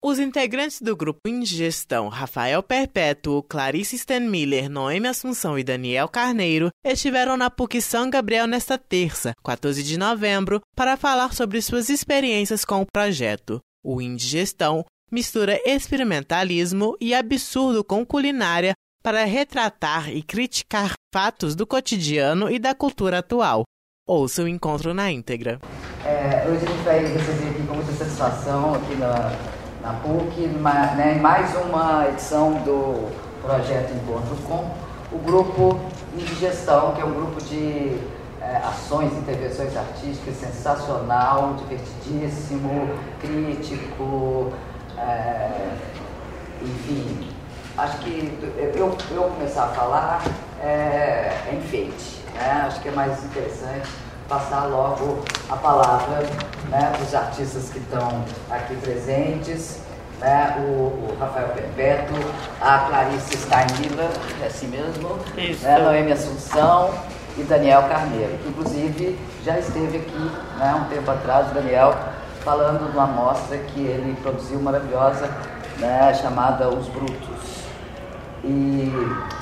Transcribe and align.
Os 0.00 0.20
integrantes 0.20 0.80
do 0.80 0.94
grupo 0.94 1.18
Indigestão, 1.26 2.08
Rafael 2.08 2.62
Perpétuo, 2.62 3.42
Clarice 3.42 3.98
Stenmiller, 3.98 4.70
Noemi 4.70 5.08
Assunção 5.08 5.58
e 5.58 5.64
Daniel 5.64 6.06
Carneiro, 6.06 6.70
estiveram 6.84 7.36
na 7.36 7.50
PUC 7.50 7.82
São 7.82 8.08
Gabriel 8.08 8.46
nesta 8.46 8.78
terça, 8.78 9.32
14 9.44 9.82
de 9.82 9.98
novembro, 9.98 10.60
para 10.76 10.96
falar 10.96 11.34
sobre 11.34 11.60
suas 11.60 11.88
experiências 11.88 12.64
com 12.64 12.82
o 12.82 12.86
projeto. 12.86 13.58
O 13.84 14.00
Indigestão 14.00 14.84
mistura 15.10 15.60
experimentalismo 15.66 16.96
e 17.00 17.12
absurdo 17.12 17.82
com 17.82 18.06
culinária 18.06 18.74
para 19.02 19.24
retratar 19.24 20.10
e 20.10 20.22
criticar 20.22 20.92
fatos 21.12 21.56
do 21.56 21.66
cotidiano 21.66 22.48
e 22.48 22.60
da 22.60 22.72
cultura 22.72 23.18
atual. 23.18 23.64
Ouça 24.06 24.44
o 24.44 24.48
encontro 24.48 24.94
na 24.94 25.10
íntegra. 25.10 25.58
É, 26.04 26.48
hoje 26.48 26.64
a 26.64 26.68
gente 26.68 26.84
vai 26.84 27.04
receber 27.04 27.50
aqui 27.50 27.66
com 27.66 27.74
muita 27.74 27.92
satisfação 27.92 28.74
aqui 28.74 28.94
na, 28.94 29.57
na 29.88 29.94
PUC, 29.94 30.50
uma, 30.54 30.86
né, 30.96 31.14
mais 31.14 31.56
uma 31.56 32.06
edição 32.08 32.52
do 32.62 33.10
projeto 33.40 33.94
Encontro 33.94 34.36
com 34.46 34.70
o 35.10 35.18
grupo 35.18 35.80
Indigestão, 36.14 36.92
que 36.92 37.00
é 37.00 37.04
um 37.06 37.14
grupo 37.14 37.42
de 37.42 37.96
é, 38.42 38.56
ações, 38.56 39.16
intervenções 39.16 39.74
artísticas 39.74 40.36
sensacional, 40.36 41.54
divertidíssimo, 41.54 42.90
crítico, 43.18 44.52
é, 44.98 45.70
enfim, 46.60 47.30
acho 47.78 47.98
que 47.98 48.38
eu, 48.74 48.94
eu 49.10 49.22
começar 49.30 49.64
a 49.64 49.68
falar 49.68 50.22
é, 50.60 50.66
é 50.66 51.54
enfeite. 51.54 52.22
Né? 52.34 52.64
Acho 52.66 52.80
que 52.82 52.88
é 52.88 52.92
mais 52.92 53.24
interessante 53.24 53.88
passar 54.28 54.66
logo 54.66 55.24
a 55.48 55.56
palavra 55.56 56.20
né, 56.68 56.92
para 56.94 57.02
os 57.02 57.14
artistas 57.14 57.70
que 57.70 57.78
estão 57.78 58.24
aqui 58.50 58.76
presentes, 58.76 59.80
né, 60.20 60.56
o, 60.58 60.62
o 60.62 61.16
Rafael 61.18 61.48
Perpétuo, 61.48 62.16
a 62.60 62.78
Clarice 62.80 63.38
Steinmiller, 63.38 64.10
é 64.42 64.46
assim 64.46 64.68
mesmo, 64.68 65.18
né, 65.62 65.78
Noemi 65.78 66.12
Assunção 66.12 66.90
e 67.38 67.42
Daniel 67.42 67.84
Carneiro, 67.84 68.36
que 68.38 68.48
inclusive 68.48 69.18
já 69.44 69.58
esteve 69.58 69.98
aqui 69.98 70.30
né, 70.58 70.74
um 70.74 70.84
tempo 70.94 71.10
atrás, 71.10 71.50
o 71.50 71.54
Daniel, 71.54 71.96
falando 72.44 72.90
de 72.90 72.96
uma 72.96 73.06
mostra 73.06 73.56
que 73.56 73.80
ele 73.80 74.14
produziu 74.20 74.60
maravilhosa, 74.60 75.30
né, 75.78 76.12
chamada 76.14 76.68
Os 76.68 76.86
Brutos. 76.88 77.64
E, 78.44 78.92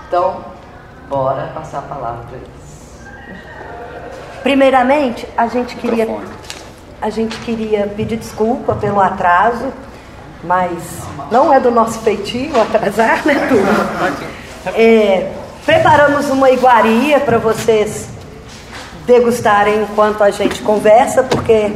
então, 0.07 0.45
bora 1.09 1.49
passar 1.55 1.79
a 1.79 1.83
palavra 1.83 2.25
para 2.29 2.37
eles. 2.37 2.67
Primeiramente, 4.47 5.27
a 5.37 5.49
gente 5.49 5.75
queria 5.75 6.07
a 7.03 7.11
gente 7.11 7.37
queria 7.39 7.93
pedir 7.97 8.17
desculpa 8.17 8.77
pelo 8.77 9.01
atraso, 9.01 9.73
mas 10.45 10.79
não 11.33 11.53
é 11.53 11.59
do 11.59 11.69
nosso 11.73 11.99
feitio 11.99 12.53
atrasar, 12.61 13.27
né, 13.27 13.35
turma? 13.49 14.73
É, 14.73 15.33
preparamos 15.65 16.31
uma 16.31 16.49
iguaria 16.49 17.19
para 17.19 17.39
vocês 17.39 18.07
degustarem 19.05 19.83
enquanto 19.83 20.23
a 20.23 20.31
gente 20.31 20.63
conversa, 20.63 21.25
porque 21.25 21.73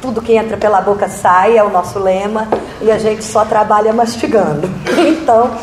tudo 0.00 0.22
que 0.22 0.36
entra 0.36 0.56
pela 0.56 0.80
boca 0.80 1.08
sai, 1.08 1.58
é 1.58 1.64
o 1.64 1.70
nosso 1.70 1.98
lema, 1.98 2.46
e 2.80 2.88
a 2.88 2.98
gente 2.98 3.24
só 3.24 3.44
trabalha 3.44 3.92
mastigando. 3.92 4.70
Então, 4.96 5.58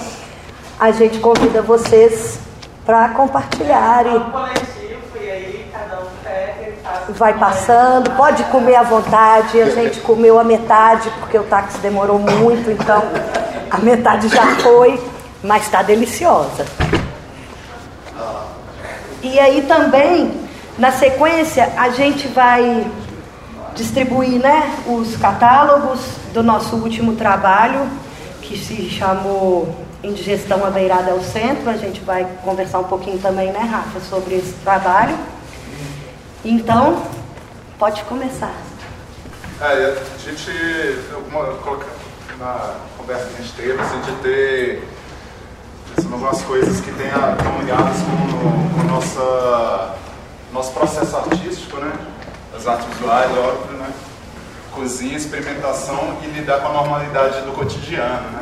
a 0.77 0.91
gente 0.91 1.19
convida 1.19 1.61
vocês 1.61 2.37
para 2.85 3.07
compartilhar 3.09 4.05
e 4.07 4.72
vai 7.13 7.37
passando, 7.37 8.11
pode 8.11 8.43
comer 8.45 8.75
à 8.75 8.83
vontade. 8.83 9.61
A 9.61 9.69
gente 9.69 9.99
comeu 10.01 10.39
a 10.39 10.43
metade 10.43 11.09
porque 11.19 11.37
o 11.37 11.43
táxi 11.43 11.77
demorou 11.79 12.19
muito, 12.19 12.69
então 12.71 13.03
a 13.69 13.77
metade 13.77 14.27
já 14.27 14.45
foi, 14.57 15.01
mas 15.43 15.63
está 15.63 15.81
deliciosa. 15.81 16.65
E 19.21 19.39
aí 19.39 19.61
também, 19.63 20.33
na 20.77 20.91
sequência, 20.91 21.71
a 21.77 21.89
gente 21.89 22.27
vai 22.27 22.85
distribuir 23.73 24.39
né, 24.39 24.75
os 24.85 25.15
catálogos 25.17 25.99
do 26.33 26.43
nosso 26.43 26.75
último 26.75 27.13
trabalho, 27.13 27.87
que 28.41 28.57
se 28.57 28.89
chamou 28.89 29.73
Indigestão 30.03 30.65
Aveirada 30.65 31.11
ao 31.11 31.21
Centro. 31.21 31.69
A 31.69 31.77
gente 31.77 32.01
vai 32.01 32.27
conversar 32.43 32.79
um 32.79 32.83
pouquinho 32.83 33.17
também, 33.19 33.51
né, 33.51 33.59
Rafa, 33.59 33.99
sobre 34.01 34.35
esse 34.35 34.53
trabalho. 34.55 35.15
Então, 36.45 37.01
pode 37.79 38.03
começar. 38.03 38.53
É, 39.61 39.65
a 39.65 40.17
gente, 40.17 40.51
uma, 41.29 41.53
na 42.37 42.75
conversa 42.97 43.27
que 43.27 43.35
a 43.35 43.41
gente 43.41 43.53
teve, 43.53 43.81
assim, 43.81 44.01
de 44.01 44.11
ter 44.21 44.83
assim, 45.97 46.11
algumas 46.11 46.41
coisas 46.41 46.81
que 46.81 46.89
estão 46.89 47.59
ligadas 47.61 47.97
com, 48.01 48.81
o 48.81 48.83
nossa, 48.83 49.95
nosso 50.51 50.73
processo 50.73 51.15
artístico, 51.15 51.77
né? 51.77 51.93
As 52.53 52.67
artes 52.67 52.87
visuais, 52.87 53.31
óbvio, 53.37 53.77
né? 53.77 53.89
Cozinha, 54.73 55.15
experimentação 55.15 56.17
e 56.23 56.27
lidar 56.27 56.59
com 56.59 56.67
a 56.67 56.73
normalidade 56.73 57.39
do 57.41 57.53
cotidiano, 57.53 58.29
né? 58.31 58.39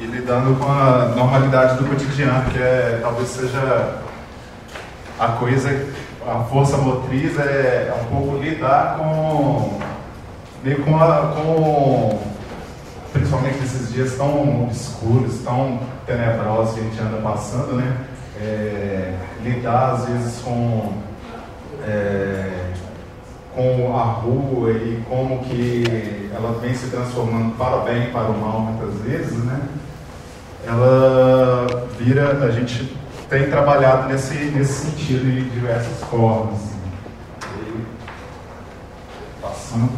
E 0.00 0.06
lidando 0.06 0.58
com 0.58 0.66
a 0.68 1.12
normalidade 1.14 1.76
do 1.78 1.88
cotidiano, 1.88 2.50
que 2.50 2.58
é, 2.58 2.98
talvez 3.00 3.28
seja 3.28 4.02
a 5.18 5.28
coisa, 5.28 5.86
a 6.26 6.40
força 6.44 6.76
motriz 6.76 7.38
é, 7.38 7.88
é 7.88 8.02
um 8.02 8.04
pouco 8.06 8.42
lidar 8.42 8.96
com, 8.98 9.78
meio 10.62 10.82
com, 10.82 10.96
a, 10.96 11.34
com 11.36 12.20
principalmente 13.12 13.58
nesses 13.58 13.92
dias 13.92 14.16
tão 14.16 14.68
escuros, 14.70 15.38
tão 15.44 15.78
tenebrosos 16.06 16.74
que 16.74 16.80
a 16.80 16.82
gente 16.82 17.00
anda 17.00 17.22
passando, 17.22 17.74
né? 17.74 17.96
É, 18.40 19.14
lidar 19.42 19.92
às 19.92 20.06
vezes 20.06 20.40
com, 20.42 20.92
é, 21.86 22.72
com 23.54 23.96
a 23.96 24.02
rua 24.02 24.72
e 24.72 25.00
como 25.08 25.44
que 25.44 26.30
ela 26.34 26.58
vem 26.60 26.74
se 26.74 26.88
transformando 26.88 27.56
para 27.56 27.76
o 27.76 27.84
bem 27.84 28.08
e 28.08 28.10
para 28.10 28.24
o 28.24 28.36
mal 28.36 28.60
muitas 28.60 29.00
vezes, 29.02 29.38
né? 29.44 29.60
Ela 30.66 31.86
vira, 31.98 32.44
a 32.44 32.50
gente 32.50 32.96
tem 33.28 33.50
trabalhado 33.50 34.08
nesse, 34.08 34.34
nesse 34.34 34.86
sentido 34.86 35.24
de 35.24 35.50
diversas 35.50 36.00
formas. 36.08 36.58
E, 37.42 37.84
passando. 39.40 39.92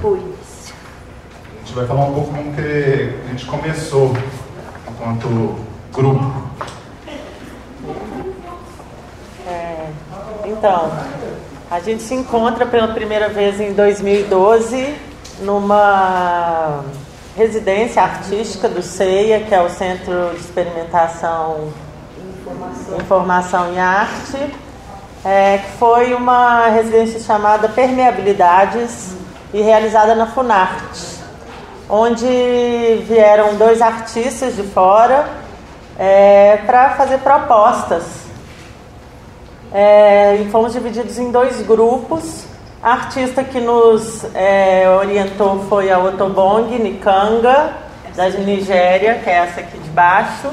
Pois. 0.00 0.22
A 0.22 1.58
gente 1.64 1.74
vai 1.74 1.86
falar 1.86 2.04
um 2.04 2.14
pouco 2.14 2.32
como 2.32 2.54
que 2.54 2.60
a 2.60 3.28
gente 3.30 3.46
começou 3.46 4.12
enquanto 4.88 5.56
grupo. 5.92 6.44
É, 9.46 9.88
então, 10.46 10.90
a 11.70 11.80
gente 11.80 12.02
se 12.02 12.14
encontra 12.14 12.66
pela 12.66 12.88
primeira 12.88 13.28
vez 13.28 13.60
em 13.60 13.72
2012 13.72 14.94
numa 15.40 16.84
residência 17.36 18.02
artística 18.02 18.68
do 18.68 18.82
CEIA, 18.82 19.40
que 19.40 19.54
é 19.54 19.60
o 19.60 19.68
Centro 19.68 20.30
de 20.30 20.40
Experimentação 20.40 21.72
Informação, 22.40 22.96
Informação 22.98 23.72
em 23.72 23.80
Arte, 23.80 24.54
é, 25.24 25.58
que 25.58 25.72
foi 25.78 26.14
uma 26.14 26.68
residência 26.68 27.18
chamada 27.18 27.68
Permeabilidades 27.68 29.16
e 29.52 29.60
realizada 29.60 30.14
na 30.14 30.26
Funarte, 30.28 31.18
onde 31.88 32.26
vieram 33.06 33.56
dois 33.56 33.82
artistas 33.82 34.54
de 34.54 34.62
fora 34.62 35.28
é, 35.98 36.58
para 36.66 36.90
fazer 36.90 37.18
propostas. 37.18 38.04
É, 39.72 40.36
e 40.36 40.50
fomos 40.50 40.72
divididos 40.72 41.18
em 41.18 41.32
dois 41.32 41.60
grupos 41.62 42.53
a 42.84 42.92
artista 42.92 43.42
que 43.42 43.58
nos 43.58 44.26
é, 44.34 44.86
orientou 44.90 45.64
foi 45.70 45.90
a 45.90 45.98
Otobong 45.98 46.78
Nikanga, 46.78 47.72
da 48.14 48.28
Nigéria, 48.28 49.20
que 49.24 49.30
é 49.30 49.36
essa 49.36 49.60
aqui 49.60 49.78
de 49.78 49.88
baixo. 49.88 50.50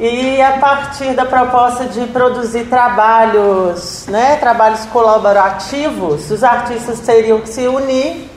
E 0.00 0.42
a 0.42 0.58
partir 0.58 1.14
da 1.14 1.24
proposta 1.24 1.84
de 1.84 2.06
produzir 2.08 2.64
trabalhos, 2.64 4.08
né, 4.08 4.34
trabalhos 4.34 4.84
colaborativos, 4.86 6.28
os 6.28 6.42
artistas 6.42 6.98
teriam 6.98 7.40
que 7.40 7.48
se 7.48 7.68
unir 7.68 8.28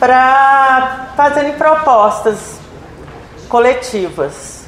para 0.00 1.10
fazerem 1.16 1.52
propostas 1.52 2.58
coletivas. 3.48 4.64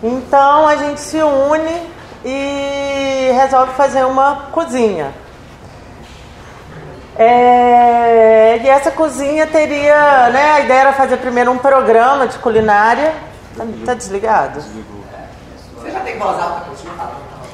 Então 0.00 0.68
a 0.68 0.76
gente 0.76 1.00
se 1.00 1.20
une 1.20 1.90
e 2.24 3.32
resolve 3.32 3.72
fazer 3.72 4.04
uma 4.04 4.46
cozinha. 4.52 5.12
É, 7.18 8.60
e 8.62 8.68
essa 8.68 8.92
cozinha 8.92 9.46
teria, 9.46 10.30
né, 10.30 10.52
a 10.52 10.60
ideia 10.60 10.80
era 10.80 10.92
fazer 10.92 11.16
primeiro 11.16 11.50
um 11.50 11.58
programa 11.58 12.28
de 12.28 12.38
culinária. 12.38 13.12
Tá, 13.56 13.66
tá 13.84 13.94
desligado? 13.94 14.60
Você 14.60 15.90
já 15.90 16.00
tem 16.00 16.16
voz 16.16 16.40
alta 16.40 16.68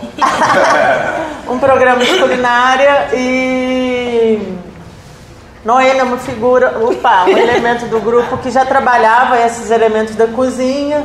um 1.49 1.59
programa 1.59 2.05
de 2.05 2.19
culinária 2.19 3.09
e 3.15 4.59
Noêmia 5.65 6.03
é 6.03 6.05
uma 6.05 6.19
figura, 6.19 6.79
opa, 6.79 7.25
um 7.25 7.39
elemento 7.39 7.87
do 7.87 7.99
grupo 8.01 8.37
que 8.39 8.51
já 8.51 8.67
trabalhava 8.67 9.41
esses 9.41 9.71
elementos 9.71 10.15
da 10.15 10.27
cozinha. 10.27 11.03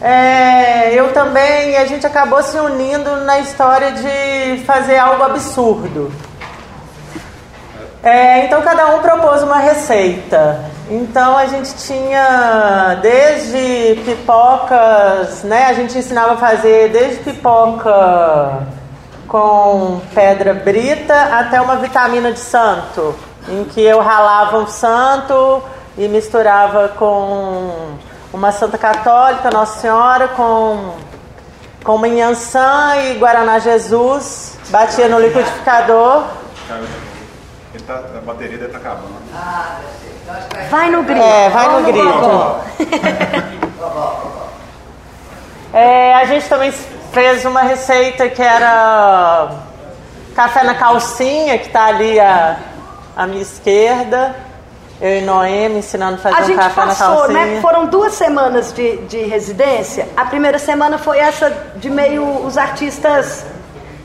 É, 0.00 0.94
eu 0.94 1.12
também, 1.12 1.76
a 1.76 1.84
gente 1.86 2.06
acabou 2.06 2.40
se 2.42 2.56
unindo 2.56 3.16
na 3.24 3.40
história 3.40 3.90
de 3.90 4.62
fazer 4.64 4.96
algo 4.96 5.24
absurdo. 5.24 6.12
É, 8.02 8.46
então 8.46 8.62
cada 8.62 8.94
um 8.94 9.00
propôs 9.00 9.42
uma 9.42 9.58
receita. 9.58 10.64
Então 10.88 11.36
a 11.36 11.46
gente 11.46 11.74
tinha 11.74 12.98
desde 13.02 14.00
pipocas, 14.04 15.42
né? 15.44 15.66
A 15.66 15.74
gente 15.74 15.96
ensinava 15.98 16.32
a 16.32 16.36
fazer 16.36 16.88
desde 16.90 17.22
pipoca 17.22 18.66
com 19.28 20.00
pedra 20.14 20.54
brita 20.54 21.14
até 21.14 21.60
uma 21.60 21.76
vitamina 21.76 22.32
de 22.32 22.40
santo, 22.40 23.14
em 23.48 23.64
que 23.64 23.80
eu 23.80 24.00
ralava 24.00 24.58
um 24.58 24.66
santo 24.66 25.62
e 25.96 26.08
misturava 26.08 26.88
com 26.88 27.94
uma 28.32 28.50
santa 28.50 28.78
católica, 28.78 29.50
Nossa 29.50 29.78
Senhora, 29.78 30.28
com, 30.28 30.94
com 31.84 31.98
manhançã 31.98 32.96
e 32.96 33.14
Guaraná 33.18 33.58
Jesus, 33.58 34.58
batia 34.70 35.06
no 35.08 35.20
liquidificador. 35.20 36.24
Tá, 37.86 38.02
a 38.18 38.20
bateria 38.20 38.58
deve 38.58 38.76
estar 38.76 38.80
tá 38.80 38.90
acabando. 38.90 39.14
Vai 40.68 40.90
no 40.90 41.04
grito. 41.04 41.22
É, 41.22 41.48
vai 41.50 41.68
no 41.68 41.86
grito. 41.86 42.56
é, 45.72 46.14
a 46.14 46.24
gente 46.24 46.48
também 46.48 46.72
fez 47.12 47.44
uma 47.44 47.62
receita 47.62 48.28
que 48.28 48.42
era 48.42 49.50
café 50.34 50.64
na 50.64 50.74
calcinha, 50.74 51.58
que 51.58 51.68
está 51.68 51.86
ali 51.86 52.18
à, 52.18 52.58
à 53.16 53.26
minha 53.26 53.42
esquerda. 53.42 54.34
Eu 55.00 55.18
e 55.18 55.22
Noemi 55.22 55.78
ensinando 55.78 56.16
a 56.16 56.18
fazer 56.18 56.36
a 56.36 56.40
um 56.40 56.46
gente 56.46 56.56
café 56.58 56.82
passou, 56.82 57.08
na 57.08 57.16
calcinha. 57.16 57.46
Né? 57.46 57.60
Foram 57.60 57.86
duas 57.86 58.14
semanas 58.14 58.72
de, 58.72 58.96
de 59.06 59.22
residência. 59.22 60.08
A 60.16 60.24
primeira 60.24 60.58
semana 60.58 60.98
foi 60.98 61.18
essa 61.18 61.50
de 61.76 61.88
meio 61.88 62.44
os 62.44 62.58
artistas 62.58 63.46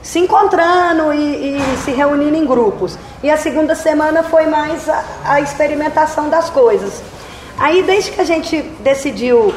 se 0.06 0.19
encontrando 0.19 1.12
e, 1.12 1.57
e, 1.57 1.78
se 1.84 1.90
reunindo 1.90 2.38
em 2.38 2.46
grupos. 2.46 2.96
E 3.24 3.31
a 3.31 3.38
segunda 3.38 3.74
semana 3.74 4.22
foi 4.22 4.46
mais 4.46 4.88
a, 4.88 5.04
a, 5.25 5.42
experimentação 5.42 6.30
das 6.30 6.48
coisas. 6.48 7.02
Aí, 7.57 7.81
desde 7.81 8.12
que 8.12 8.22
a 8.22 8.24
gente 8.24 8.62
decidiu 8.81 9.52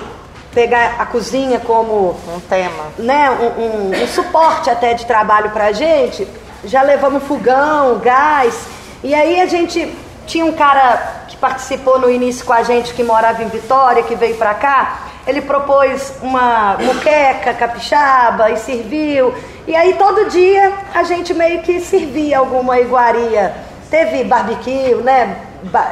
pegar 0.55 0.97
a 0.99 1.05
cozinha 1.05 1.61
como 1.61 2.17
um 2.35 2.41
tema, 2.49 2.85
né, 2.99 3.31
um, 3.31 3.63
um, 3.63 4.03
um 4.03 4.07
suporte 4.07 4.71
até 4.71 4.95
de 4.95 5.05
trabalho 5.05 5.51
para 5.51 5.67
a 5.67 5.73
gente, 5.73 6.27
já 6.65 6.81
levamos 6.81 7.25
fogão, 7.25 7.99
gás. 7.99 8.59
E 9.05 9.15
aí 9.15 9.43
a 9.43 9.47
gente 9.47 9.95
tinha 10.27 10.47
um 10.47 10.53
cara 10.53 11.25
que 11.29 11.37
participou 11.37 11.99
no 11.99 12.11
início 12.11 12.47
com 12.47 12.55
a 12.55 12.63
gente 12.63 12.95
que 12.95 13.05
morava 13.05 13.43
em 13.43 13.49
Vitória, 13.49 14.03
que 14.03 14.15
veio 14.15 14.37
para 14.37 14.55
cá. 14.55 15.01
Ele 15.27 15.43
propôs 15.43 16.15
uma 16.23 16.79
muqueca 16.81 17.53
capixaba 17.53 18.51
e 18.51 18.57
serviu. 18.57 19.35
E 19.69 19.77
aí 19.77 19.93
todo 19.99 20.31
dia 20.31 20.73
a 20.95 21.03
gente 21.03 21.35
meio 21.35 21.61
que 21.61 21.79
servia 21.79 22.39
alguma 22.39 22.81
iguaria. 22.81 23.55
Teve 23.91 24.25
barbecue, 24.25 24.95
né? 25.05 25.43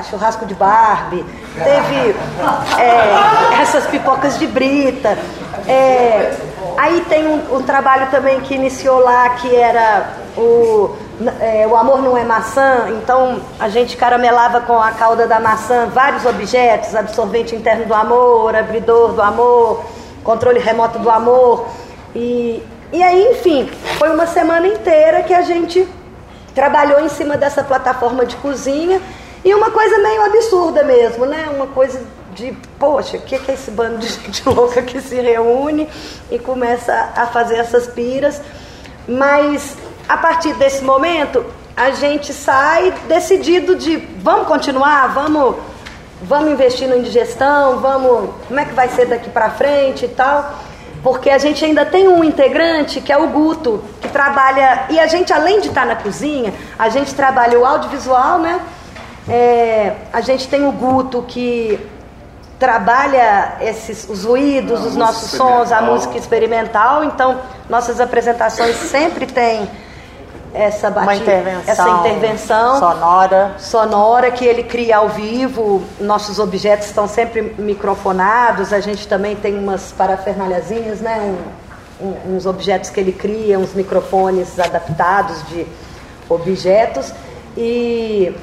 Churrasco 0.08 0.46
de 0.46 0.54
Barbie, 0.54 1.26
teve 1.54 2.16
é, 2.80 3.60
essas 3.60 3.86
pipocas 3.86 4.38
de 4.38 4.46
brita. 4.46 5.18
É, 5.68 6.34
aí 6.78 7.04
tem 7.08 7.26
um, 7.26 7.56
um, 7.56 7.62
trabalho 7.62 8.06
também 8.10 8.40
que 8.40 8.54
iniciou 8.54 9.00
lá 9.00 9.30
que 9.30 9.54
era 9.54 10.08
o, 10.38 10.96
é, 11.40 11.66
o 11.66 11.76
amor 11.76 12.00
não 12.00 12.16
é 12.16 12.24
maçã, 12.24 12.86
então 12.90 13.40
a 13.58 13.68
gente 13.68 13.96
caramelava 13.96 14.60
com 14.60 14.80
a 14.80 14.92
cauda 14.92 15.26
da 15.26 15.40
maçã 15.40 15.86
vários 15.92 16.24
objetos, 16.24 16.94
absorvente 16.94 17.54
interno 17.54 17.86
do 17.86 17.94
amor, 17.94 18.54
abridor 18.54 19.12
do 19.12 19.20
amor, 19.20 19.84
controle 20.22 20.60
remoto 20.60 20.98
do 20.98 21.10
amor. 21.10 21.66
E, 22.14 22.62
e 22.92 23.02
aí, 23.02 23.32
enfim, 23.32 23.68
foi 23.98 24.10
uma 24.10 24.26
semana 24.26 24.66
inteira 24.66 25.22
que 25.22 25.34
a 25.34 25.42
gente 25.42 25.86
trabalhou 26.54 27.00
em 27.00 27.08
cima 27.08 27.36
dessa 27.36 27.62
plataforma 27.62 28.24
de 28.24 28.36
cozinha 28.36 29.00
e 29.44 29.54
uma 29.54 29.70
coisa 29.70 29.98
meio 29.98 30.24
absurda 30.24 30.82
mesmo, 30.82 31.26
né? 31.26 31.48
Uma 31.54 31.66
coisa 31.66 32.02
de, 32.34 32.52
poxa, 32.78 33.16
o 33.16 33.20
que, 33.20 33.38
que 33.38 33.50
é 33.50 33.54
esse 33.54 33.70
bando 33.70 33.98
de 33.98 34.06
gente 34.24 34.48
louca 34.48 34.82
que 34.82 35.00
se 35.00 35.20
reúne 35.20 35.88
e 36.30 36.38
começa 36.38 37.12
a 37.16 37.26
fazer 37.26 37.56
essas 37.56 37.86
piras. 37.88 38.40
Mas 39.06 39.76
a 40.08 40.16
partir 40.16 40.54
desse 40.54 40.82
momento, 40.84 41.44
a 41.76 41.90
gente 41.90 42.32
sai 42.32 42.94
decidido 43.08 43.76
de 43.76 43.96
vamos 44.18 44.46
continuar, 44.46 45.08
vamos, 45.08 45.56
vamos 46.22 46.52
investir 46.52 46.88
na 46.88 46.96
indigestão, 46.96 47.80
vamos, 47.80 48.30
como 48.46 48.60
é 48.60 48.64
que 48.64 48.72
vai 48.72 48.88
ser 48.88 49.06
daqui 49.06 49.28
para 49.28 49.50
frente 49.50 50.04
e 50.04 50.08
tal 50.08 50.54
porque 51.06 51.30
a 51.30 51.38
gente 51.38 51.64
ainda 51.64 51.86
tem 51.86 52.08
um 52.08 52.24
integrante 52.24 53.00
que 53.00 53.12
é 53.12 53.16
o 53.16 53.28
Guto, 53.28 53.80
que 54.00 54.08
trabalha. 54.08 54.86
E 54.90 54.98
a 54.98 55.06
gente, 55.06 55.32
além 55.32 55.60
de 55.60 55.68
estar 55.68 55.86
na 55.86 55.94
cozinha, 55.94 56.52
a 56.76 56.88
gente 56.88 57.14
trabalha 57.14 57.56
o 57.60 57.64
audiovisual, 57.64 58.40
né? 58.40 58.60
É, 59.28 59.92
a 60.12 60.20
gente 60.20 60.48
tem 60.48 60.66
o 60.66 60.72
Guto 60.72 61.22
que 61.22 61.78
trabalha 62.58 63.52
esses, 63.60 64.08
os 64.10 64.24
ruídos, 64.24 64.84
os 64.84 64.96
nossos 64.96 65.30
sons, 65.30 65.70
a 65.70 65.80
música 65.80 66.18
experimental. 66.18 67.04
Então, 67.04 67.38
nossas 67.70 68.00
apresentações 68.00 68.74
sempre 68.74 69.26
têm 69.26 69.70
essa 70.54 70.90
batida, 70.90 71.16
intervenção 71.16 71.72
essa 71.72 71.88
intervenção 71.88 72.78
sonora. 72.78 73.54
sonora 73.58 74.30
que 74.30 74.44
ele 74.44 74.62
cria 74.62 74.98
ao 74.98 75.08
vivo. 75.08 75.82
Nossos 76.00 76.38
objetos 76.38 76.86
estão 76.86 77.06
sempre 77.06 77.54
microfonados. 77.58 78.72
A 78.72 78.80
gente 78.80 79.06
também 79.06 79.36
tem 79.36 79.58
umas 79.58 79.92
parafernalhazinhas, 79.92 81.00
né? 81.00 81.36
Um, 82.00 82.06
um, 82.06 82.36
uns 82.36 82.46
objetos 82.46 82.90
que 82.90 83.00
ele 83.00 83.12
cria, 83.12 83.58
uns 83.58 83.74
microfones 83.74 84.58
adaptados 84.58 85.46
de 85.48 85.66
objetos. 86.28 87.12
E 87.56 88.34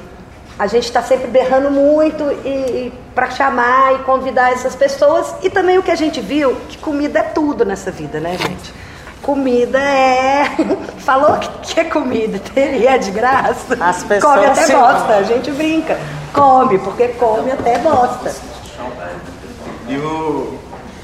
a 0.58 0.66
gente 0.66 0.84
está 0.84 1.02
sempre 1.02 1.28
berrando 1.28 1.70
muito 1.70 2.22
e, 2.44 2.48
e 2.48 2.92
para 3.14 3.30
chamar 3.30 3.94
e 3.94 3.98
convidar 3.98 4.52
essas 4.52 4.74
pessoas. 4.74 5.34
E 5.42 5.50
também 5.50 5.78
o 5.78 5.82
que 5.82 5.90
a 5.90 5.96
gente 5.96 6.20
viu, 6.20 6.56
que 6.68 6.78
comida 6.78 7.20
é 7.20 7.22
tudo 7.22 7.64
nessa 7.64 7.90
vida, 7.90 8.20
né, 8.20 8.36
gente? 8.36 8.72
Comida 9.24 9.80
é. 9.80 10.44
Falou 11.00 11.38
que 11.62 11.80
é 11.80 11.84
comida, 11.84 12.38
teria 12.38 12.98
de 12.98 13.10
graça. 13.10 13.74
As 13.80 14.04
pessoas 14.04 14.34
come 14.34 14.46
até 14.46 14.76
bosta, 14.76 15.14
a 15.14 15.22
gente 15.22 15.50
brinca. 15.50 15.98
Come, 16.34 16.78
porque 16.78 17.08
come 17.08 17.50
até 17.50 17.78
bosta. 17.78 18.34
E 19.88 19.96
o, 19.96 20.58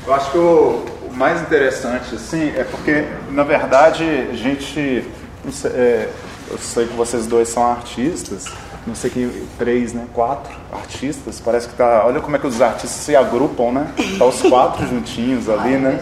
eu 0.06 0.14
acho 0.14 0.30
que 0.32 0.36
o, 0.36 0.84
o 1.08 1.12
mais 1.14 1.40
interessante, 1.40 2.14
assim, 2.14 2.52
é 2.54 2.62
porque, 2.62 3.06
na 3.30 3.42
verdade, 3.42 4.04
a 4.30 4.34
gente. 4.34 5.08
Sei, 5.50 5.70
é, 5.70 6.10
eu 6.50 6.58
sei 6.58 6.86
que 6.86 6.92
vocês 6.92 7.26
dois 7.26 7.48
são 7.48 7.64
artistas, 7.64 8.44
não 8.86 8.94
sei 8.94 9.08
que, 9.08 9.46
três, 9.58 9.94
né? 9.94 10.04
Quatro 10.12 10.52
artistas. 10.70 11.40
Parece 11.42 11.68
que 11.68 11.74
tá. 11.74 12.02
Olha 12.04 12.20
como 12.20 12.36
é 12.36 12.38
que 12.38 12.46
os 12.46 12.60
artistas 12.60 13.00
se 13.00 13.16
agrupam, 13.16 13.72
né? 13.72 13.90
Tá 14.18 14.26
os 14.26 14.42
quatro 14.42 14.86
juntinhos 14.86 15.48
ali, 15.48 15.78
né? 15.78 15.98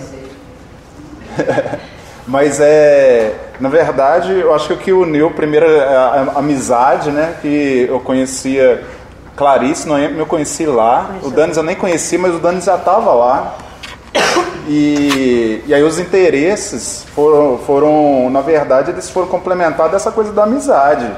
Mas 2.28 2.61
é, 2.61 3.35
na 3.58 3.70
verdade, 3.70 4.38
eu 4.38 4.54
acho 4.54 4.68
que 4.68 4.75
o 4.75 4.76
que 4.76 4.92
uniu 4.92 5.30
primeiro 5.30 5.66
a, 5.66 5.82
a, 5.82 6.23
a 6.35 6.38
amizade, 6.40 7.11
né? 7.11 7.37
Que 7.40 7.87
eu 7.88 7.99
conhecia 8.00 8.85
Clarice, 9.35 9.88
não 9.88 9.99
eu 9.99 10.26
conheci 10.26 10.66
lá. 10.66 11.16
O 11.23 11.30
Danis 11.30 11.56
eu 11.56 11.62
nem 11.62 11.75
conheci, 11.75 12.18
mas 12.18 12.35
o 12.35 12.38
Danis 12.38 12.64
já 12.64 12.76
estava 12.76 13.14
lá. 13.14 13.56
E, 14.66 15.62
e 15.66 15.73
aí 15.73 15.82
os 15.82 15.99
interesses 15.99 17.06
foram, 17.14 17.56
foram, 17.56 18.28
na 18.28 18.42
verdade, 18.42 18.90
eles 18.90 19.08
foram 19.08 19.26
complementados 19.26 19.92
dessa 19.92 20.12
coisa 20.12 20.30
da 20.30 20.42
amizade. 20.42 21.11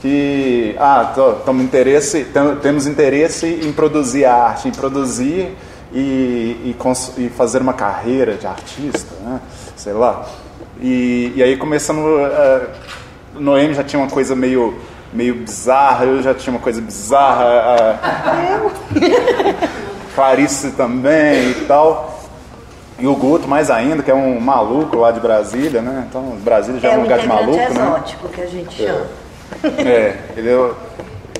Que, 0.00 0.74
ah, 0.78 1.12
tamo 1.44 1.62
interesse, 1.62 2.26
temos 2.62 2.86
interesse 2.86 3.60
em 3.62 3.70
produzir 3.72 4.24
arte, 4.24 4.68
em 4.68 4.70
produzir 4.70 5.54
e, 5.92 6.74
e, 6.74 6.76
e 7.18 7.28
fazer 7.28 7.60
uma 7.60 7.74
carreira 7.74 8.34
de 8.34 8.46
artista, 8.46 9.14
né? 9.20 9.40
sei 9.76 9.92
lá. 9.92 10.24
E, 10.80 11.32
e 11.36 11.42
aí 11.42 11.56
começando. 11.56 11.98
Uh, 11.98 12.66
Noemi 13.38 13.74
já 13.74 13.84
tinha 13.84 14.00
uma 14.00 14.10
coisa 14.10 14.34
meio, 14.34 14.78
meio 15.12 15.34
bizarra, 15.34 16.06
eu 16.06 16.22
já 16.22 16.34
tinha 16.34 16.54
uma 16.54 16.62
coisa 16.62 16.80
bizarra. 16.80 18.00
Uh, 18.94 19.86
Clarice 20.14 20.70
também 20.72 21.50
e 21.50 21.64
tal. 21.66 22.16
E 22.98 23.06
o 23.06 23.14
Guto 23.14 23.46
mais 23.46 23.70
ainda, 23.70 24.02
que 24.02 24.10
é 24.10 24.14
um 24.14 24.40
maluco 24.40 24.96
lá 24.96 25.10
de 25.10 25.20
Brasília, 25.20 25.82
né? 25.82 26.06
Então 26.08 26.22
Brasília 26.42 26.80
já 26.80 26.88
é, 26.88 26.94
é 26.94 26.98
um 26.98 27.02
lugar 27.02 27.18
de 27.18 27.28
maluco, 27.28 27.58
exótico, 27.58 27.78
né? 27.78 27.86
exótico 27.86 28.28
que 28.28 28.40
a 28.40 28.46
gente 28.46 28.74
chama. 28.74 29.06
É, 29.62 29.88
é 29.88 30.18
ele 30.36 30.48
é, 30.48 30.70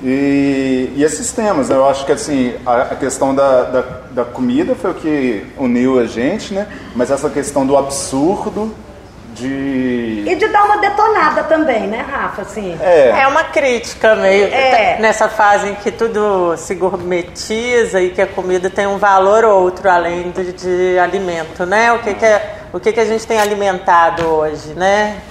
e, 0.03 0.93
e 0.95 1.03
esses 1.03 1.31
temas, 1.31 1.69
né? 1.69 1.75
eu 1.75 1.87
acho 1.87 2.05
que 2.05 2.11
assim, 2.11 2.53
a, 2.65 2.81
a 2.83 2.95
questão 2.95 3.33
da, 3.33 3.63
da, 3.63 3.83
da, 4.11 4.25
comida 4.25 4.75
foi 4.75 4.91
o 4.91 4.93
que 4.93 5.45
uniu 5.57 5.99
a 5.99 6.05
gente, 6.05 6.53
né? 6.53 6.67
Mas 6.95 7.09
essa 7.09 7.29
questão 7.29 7.65
do 7.65 7.75
absurdo, 7.75 8.73
de. 9.37 10.23
E 10.25 10.35
de 10.35 10.47
dar 10.47 10.65
uma 10.65 10.77
detonada 10.77 11.43
também, 11.43 11.87
né, 11.87 12.01
Rafa? 12.01 12.41
Assim. 12.41 12.77
É, 12.81 13.21
é 13.21 13.27
uma 13.27 13.45
crítica 13.45 14.15
meio. 14.15 14.45
É. 14.45 14.97
Nessa 14.99 15.29
fase 15.29 15.69
em 15.69 15.75
que 15.75 15.91
tudo 15.91 16.55
se 16.57 16.75
gourmetiza 16.75 18.01
e 18.01 18.09
que 18.09 18.21
a 18.21 18.27
comida 18.27 18.69
tem 18.69 18.87
um 18.87 18.97
valor 18.97 19.45
outro 19.45 19.89
além 19.89 20.31
de, 20.31 20.53
de 20.53 20.99
alimento, 20.99 21.65
né? 21.65 21.93
O 21.93 21.99
que, 21.99 22.13
que, 22.13 22.25
é, 22.25 22.55
o 22.73 22.79
que, 22.79 22.91
que 22.91 22.99
a 22.99 23.05
gente 23.05 23.25
tem 23.25 23.39
alimentado 23.39 24.25
hoje, 24.25 24.73
né? 24.73 25.21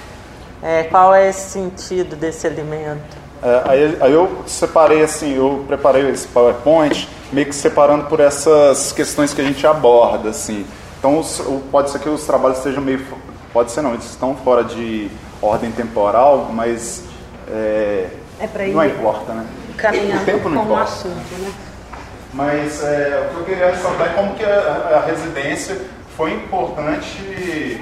É, 0.63 0.83
qual 0.83 1.13
é 1.13 1.29
esse 1.29 1.51
sentido 1.51 2.15
desse 2.15 2.47
alimento? 2.47 3.17
É, 3.43 3.61
aí, 3.65 3.97
aí, 4.01 4.11
eu 4.13 4.43
separei 4.47 5.03
assim, 5.03 5.35
eu 5.35 5.63
preparei 5.67 6.09
esse 6.09 6.27
PowerPoint 6.27 7.07
meio 7.31 7.45
que 7.45 7.55
separando 7.55 8.05
por 8.05 8.19
essas 8.19 8.91
questões 8.91 9.33
que 9.33 9.41
a 9.41 9.43
gente 9.43 9.65
aborda, 9.67 10.29
assim. 10.29 10.65
Então 10.97 11.19
os, 11.19 11.41
pode 11.71 11.91
ser 11.91 11.99
que 11.99 12.09
os 12.09 12.25
trabalhos 12.25 12.57
estejam 12.57 12.81
meio 12.81 13.05
Pode 13.57 13.71
ser 13.71 13.81
não, 13.81 13.95
eles 13.95 14.05
estão 14.05 14.35
fora 14.35 14.63
de 14.63 15.09
ordem 15.41 15.71
temporal, 15.71 16.51
mas 16.53 17.03
é, 17.47 18.07
é 18.39 18.67
não 18.71 18.85
importa, 18.85 19.33
né? 19.33 19.47
Caminhando 19.75 20.21
o 20.21 20.25
tempo 20.25 20.47
não 20.47 20.63
importa. 20.63 20.83
assunto, 20.83 21.33
né? 21.39 21.51
Mas 22.35 22.83
é, 22.83 23.25
o 23.25 23.33
que 23.33 23.39
eu 23.39 23.45
queria 23.45 23.71
ressaltar 23.71 24.11
é 24.11 24.13
como 24.13 24.35
que 24.35 24.43
a, 24.45 25.01
a 25.01 25.05
residência 25.07 25.81
foi 26.15 26.35
importante 26.35 27.81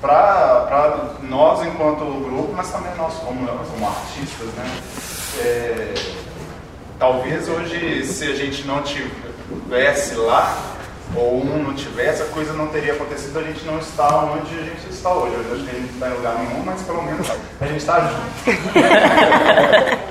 para 0.00 1.08
nós 1.24 1.66
enquanto 1.66 2.04
grupo, 2.04 2.52
mas 2.54 2.70
também 2.70 2.94
nós 2.96 3.14
como, 3.14 3.48
como 3.48 3.88
artistas, 3.88 4.46
né? 4.56 4.80
É, 5.40 5.94
talvez 7.00 7.48
hoje, 7.48 8.06
se 8.06 8.30
a 8.30 8.34
gente 8.36 8.64
não 8.64 8.80
tivesse 8.84 10.14
lá, 10.14 10.56
ou 11.14 11.42
um 11.42 11.62
não 11.62 11.74
tivesse, 11.74 12.22
a 12.22 12.26
coisa 12.26 12.52
não 12.52 12.68
teria 12.68 12.92
acontecido, 12.92 13.38
a 13.38 13.42
gente 13.42 13.64
não 13.64 13.78
está 13.78 14.24
onde 14.24 14.54
a 14.58 14.62
gente 14.62 14.88
está 14.90 15.12
hoje. 15.12 15.34
Hoje 15.36 15.52
acho 15.54 15.64
que 15.64 15.70
a 15.70 15.74
gente 15.74 15.86
não 15.86 15.94
está 15.94 16.08
em 16.08 16.14
lugar 16.14 16.38
nenhum, 16.38 16.62
mas 16.64 16.82
pelo 16.82 17.02
menos 17.02 17.26
a 17.60 17.66
gente 17.66 17.78
está 17.78 18.00
junto. 18.00 18.20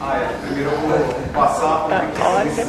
ah, 0.00 0.16
é. 0.16 0.28
Primeiro 0.46 0.70
eu 0.70 0.78
vou 0.78 0.98
passar 1.32 1.84
por 1.84 1.92
Olha, 2.26 2.50
que 2.50 2.60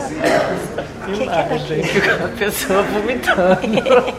imagem. 1.23 1.81
A 2.25 2.27
pessoa 2.37 2.81
vomitando. 2.83 3.61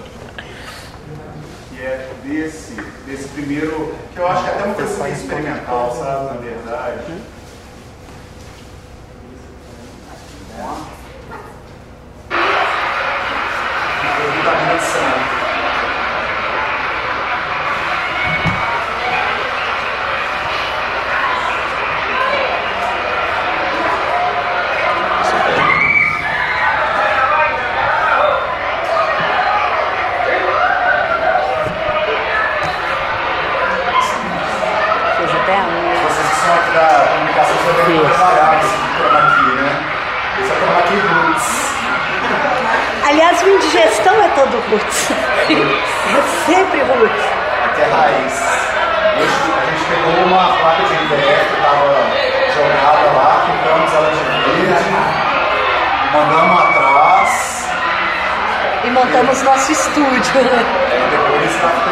que 1.70 1.80
é 1.80 2.08
desse 2.24 2.91
desse 3.12 3.28
primeiro, 3.28 3.94
que 4.14 4.18
eu 4.18 4.26
acho 4.26 4.42
que 4.42 4.48
é 4.48 4.52
até 4.54 4.64
uma 4.64 4.74
coisa 4.74 5.08
experimental, 5.10 5.94
sabe, 5.94 6.24
na 6.24 6.40
verdade. 6.40 7.22
Vamos 10.56 10.80
lá. 10.80 10.92
Roots. 44.72 45.10
é 45.52 46.22
sempre 46.46 46.80
roots. 46.82 47.24
Aqui 47.64 47.82
é 47.82 47.84
raiz. 47.84 48.42
A 49.12 49.64
gente 49.66 49.84
pegou 49.84 50.24
uma 50.24 50.56
placa 50.56 50.82
de 50.84 50.94
MDF 50.94 51.46
que 51.46 51.56
estava 51.56 51.88
jogada 52.54 53.06
lá, 53.12 53.44
pintamos 53.46 53.92
ela 53.92 54.10
de 54.10 54.24
verde, 54.24 54.90
mandamos 56.12 56.60
atrás. 56.62 57.68
E 58.84 58.90
montamos 58.90 59.42
nosso 59.42 59.72
estúdio. 59.72 60.40
E 60.40 61.10
depois 61.10 61.91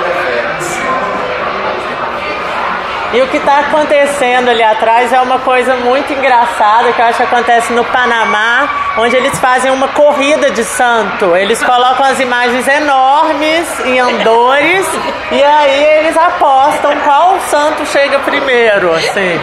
E 3.12 3.20
o 3.20 3.26
que 3.26 3.38
está 3.38 3.58
acontecendo 3.58 4.50
ali 4.50 4.62
atrás 4.62 5.12
é 5.12 5.20
uma 5.20 5.40
coisa 5.40 5.74
muito 5.74 6.12
engraçada 6.12 6.92
que 6.92 7.00
eu 7.00 7.06
acho 7.06 7.16
que 7.16 7.24
acontece 7.24 7.72
no 7.72 7.84
Panamá, 7.84 8.68
onde 8.98 9.16
eles 9.16 9.36
fazem 9.40 9.72
uma 9.72 9.88
corrida 9.88 10.48
de 10.50 10.62
santo. 10.62 11.36
Eles 11.36 11.60
colocam 11.62 12.06
as 12.06 12.20
imagens 12.20 12.68
enormes 12.68 13.80
em 13.80 13.98
andores 13.98 14.86
e 15.32 15.42
aí 15.42 15.84
eles 15.98 16.16
apostam 16.16 16.96
qual 17.00 17.40
santo 17.48 17.84
chega 17.86 18.20
primeiro, 18.20 18.94
assim. 18.94 19.40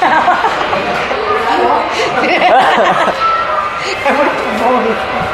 É 4.04 4.12
muito 4.12 4.58
bom. 4.58 5.27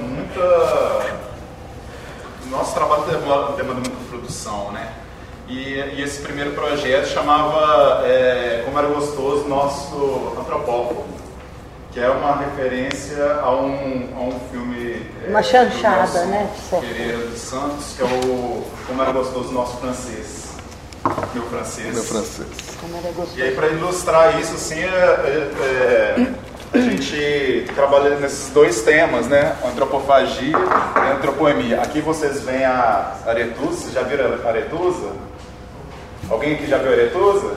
Muita. 0.07 1.27
Nosso 2.51 2.75
trabalho 2.75 3.03
demanda, 3.03 3.53
demanda 3.53 3.81
muita 3.81 4.09
produção, 4.09 4.71
né? 4.73 4.93
E, 5.49 5.75
e, 5.75 6.03
esse 6.03 6.23
primeiro 6.23 6.53
projeto 6.53 7.07
chamava 7.07 8.05
é, 8.07 8.63
Como 8.65 8.79
Era 8.79 8.89
Gostoso 8.89 9.47
Nosso 9.49 10.33
Antropófago, 10.39 11.05
que 11.93 12.01
é 12.01 12.09
uma 12.09 12.37
referência 12.37 13.41
a 13.41 13.55
um, 13.55 14.13
a 14.17 14.21
um 14.21 14.41
filme. 14.51 15.07
É, 15.25 15.29
uma 15.29 15.43
chanchada, 15.43 16.25
né? 16.27 16.51
Pereira 16.71 17.19
dos 17.19 17.41
Santos, 17.41 17.95
que 17.97 18.03
é 18.03 18.07
o 18.07 18.65
Como 18.87 19.03
Era 19.03 19.13
Gostoso 19.13 19.53
Nosso 19.53 19.77
Francês. 19.77 20.47
Meu 21.33 21.45
francês. 21.45 21.95
Meu 21.95 22.03
francês. 22.03 22.49
Como 22.81 22.97
era 22.97 23.13
gostoso. 23.13 23.39
E 23.39 23.43
aí, 23.43 23.55
para 23.55 23.69
ilustrar 23.69 24.41
isso, 24.41 24.55
assim, 24.55 24.81
é, 24.81 24.87
é, 24.87 26.35
a 26.77 26.81
gente 26.81 27.67
trabalha 27.75 28.17
nesses 28.17 28.51
dois 28.53 28.83
temas, 28.83 29.27
né? 29.27 29.57
Antropofagia 29.65 30.57
e 30.57 31.13
antropoemia. 31.13 31.81
Aqui 31.81 32.01
vocês 32.01 32.43
veem 32.43 32.65
a 32.65 33.15
aretusa, 33.27 33.73
vocês 33.73 33.95
já 33.95 34.03
viram 34.03 34.39
a 34.45 34.49
aretusa? 34.49 35.13
Alguém 36.29 36.55
aqui 36.55 36.67
já 36.67 36.79
viu 36.79 36.91
a 36.91 36.93
Aretusa? 36.93 37.55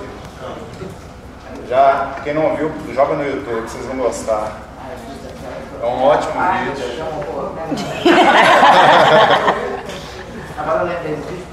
Já? 1.68 2.16
Quem 2.24 2.36
não 2.36 2.56
viu, 2.56 2.72
joga 2.94 3.16
no 3.16 3.26
YouTube, 3.26 3.62
vocês 3.62 3.84
vão 3.86 3.98
gostar. 3.98 4.58
É 5.82 5.86
um 5.86 6.04
ótimo 6.04 6.34
vídeo. 6.34 6.86
Agora 10.58 10.82
eu 10.82 10.88
lembrei 10.88 11.16
do 11.16 11.24
vídeo. 11.24 11.48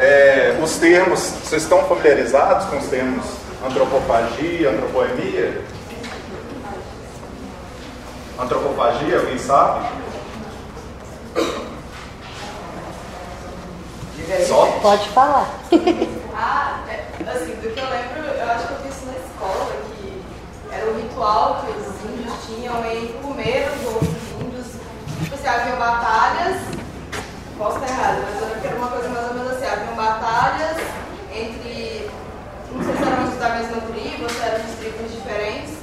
É, 0.00 0.58
os 0.60 0.73
termos, 0.84 1.18
vocês 1.18 1.62
estão 1.62 1.82
familiarizados 1.84 2.66
com 2.66 2.76
os 2.76 2.88
termos 2.88 3.24
antropofagia, 3.66 4.68
antropoemia? 4.68 5.64
Antropofagia, 8.38 9.18
alguém 9.18 9.38
sabe? 9.38 9.88
Só? 14.46 14.66
Pode 14.82 15.08
falar. 15.08 15.48
ah, 16.36 16.80
é, 16.86 17.30
assim, 17.30 17.54
do 17.54 17.72
que 17.72 17.80
eu 17.80 17.88
lembro, 17.88 18.30
eu 18.38 18.50
acho 18.50 18.66
que 18.66 18.72
eu 18.74 18.78
vi 18.80 18.88
isso 18.90 19.06
na 19.06 19.12
escola, 19.12 19.70
que 19.88 20.22
era 20.70 20.90
um 20.90 20.96
ritual 20.96 21.64
que 21.64 21.72
os 21.78 22.10
índios 22.10 22.34
tinham 22.46 22.84
em 22.84 23.08
comer 23.22 23.70
os 23.74 23.86
outros 23.86 24.10
índios. 24.38 24.66
Tipo 25.22 25.34
assim, 25.34 25.46
haviam 25.46 25.78
batalhas, 25.78 26.60
posso 27.56 27.78
estar 27.78 27.88
errado, 27.88 28.18
mas 28.22 28.34
eu 28.34 28.48
lembro 28.48 28.60
que 28.60 28.66
era 28.66 28.76
uma 28.76 28.88
coisa 28.88 29.08
mais 29.08 29.28
ou 29.28 29.34
menos 29.34 29.52
assim, 29.52 29.66
haviam 29.66 29.94
batalhas 30.34 30.76
entre, 31.32 32.10
não 32.72 32.82
sei 32.82 32.96
se 32.96 33.02
eram 33.02 33.38
da 33.38 33.48
mesma 33.50 33.80
tribo, 33.82 34.28
se 34.28 34.42
eram 34.42 34.64
de 34.64 34.72
tribos 34.72 35.12
diferentes, 35.12 35.74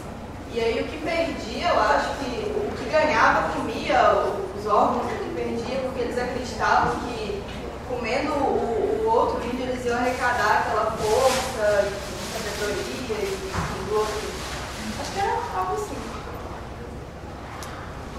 e 0.54 0.60
aí 0.60 0.82
o 0.82 0.88
que 0.88 0.98
perdia, 0.98 1.70
eu 1.70 1.80
acho 1.80 2.10
que 2.20 2.52
o 2.54 2.72
que 2.78 2.90
ganhava 2.90 3.54
comia 3.54 4.14
os 4.58 4.68
órgãos, 4.68 5.06
o 5.06 5.24
que 5.24 5.34
perdia, 5.34 5.80
porque 5.84 6.02
eles 6.02 6.18
acreditavam 6.18 7.00
que 7.00 7.42
comendo 7.88 8.34
o, 8.34 9.06
o 9.06 9.10
outro 9.10 9.42
índio 9.46 9.68
eles 9.68 9.86
iam 9.86 9.98
arrecadar 9.98 10.66
aquela 10.68 10.92
força, 10.92 11.90
sabedoria 12.34 13.16
e 13.16 13.86
do 13.88 13.96
outro. 13.96 14.14
Acho 15.00 15.12
que 15.14 15.20
era 15.20 15.40
algo 15.56 15.76
assim. 15.76 15.96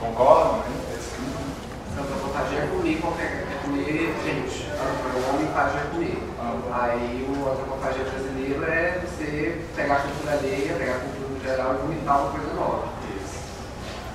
Concordam? 0.00 0.62
Santa 1.94 2.14
vontade 2.14 2.56
é 2.56 2.66
comer 2.66 3.00
qualquer 3.00 3.46
é 3.50 3.58
comer 3.62 4.14
gente. 4.24 4.70
O 4.72 5.34
homem 5.34 5.48
faz 5.52 5.74
é 5.76 5.90
comer. 5.92 6.18
Aí 6.72 7.28
o 7.28 7.50
antropofagia 7.50 8.04
brasileiro 8.04 8.64
é 8.64 9.00
você 9.00 9.60
pegar 9.76 9.96
a 9.96 10.00
cultura 10.00 10.32
alheia, 10.32 10.74
pegar 10.74 10.92
a 10.92 11.00
cultura 11.00 11.40
geral 11.42 11.74
e 11.74 11.78
vomitar 11.78 12.20
uma 12.22 12.30
coisa 12.30 12.54
nova. 12.54 13.02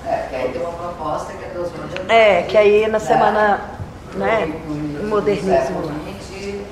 É, 0.06 0.26
que 0.28 0.36
aí 0.36 0.52
tem 0.52 0.62
uma 0.62 0.72
proposta 0.72 1.32
que 1.34 1.44
é 1.44 1.48
dos 1.48 1.70
É, 2.08 2.42
que 2.42 2.56
aí 2.56 2.88
na 2.88 2.98
semana, 2.98 3.60
né, 4.14 4.46
no, 4.66 5.08
modernismo. 5.08 5.80
No 5.82 5.88
20, 5.88 6.66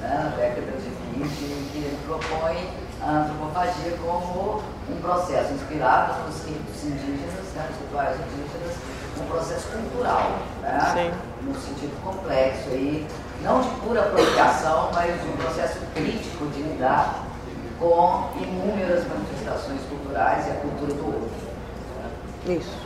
né, 0.00 0.20
na 0.24 0.36
década 0.36 0.72
de 0.72 1.20
20, 1.20 1.70
que 1.70 1.78
ele 1.78 1.98
propõe 2.04 2.56
a 3.00 3.10
antropofagia 3.10 3.96
como 4.02 4.62
um 4.90 5.00
processo 5.00 5.52
inspirado 5.52 6.24
nos 6.26 6.44
ritos 6.44 6.84
indígenas, 6.84 7.52
né, 7.54 7.68
rituais 7.80 8.16
indígenas, 8.16 8.76
um 9.24 9.28
processo 9.28 9.68
cultural, 9.68 10.38
né, 10.62 11.12
no 11.42 11.54
sentido 11.54 12.02
complexo 12.02 12.70
aí, 12.70 13.06
não 13.42 13.60
de 13.60 13.68
pura 13.80 14.00
apropriação, 14.00 14.90
mas 14.92 15.20
de 15.20 15.28
um 15.28 15.36
processo 15.36 15.78
crítico 15.94 16.46
de 16.46 16.62
lidar 16.62 17.24
com 17.78 18.30
inúmeras 18.40 19.06
manifestações 19.08 19.80
culturais 19.88 20.46
e 20.46 20.50
a 20.50 20.54
cultura 20.54 20.94
do 20.94 21.06
outro. 21.06 21.30
Isso. 22.46 22.84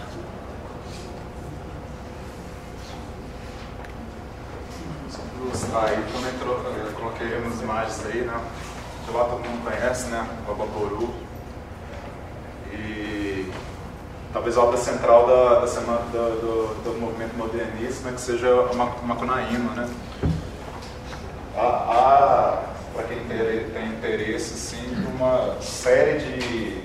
Ilustrar 5.40 5.84
aí, 5.84 6.04
quando 6.12 6.34
entrou, 6.34 6.56
eu 6.56 6.92
coloquei 6.94 7.38
umas 7.38 7.60
imagens 7.60 8.06
aí, 8.06 8.22
né? 8.22 8.40
de 9.08 9.16
lá 9.16 9.24
todo 9.24 9.40
mundo 9.40 9.64
conhece, 9.64 10.08
né? 10.08 10.28
O 10.46 10.52
Abaporu. 10.52 11.14
E 12.70 13.50
talvez 14.32 14.56
a 14.56 14.62
obra 14.62 14.76
central 14.76 15.26
da, 15.26 15.60
da 15.60 15.66
semana, 15.66 16.00
do, 16.12 16.40
do, 16.40 16.84
do, 16.84 17.00
movimento 17.00 17.36
modernista, 17.36 18.08
né, 18.08 18.14
que 18.14 18.20
seja 18.20 18.54
o 18.54 18.76
Macunaíma, 19.06 19.72
né? 19.74 19.88
Há, 21.56 22.62
para 22.94 23.04
quem 23.04 23.18
tem 23.26 23.86
interesse, 23.88 24.54
sim, 24.54 25.06
uma 25.14 25.56
série 25.60 26.18
de, 26.18 26.82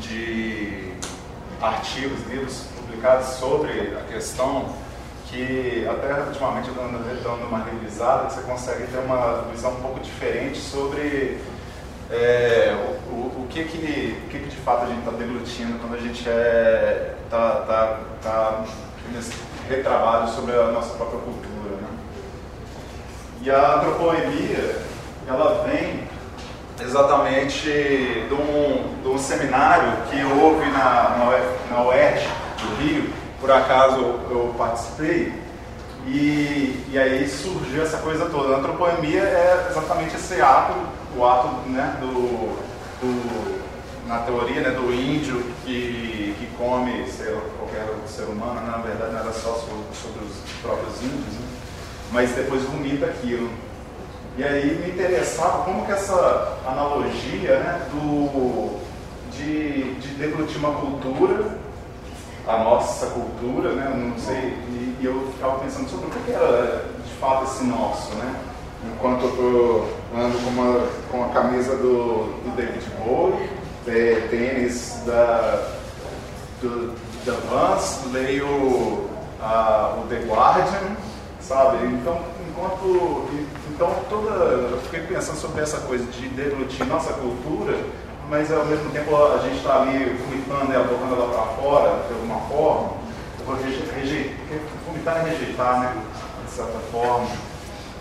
de 0.00 0.92
artigos, 1.60 2.26
livros 2.28 2.64
publicados 2.76 3.28
sobre 3.36 3.96
a 3.96 4.12
questão 4.12 4.74
que 5.28 5.86
até 5.88 6.22
ultimamente 6.22 6.70
dando, 6.70 7.22
dando 7.22 7.46
uma 7.46 7.64
revisada, 7.64 8.30
você 8.30 8.42
consegue 8.42 8.86
ter 8.86 8.98
uma 8.98 9.42
visão 9.50 9.72
um 9.72 9.80
pouco 9.80 10.00
diferente 10.00 10.58
sobre 10.58 11.40
é, 12.10 12.74
o, 13.08 13.12
o, 13.12 13.42
o, 13.42 13.46
que, 13.48 13.64
que, 13.64 14.22
o 14.26 14.28
que, 14.28 14.38
que 14.38 14.48
de 14.48 14.56
fato 14.56 14.84
a 14.84 14.86
gente 14.86 15.00
está 15.00 15.10
deglutindo 15.12 15.78
quando 15.78 15.94
a 15.94 16.00
gente 16.00 16.20
está 16.20 16.30
é, 16.30 17.14
tá, 17.30 17.64
tá, 17.66 18.00
tá 18.22 18.64
nesse 19.12 19.32
retrabalho 19.68 20.28
sobre 20.28 20.52
a 20.52 20.68
nossa 20.68 20.94
própria 20.94 21.20
cultura. 21.20 21.76
Né? 21.80 21.88
E 23.42 23.50
a 23.50 23.76
antropoemia, 23.76 24.76
ela 25.26 25.64
vem 25.68 26.04
exatamente 26.80 27.68
de 27.68 28.34
um, 28.34 29.02
de 29.02 29.08
um 29.08 29.18
seminário 29.18 29.92
que 30.10 30.22
houve 30.24 30.68
na, 30.70 31.16
na 31.70 31.82
UERJ, 31.82 32.28
do 32.58 32.82
Rio, 32.82 33.12
por 33.40 33.50
acaso 33.50 34.00
eu 34.30 34.54
participei, 34.56 35.32
e, 36.06 36.84
e 36.88 36.98
aí 36.98 37.28
surgiu 37.28 37.82
essa 37.82 37.98
coisa 37.98 38.26
toda. 38.26 38.54
A 38.54 38.58
antropoemia 38.58 39.22
é 39.22 39.68
exatamente 39.70 40.14
esse 40.14 40.40
ato, 40.40 40.74
o 41.16 41.24
ato 41.24 41.48
né, 41.68 41.96
do, 42.00 42.56
do 43.00 43.66
na 44.06 44.18
teoria 44.18 44.60
né, 44.60 44.70
do 44.70 44.92
índio 44.92 45.42
que, 45.64 46.34
que 46.38 46.48
come 46.56 47.06
sei, 47.10 47.34
qualquer 47.58 47.86
ser 48.06 48.24
humano, 48.24 48.64
na 48.66 48.78
verdade 48.78 49.12
não 49.12 49.20
era 49.20 49.32
só 49.32 49.54
sobre, 49.54 49.84
sobre 49.94 50.24
os 50.24 50.60
próprios 50.62 51.02
índios, 51.02 51.34
né, 51.34 51.46
mas 52.12 52.30
depois 52.32 52.62
vomita 52.62 53.06
aquilo. 53.06 53.50
E 54.38 54.44
aí 54.44 54.76
me 54.76 54.92
interessava 54.92 55.64
como 55.64 55.86
que 55.86 55.92
essa 55.92 56.58
analogia 56.66 57.58
né, 57.58 57.86
do, 57.90 58.78
de, 59.32 59.94
de 59.94 60.08
deglutir 60.14 60.58
uma 60.58 60.72
cultura, 60.72 61.58
a 62.46 62.58
nossa 62.58 63.06
cultura, 63.06 63.72
né, 63.72 63.90
não 63.92 64.18
sei, 64.18 64.36
e, 64.36 64.98
e 65.00 65.04
eu 65.04 65.32
ficava 65.32 65.58
pensando 65.58 65.88
sobre 65.88 66.06
o 66.06 66.10
que 66.10 66.30
era 66.30 66.84
de 67.02 67.12
fato 67.14 67.44
esse 67.44 67.64
nosso, 67.64 68.14
né? 68.16 68.34
Enquanto 68.94 69.24
eu 69.24 69.30
tô, 69.36 70.18
ando 70.18 70.38
com, 70.38 70.50
uma, 70.50 70.86
com 71.10 71.24
a 71.24 71.28
camisa 71.28 71.76
do, 71.76 72.42
do 72.42 72.56
David 72.56 72.84
Bowie, 72.98 73.50
é, 73.86 74.26
tênis 74.30 75.02
da, 75.06 75.68
do, 76.60 76.94
da 77.24 77.32
Vans, 77.50 78.00
leio 78.12 78.46
o 78.46 80.06
The 80.08 80.16
Guardian, 80.26 80.96
sabe? 81.40 81.86
Então, 81.86 82.20
enquanto 82.48 83.28
então, 83.76 83.94
toda, 84.08 84.30
eu 84.30 84.80
fiquei 84.84 85.00
pensando 85.00 85.36
sobre 85.36 85.60
essa 85.60 85.80
coisa 85.80 86.04
de 86.10 86.28
deglutir 86.30 86.86
nossa 86.86 87.12
cultura, 87.12 87.76
mas 88.30 88.50
ao 88.50 88.64
mesmo 88.64 88.88
tempo 88.90 89.14
a 89.14 89.38
gente 89.42 89.58
está 89.58 89.82
ali 89.82 90.16
vomitando 90.18 90.72
ela, 90.72 90.88
colocando 90.88 91.14
ela 91.14 91.28
para 91.28 91.62
fora, 91.62 92.02
de 92.08 92.14
alguma 92.14 92.40
forma. 92.48 92.92
vomitar 94.86 95.18
é 95.18 95.28
rejeitar, 95.28 95.80
né? 95.80 95.94
De 96.42 96.50
certa 96.50 96.78
forma. 96.90 97.28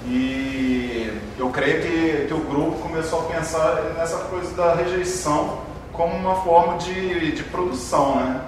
E 0.08 1.12
eu 1.38 1.50
creio 1.50 1.82
que, 1.82 2.28
que 2.28 2.34
o 2.34 2.39
grupo 2.39 2.80
começou 2.80 3.22
a 3.22 3.24
pensar 3.34 3.94
nessa 3.98 4.18
coisa 4.26 4.56
da 4.56 4.76
rejeição 4.76 5.60
como 5.91 6.13
uma 6.15 6.36
forma 6.36 6.78
de, 6.78 7.32
de 7.32 7.44
produção, 7.44 8.15
né? 8.18 8.41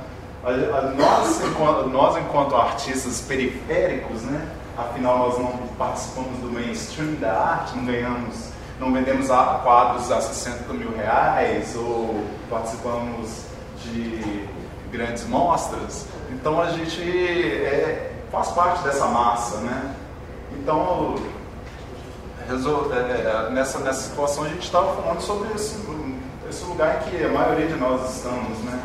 A, 0.43 0.49
a, 0.49 0.81
nós, 0.91 1.41
enquanto, 1.43 1.89
nós, 1.89 2.17
enquanto 2.17 2.55
artistas 2.55 3.21
periféricos, 3.21 4.21
né? 4.21 4.47
afinal 4.77 5.17
nós 5.17 5.39
não 5.39 5.51
participamos 5.77 6.37
do 6.39 6.51
mainstream 6.51 7.15
da 7.15 7.33
arte, 7.33 7.75
não 7.75 7.85
ganhamos, 7.85 8.49
não 8.79 8.93
vendemos 8.93 9.27
quadros 9.27 10.11
a 10.11 10.21
60 10.21 10.71
mil 10.73 10.95
reais 10.95 11.75
ou 11.75 12.23
participamos 12.49 13.45
de 13.83 14.47
grandes 14.91 15.27
mostras, 15.27 16.07
então 16.31 16.61
a 16.61 16.69
gente 16.69 17.01
é, 17.01 18.13
faz 18.31 18.49
parte 18.49 18.83
dessa 18.83 19.07
massa, 19.07 19.57
né? 19.57 19.95
Então 20.51 21.15
resol, 22.47 22.91
é, 22.93 22.97
é, 22.97 23.49
nessa, 23.51 23.79
nessa 23.79 24.09
situação 24.09 24.45
a 24.45 24.49
gente 24.49 24.63
estava 24.63 24.95
falando 25.01 25.21
sobre 25.21 25.53
esse, 25.53 25.77
esse 26.49 26.65
lugar 26.65 27.01
em 27.01 27.09
que 27.09 27.23
a 27.23 27.29
maioria 27.29 27.67
de 27.67 27.75
nós 27.75 28.15
estamos, 28.15 28.57
né? 28.59 28.81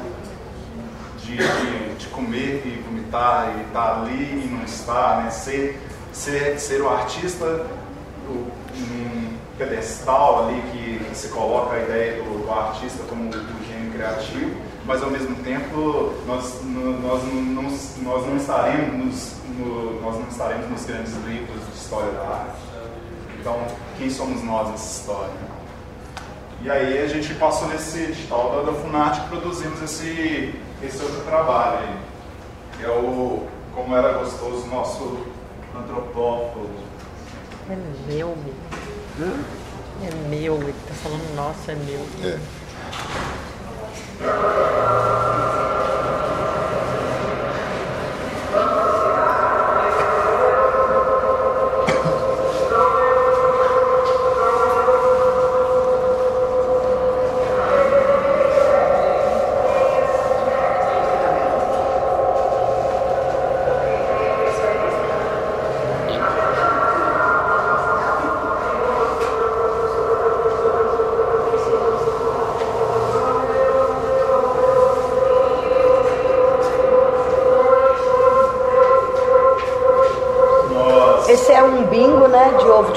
De, 1.19 1.37
de, 1.37 1.95
de, 1.95 2.07
comer 2.09 2.63
e 2.67 2.83
vomitar 2.83 3.55
e 3.57 3.63
estar 3.63 3.95
tá 3.95 4.01
ali 4.01 4.45
e 4.45 4.49
não 4.53 4.65
estar, 4.65 5.23
né? 5.23 5.31
Ser, 5.31 5.81
ser, 6.13 6.59
ser 6.59 6.83
o 6.83 6.89
artista, 6.91 7.67
o, 8.29 8.51
um 8.77 9.37
pedestal 9.57 10.49
ali 10.49 10.63
que 10.73 11.15
se 11.15 11.29
coloca 11.29 11.77
a 11.77 11.83
ideia 11.83 12.23
do, 12.23 12.45
do 12.45 12.51
artista 12.51 13.05
como 13.09 13.31
do 13.31 13.67
gênio 13.67 13.93
criativo, 13.93 14.61
mas 14.85 15.03
ao 15.03 15.11
mesmo 15.11 15.37
tempo 15.37 16.13
nós, 16.27 16.61
nós, 16.65 17.23
não, 17.25 17.71
nós 18.03 18.27
não 18.27 18.37
estaremos 18.37 19.43
no, 19.59 20.01
nós 20.01 20.19
não 20.19 20.29
estaremos 20.29 20.69
nos 20.69 20.85
grandes 20.85 21.15
livros 21.25 21.61
de 21.67 21.77
história 21.77 22.11
da 22.13 22.23
arte. 22.23 22.72
Então, 23.43 23.61
quem 23.99 24.09
somos 24.09 24.41
nós 24.45 24.71
nessa 24.71 25.01
história? 25.01 25.35
E 26.63 26.71
aí 26.71 27.03
a 27.03 27.09
gente 27.09 27.35
passou 27.35 27.67
nesse 27.67 27.99
edital 28.05 28.53
da, 28.53 28.71
da 28.71 28.79
Funarte 28.79 29.21
e 29.21 29.25
produzimos 29.25 29.83
esse, 29.83 30.55
esse 30.81 31.03
outro 31.03 31.23
trabalho 31.23 31.79
aí, 31.79 31.97
que 32.79 32.85
é 32.85 32.89
o 32.89 33.45
Como 33.75 33.97
Era 33.97 34.13
Gostoso 34.13 34.69
Nosso 34.69 35.27
Antropófago. 35.77 36.71
É 37.69 37.77
meu, 38.07 38.37
meu. 39.19 39.35
É 40.05 40.29
meu, 40.29 40.63
ele 40.63 40.75
tá 40.87 40.95
falando 40.95 41.35
nossa, 41.35 41.73
é 41.73 41.75
meu. 41.75 42.07
É. 42.23 42.39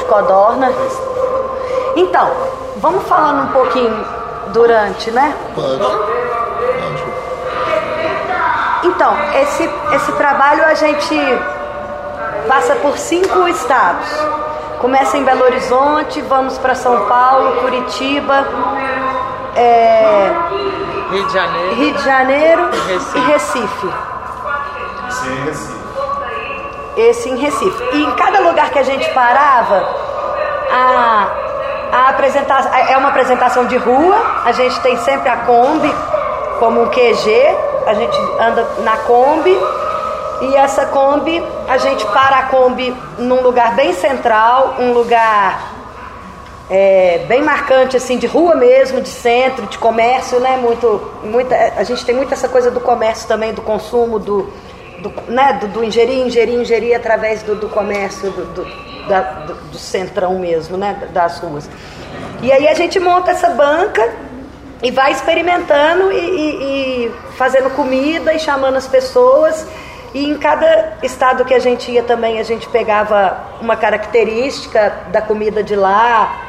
codorna. 0.08 0.72
Então, 1.96 2.30
vamos 2.78 3.04
falando 3.08 3.44
um 3.44 3.52
pouquinho 3.52 4.06
durante, 4.54 5.12
né? 5.12 5.36
Pode. 5.54 6.16
Então, 8.84 9.14
esse, 9.42 9.70
esse 9.94 10.12
trabalho 10.14 10.64
a 10.66 10.74
gente 10.74 11.16
passa 12.48 12.76
por 12.76 12.98
cinco 12.98 13.48
estados. 13.48 14.08
Começa 14.80 15.18
em 15.18 15.24
Belo 15.24 15.44
Horizonte, 15.44 16.22
vamos 16.22 16.58
para 16.58 16.76
São 16.76 17.06
Paulo, 17.08 17.62
Curitiba, 17.62 18.46
é, 19.56 20.32
Rio 21.10 21.26
de 21.26 21.34
Janeiro, 21.34 21.76
Rio 21.76 21.94
de 21.94 22.04
Janeiro 22.04 22.70
Recife. 22.88 23.18
e 23.18 23.22
Recife. 23.22 23.94
Sim, 25.10 25.46
Recife. 25.46 25.85
Esse 26.98 27.30
em 27.30 27.38
Recife. 27.38 27.84
E 27.94 28.04
em 28.04 28.12
cada 28.12 28.40
lugar 28.40 28.70
que 28.70 28.80
a 28.80 28.84
gente 28.84 29.10
parava, 29.12 29.96
a, 30.72 31.28
a 31.92 32.10
apresentação 32.10 32.74
é 32.74 32.98
uma 32.98 33.10
apresentação 33.10 33.66
de 33.66 33.78
rua, 33.78 34.16
a 34.46 34.52
gente 34.52 34.80
tem 34.82 34.98
sempre 34.98 35.30
a 35.30 35.38
Kombi 35.38 35.94
como 36.60 36.84
um 36.84 36.90
QG, 36.90 37.56
a 37.86 37.94
gente 37.94 38.18
anda 38.40 38.68
na 38.80 38.98
Kombi 38.98 39.58
e 40.42 40.56
essa 40.56 40.86
Kombi, 40.88 41.42
a 41.68 41.78
gente 41.78 42.06
para 42.08 42.40
a 42.40 42.44
Kombi 42.44 42.96
num 43.18 43.42
lugar 43.42 43.76
bem 43.76 43.94
central, 43.94 44.76
um 44.80 44.92
lugar 44.92 45.76
é, 46.70 47.26
bem 47.28 47.42
marcante 47.42 47.96
assim 47.96 48.18
de 48.18 48.28
rua 48.28 48.56
mesmo, 48.56 49.02
de 49.02 49.10
centro, 49.10 49.66
de 49.68 49.78
comércio, 49.78 50.40
né? 50.40 50.58
Muito, 50.58 51.12
muita, 51.24 51.56
a 51.78 51.84
gente 51.84 52.06
tem 52.06 52.16
muito 52.16 52.34
essa 52.34 52.50
coisa 52.50 52.72
do 52.72 52.80
comércio 52.80 53.28
também, 53.28 53.54
do 53.54 53.62
consumo, 53.62 54.20
do, 54.20 54.52
do, 55.02 55.32
né? 55.32 55.54
do, 55.60 55.68
do 55.68 55.84
ingerir, 55.84 56.26
ingerir, 56.26 56.60
ingerir 56.60 56.96
através 56.96 57.44
do, 57.44 57.56
do 57.56 57.70
comércio, 57.70 58.32
do, 58.32 58.66
da, 59.08 59.22
do, 59.72 59.78
centrão 59.78 60.40
mesmo, 60.40 60.78
né, 60.78 61.10
das 61.14 61.40
ruas. 61.40 61.70
E 62.42 62.52
aí 62.52 62.68
a 62.68 62.74
gente 62.74 63.00
monta 63.00 63.32
essa 63.32 63.50
banca 63.50 64.14
e 64.82 64.92
vai 64.92 65.12
experimentando 65.12 66.12
e, 66.12 66.18
e, 66.18 67.06
e 67.06 67.12
fazendo 67.38 67.70
comida 67.72 68.34
e 68.34 68.40
chamando 68.40 68.76
as 68.76 68.88
pessoas. 68.88 69.66
E 70.14 70.30
em 70.30 70.38
cada 70.38 70.98
estado 71.04 71.44
que 71.44 71.54
a 71.54 71.60
gente 71.60 71.92
ia 71.92 72.04
também, 72.04 72.40
a 72.40 72.44
gente 72.44 72.68
pegava 72.70 73.38
uma 73.60 73.76
característica 73.76 74.94
da 75.12 75.22
comida 75.22 75.62
de 75.64 75.76
lá. 75.76 76.42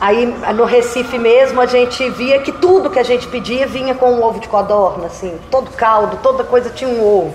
Aí 0.00 0.24
no 0.54 0.64
Recife 0.64 1.18
mesmo 1.18 1.60
a 1.60 1.66
gente 1.66 2.08
via 2.10 2.38
que 2.40 2.52
tudo 2.52 2.88
que 2.88 2.98
a 2.98 3.02
gente 3.02 3.26
pedia 3.26 3.66
vinha 3.66 3.94
com 3.94 4.12
um 4.12 4.22
ovo 4.22 4.38
de 4.38 4.46
codorna, 4.46 5.06
assim, 5.06 5.38
todo 5.50 5.70
caldo, 5.72 6.18
toda 6.22 6.44
coisa 6.44 6.70
tinha 6.70 6.88
um 6.88 7.04
ovo. 7.04 7.34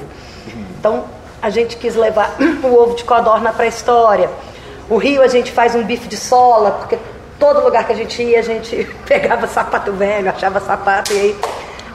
Então 0.83 1.05
a 1.41 1.49
gente 1.49 1.77
quis 1.77 1.95
levar 1.95 2.35
o 2.61 2.75
ovo 2.75 2.93
de 2.93 3.05
codorna 3.05 3.53
para 3.53 3.63
a 3.63 3.67
história. 3.69 4.29
O 4.89 4.97
Rio 4.97 5.21
a 5.21 5.29
gente 5.29 5.49
faz 5.49 5.73
um 5.75 5.81
bife 5.81 6.09
de 6.09 6.17
sola, 6.17 6.71
porque 6.71 6.99
todo 7.39 7.63
lugar 7.63 7.87
que 7.87 7.93
a 7.93 7.95
gente 7.95 8.21
ia 8.21 8.39
a 8.39 8.41
gente 8.41 8.83
pegava 9.07 9.47
sapato 9.47 9.93
velho, 9.93 10.29
achava 10.29 10.59
sapato 10.59 11.13
e 11.13 11.17
aí 11.17 11.39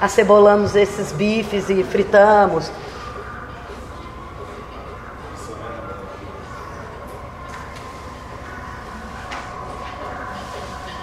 acebolamos 0.01 0.75
esses 0.75 1.13
bifes 1.13 1.69
e 1.69 1.85
fritamos. 1.85 2.73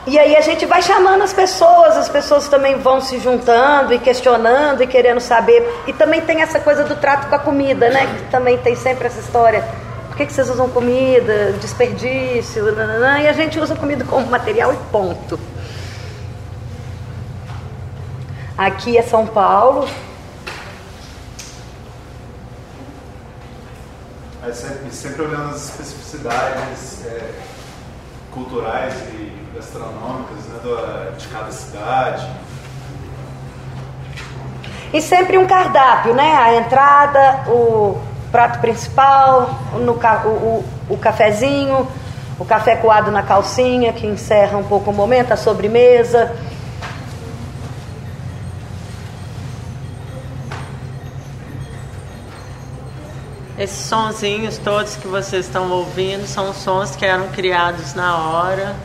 E 0.08 0.20
aí 0.20 0.36
a 0.36 0.42
gente 0.42 0.68
vai 0.68 0.84
chamando 0.84 1.24
as 1.24 1.34
pessoas, 1.34 1.98
as 1.98 2.08
pessoas 2.08 2.48
também 2.48 2.78
vão 2.78 3.02
se 3.02 3.18
juntando 3.18 3.92
e 3.92 3.98
questionando 3.98 4.84
e 4.84 4.88
querendo 4.88 5.20
saber. 5.20 5.68
E 5.88 5.94
também 5.94 6.22
tem 6.22 6.42
essa 6.42 6.60
coisa 6.60 6.84
do 6.84 6.96
trato 6.96 7.28
com 7.28 7.36
a 7.36 7.40
comida, 7.40 7.90
né? 7.90 8.06
Que 8.06 8.30
também 8.30 8.56
tem 8.60 8.76
sempre 8.76 9.08
essa 9.08 9.20
história. 9.20 9.68
Por 10.08 10.16
que, 10.16 10.28
que 10.28 10.34
vocês 10.34 10.48
usam 10.48 10.70
comida? 10.70 11.54
Desperdício, 11.54 12.72
nananã, 12.76 13.20
e 13.20 13.28
a 13.28 13.34
gente 13.34 13.60
usa 13.60 13.76
comida 13.76 14.06
como 14.06 14.28
material 14.28 14.72
e 14.74 14.78
ponto. 14.92 15.40
Aqui 18.56 18.98
é 18.98 19.02
São 19.02 19.26
Paulo. 19.26 19.90
É 24.48 24.54
sempre, 24.54 24.92
sempre 24.92 25.24
olhando 25.24 25.50
as 25.50 25.66
especificidades 25.66 27.04
é, 27.08 27.32
culturais 28.32 28.94
e 29.16 29.45
gastronômicas 29.56 30.46
né, 30.48 31.14
de 31.18 31.28
cada 31.30 31.52
cidade. 31.52 32.30
E 34.94 35.02
sempre 35.02 35.38
um 35.38 35.48
cardápio, 35.48 36.14
né? 36.14 36.36
A 36.36 36.56
entrada, 36.56 37.50
o 37.50 38.00
prato 38.32 38.60
principal, 38.60 39.50
no, 39.74 39.94
o, 39.94 40.30
o, 40.30 40.66
o 40.90 40.98
cafezinho, 40.98 41.88
o 42.38 42.46
café 42.46 42.76
coado 42.76 43.12
na 43.12 43.24
calcinha, 43.24 43.94
que 43.94 44.06
encerra 44.06 44.58
um 44.58 44.64
pouco 44.64 44.92
o 44.92 44.94
momento, 44.94 45.32
a 45.32 45.38
sobremesa. 45.38 46.36
Esses 53.58 53.86
sonzinhos 53.86 54.58
todos 54.58 54.98
que 54.98 55.08
vocês 55.08 55.46
estão 55.46 55.72
ouvindo 55.72 56.28
são 56.28 56.54
sons 56.54 56.94
que 56.94 57.06
eram 57.06 57.30
criados 57.30 57.94
na 57.94 58.18
hora. 58.18 58.76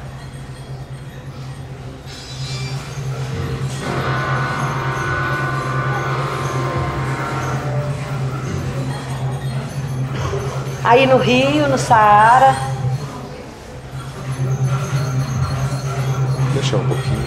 Aí 10.90 11.06
no 11.06 11.18
Rio, 11.18 11.68
no 11.68 11.78
Saara. 11.78 12.52
Deixa 16.52 16.76
um 16.76 16.84
pouquinho. 16.84 17.22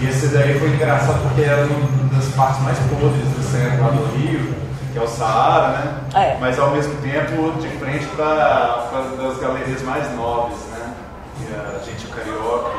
E 0.00 0.06
esse 0.06 0.28
daí 0.28 0.56
foi 0.60 0.68
engraçado 0.68 1.20
porque 1.22 1.40
era 1.42 1.66
uma 1.66 2.14
das 2.14 2.28
partes 2.28 2.62
mais 2.62 2.78
podres 2.78 3.28
do 3.34 3.42
centro 3.42 3.82
lá 3.82 3.90
do 3.90 4.16
Rio, 4.16 4.54
que 4.92 4.98
é 5.00 5.02
o 5.02 5.08
Saara, 5.08 5.78
né? 5.78 5.94
É. 6.14 6.36
Mas 6.38 6.60
ao 6.60 6.70
mesmo 6.70 6.94
tempo 7.02 7.58
de 7.60 7.66
frente 7.70 8.06
para 8.14 8.88
das 9.20 9.36
galerias 9.40 9.82
mais 9.82 10.14
nobres? 10.14 10.67
E 11.40 11.54
a 11.54 11.78
gente, 11.84 12.06
o 12.06 12.10
Carioca, 12.10 12.70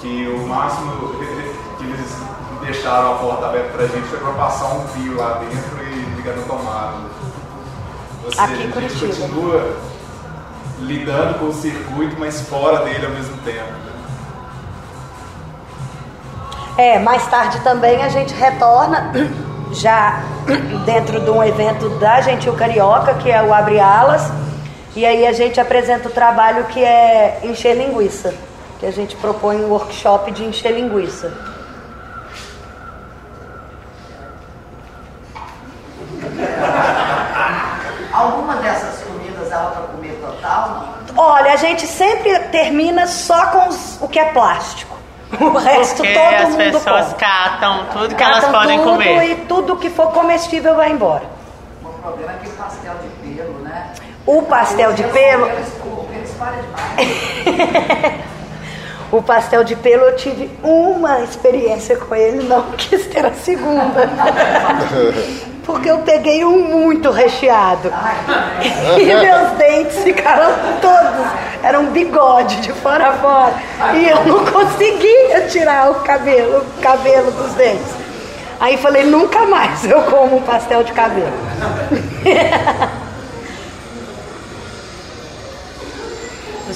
que 0.00 0.28
o 0.28 0.46
máximo 0.46 0.92
que 1.78 1.84
eles 1.84 2.16
deixaram 2.62 3.12
a 3.12 3.18
porta 3.18 3.46
aberta 3.46 3.68
pra 3.76 3.86
gente 3.86 4.06
foi 4.08 4.18
para 4.18 4.32
passar 4.32 4.66
um 4.74 4.88
fio 4.88 5.16
lá 5.16 5.34
dentro 5.40 5.82
e 5.84 6.14
ligar 6.16 6.36
no 6.36 6.42
tomada. 6.44 6.96
Ou 8.24 8.30
seja, 8.30 8.42
Aqui 8.42 8.52
a 8.54 8.56
gente 8.56 8.72
Curitiba. 8.72 9.06
continua 9.14 9.76
lidando 10.80 11.38
com 11.38 11.46
o 11.46 11.52
circuito, 11.54 12.16
mas 12.18 12.40
fora 12.42 12.84
dele 12.84 13.06
ao 13.06 13.12
mesmo 13.12 13.36
tempo. 13.38 13.86
É, 16.76 16.98
mais 16.98 17.26
tarde 17.28 17.60
também 17.60 18.02
a 18.02 18.08
gente 18.08 18.34
retorna, 18.34 19.10
já 19.72 20.20
dentro 20.84 21.20
de 21.20 21.30
um 21.30 21.42
evento 21.42 21.88
da 21.98 22.20
Gentil 22.20 22.52
Carioca, 22.54 23.14
que 23.14 23.30
é 23.30 23.42
o 23.42 23.54
Abre 23.54 23.80
Alas, 23.80 24.30
e 24.96 25.06
aí 25.06 25.26
a 25.26 25.32
gente 25.32 25.60
apresenta 25.60 26.08
o 26.08 26.10
trabalho 26.10 26.64
que 26.64 26.82
é 26.82 27.40
encher 27.44 27.76
linguiça, 27.76 28.34
que 28.80 28.86
a 28.86 28.90
gente 28.90 29.14
propõe 29.16 29.56
um 29.64 29.68
workshop 29.70 30.30
de 30.32 30.44
encher 30.44 30.72
linguiça. 30.72 31.32
Alguma 38.12 38.56
dessas 38.56 39.02
comidas 39.04 39.48
dava 39.50 39.70
para 39.72 39.82
comer 39.88 40.18
total? 40.20 40.88
Olha, 41.16 41.52
a 41.52 41.56
gente 41.56 41.86
sempre 41.86 42.38
termina 42.50 43.06
só 43.06 43.46
com 43.46 43.68
os- 43.68 43.98
o 44.00 44.08
que 44.08 44.18
é 44.18 44.26
plástico. 44.32 44.96
O 45.40 45.58
resto 45.58 45.96
Porque 45.96 46.14
todo 46.14 46.34
as 46.34 46.48
mundo 46.50 46.56
pessoas 46.58 47.04
come. 47.06 47.14
catam 47.18 47.86
tudo 47.92 48.14
que 48.14 48.22
elas 48.22 48.44
Catam 48.44 48.52
podem 48.60 48.78
tudo 48.78 48.90
comer. 48.90 49.24
E 49.24 49.34
tudo 49.46 49.76
que 49.76 49.90
for 49.90 50.12
comestível 50.12 50.76
vai 50.76 50.90
embora. 50.92 51.24
O 51.84 51.88
problema 51.88 52.32
é 52.32 52.36
que 52.36 52.48
o 52.48 52.52
pastel 52.52 52.94
de 53.02 53.08
pelo, 53.34 53.58
né? 53.60 53.90
O 54.26 54.42
pastel 54.42 54.92
de 54.92 55.04
pelo, 55.04 55.46
o 59.12 59.22
pastel 59.22 59.62
de 59.62 59.76
pelo 59.76 60.02
eu 60.02 60.16
tive 60.16 60.50
uma 60.64 61.20
experiência 61.20 61.96
com 61.96 62.12
ele, 62.12 62.42
não 62.42 62.62
quis 62.76 63.06
ter 63.06 63.24
a 63.24 63.32
segunda. 63.32 64.10
Porque 65.64 65.88
eu 65.88 65.98
peguei 65.98 66.44
um 66.44 66.58
muito 66.58 67.10
recheado. 67.10 67.92
E 68.98 69.04
meus 69.04 69.50
dentes 69.58 69.98
ficaram 69.98 70.52
todos, 70.80 71.26
era 71.62 71.78
um 71.78 71.86
bigode 71.86 72.60
de 72.60 72.72
fora 72.72 73.08
a 73.08 73.12
fora. 73.14 73.54
E 73.94 74.08
eu 74.08 74.24
não 74.24 74.44
conseguia 74.44 75.42
tirar 75.48 75.90
o 75.90 75.96
cabelo, 75.96 76.58
o 76.58 76.80
cabelo 76.80 77.30
dos 77.32 77.52
dentes. 77.54 77.94
Aí 78.58 78.76
falei, 78.76 79.04
nunca 79.04 79.44
mais 79.46 79.84
eu 79.84 80.02
como 80.02 80.36
um 80.36 80.42
pastel 80.42 80.82
de 80.82 80.92
cabelo. 80.92 81.32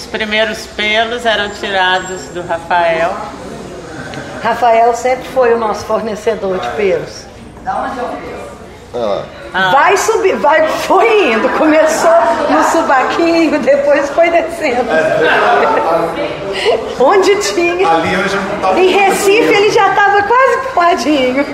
Os 0.00 0.06
primeiros 0.06 0.66
pelos 0.68 1.26
eram 1.26 1.50
tirados 1.50 2.22
do 2.28 2.40
Rafael. 2.46 3.12
Rafael 4.42 4.94
sempre 4.94 5.28
foi 5.28 5.52
o 5.52 5.58
nosso 5.58 5.84
fornecedor 5.84 6.58
de 6.58 6.68
pelos. 6.70 7.26
Da 7.62 7.76
onde 7.76 8.00
é 8.00 8.02
o 8.02 8.08
pelo? 8.08 9.24
Ah, 9.52 9.70
Vai 9.72 9.96
subir, 9.98 10.36
vai, 10.36 10.66
foi 10.68 11.32
indo. 11.34 11.50
Começou 11.50 12.10
no 12.48 12.64
subaquinho, 12.64 13.58
depois 13.58 14.08
foi 14.10 14.30
descendo. 14.30 14.88
Onde 16.98 17.36
tinha. 17.36 17.86
Ali 17.86 18.14
eu 18.14 18.26
já 18.26 18.40
não 18.40 18.58
tava. 18.58 18.80
Em 18.80 18.86
Recife 18.88 19.52
ele 19.52 19.70
já 19.70 19.90
estava 19.90 20.22
quase 20.22 20.58
puladinho. 20.72 21.44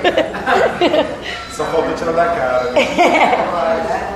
Só 1.51 1.65
faltou 1.65 1.93
tirar 1.95 2.13
da 2.13 2.27
cara. 2.27 2.71
Né? 2.71 3.45
Nossa, 3.51 4.01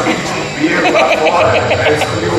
pra 0.00 1.04
fora, 1.16 1.58
escolhi. 1.92 2.30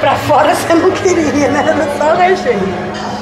Pra 0.00 0.14
fora 0.16 0.54
você 0.54 0.74
não 0.74 0.90
queria, 0.92 1.48
né? 1.48 1.64
Era 1.68 1.98
só 1.98 2.12
o 2.12 2.16
recheio. 2.16 3.15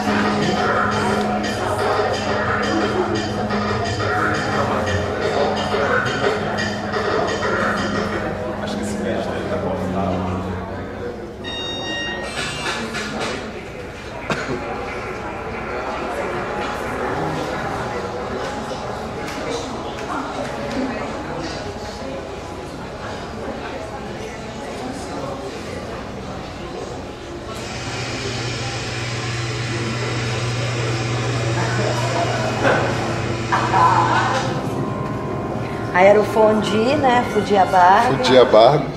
Era 36.14 36.20
o 36.20 36.24
fondue, 36.24 36.96
né? 36.96 37.24
Fudiabá. 37.32 38.04
O 38.08 38.93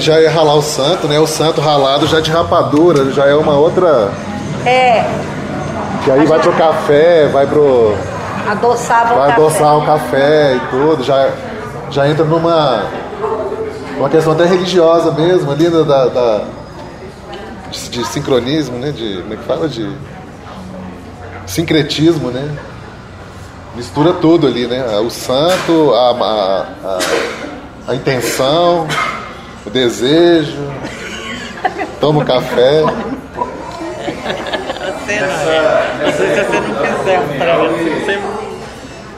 já 0.00 0.20
ia 0.20 0.30
ralar 0.30 0.54
o 0.54 0.62
santo, 0.62 1.06
né? 1.06 1.18
O 1.18 1.26
santo 1.26 1.60
ralado 1.60 2.06
já 2.06 2.20
de 2.20 2.30
rapadura, 2.30 3.10
já 3.12 3.26
é 3.26 3.34
uma 3.34 3.54
outra. 3.56 4.10
É, 4.66 5.04
Que 6.04 6.10
aí 6.10 6.26
vai 6.26 6.38
pro 6.38 6.52
café, 6.52 7.28
vai 7.28 7.46
pro. 7.46 7.94
adoçava 8.48 9.14
Vai 9.14 9.16
o 9.16 9.30
café. 9.30 9.32
adoçar 9.42 9.76
o 9.78 9.86
café 9.86 10.54
e 10.56 10.60
tudo, 10.70 11.02
já, 11.04 11.30
já 11.90 12.08
entra 12.08 12.24
numa. 12.24 12.84
Uma 13.98 14.08
questão 14.08 14.32
até 14.32 14.44
religiosa 14.46 15.10
mesmo, 15.12 15.50
ali 15.52 15.68
da. 15.68 15.82
da- 16.06 16.44
de, 17.70 17.88
de 17.88 18.04
sincronismo, 18.08 18.78
né? 18.78 18.90
De. 18.90 19.18
Como 19.22 19.34
é 19.34 19.36
que 19.36 19.44
fala? 19.44 19.68
De. 19.68 19.90
Sincretismo, 21.46 22.30
né? 22.30 22.48
Mistura 23.74 24.12
tudo 24.14 24.46
ali, 24.46 24.66
né? 24.66 24.84
O 24.98 25.10
santo, 25.10 25.92
a, 25.94 26.10
a, 26.10 26.66
a, 26.84 26.98
a 27.88 27.94
intenção, 27.94 28.86
desejo. 29.72 30.58
Toma 32.00 32.22
o 32.22 32.26
café. 32.26 32.82
Você 32.82 32.92
não. 35.20 35.28
Às 36.08 36.14
vezes 36.16 36.46
você 36.46 36.60
não 36.60 36.74
fizer 36.98 37.18
um 37.20 37.38
pra 37.38 37.56
você, 37.58 37.90
você 37.90 38.12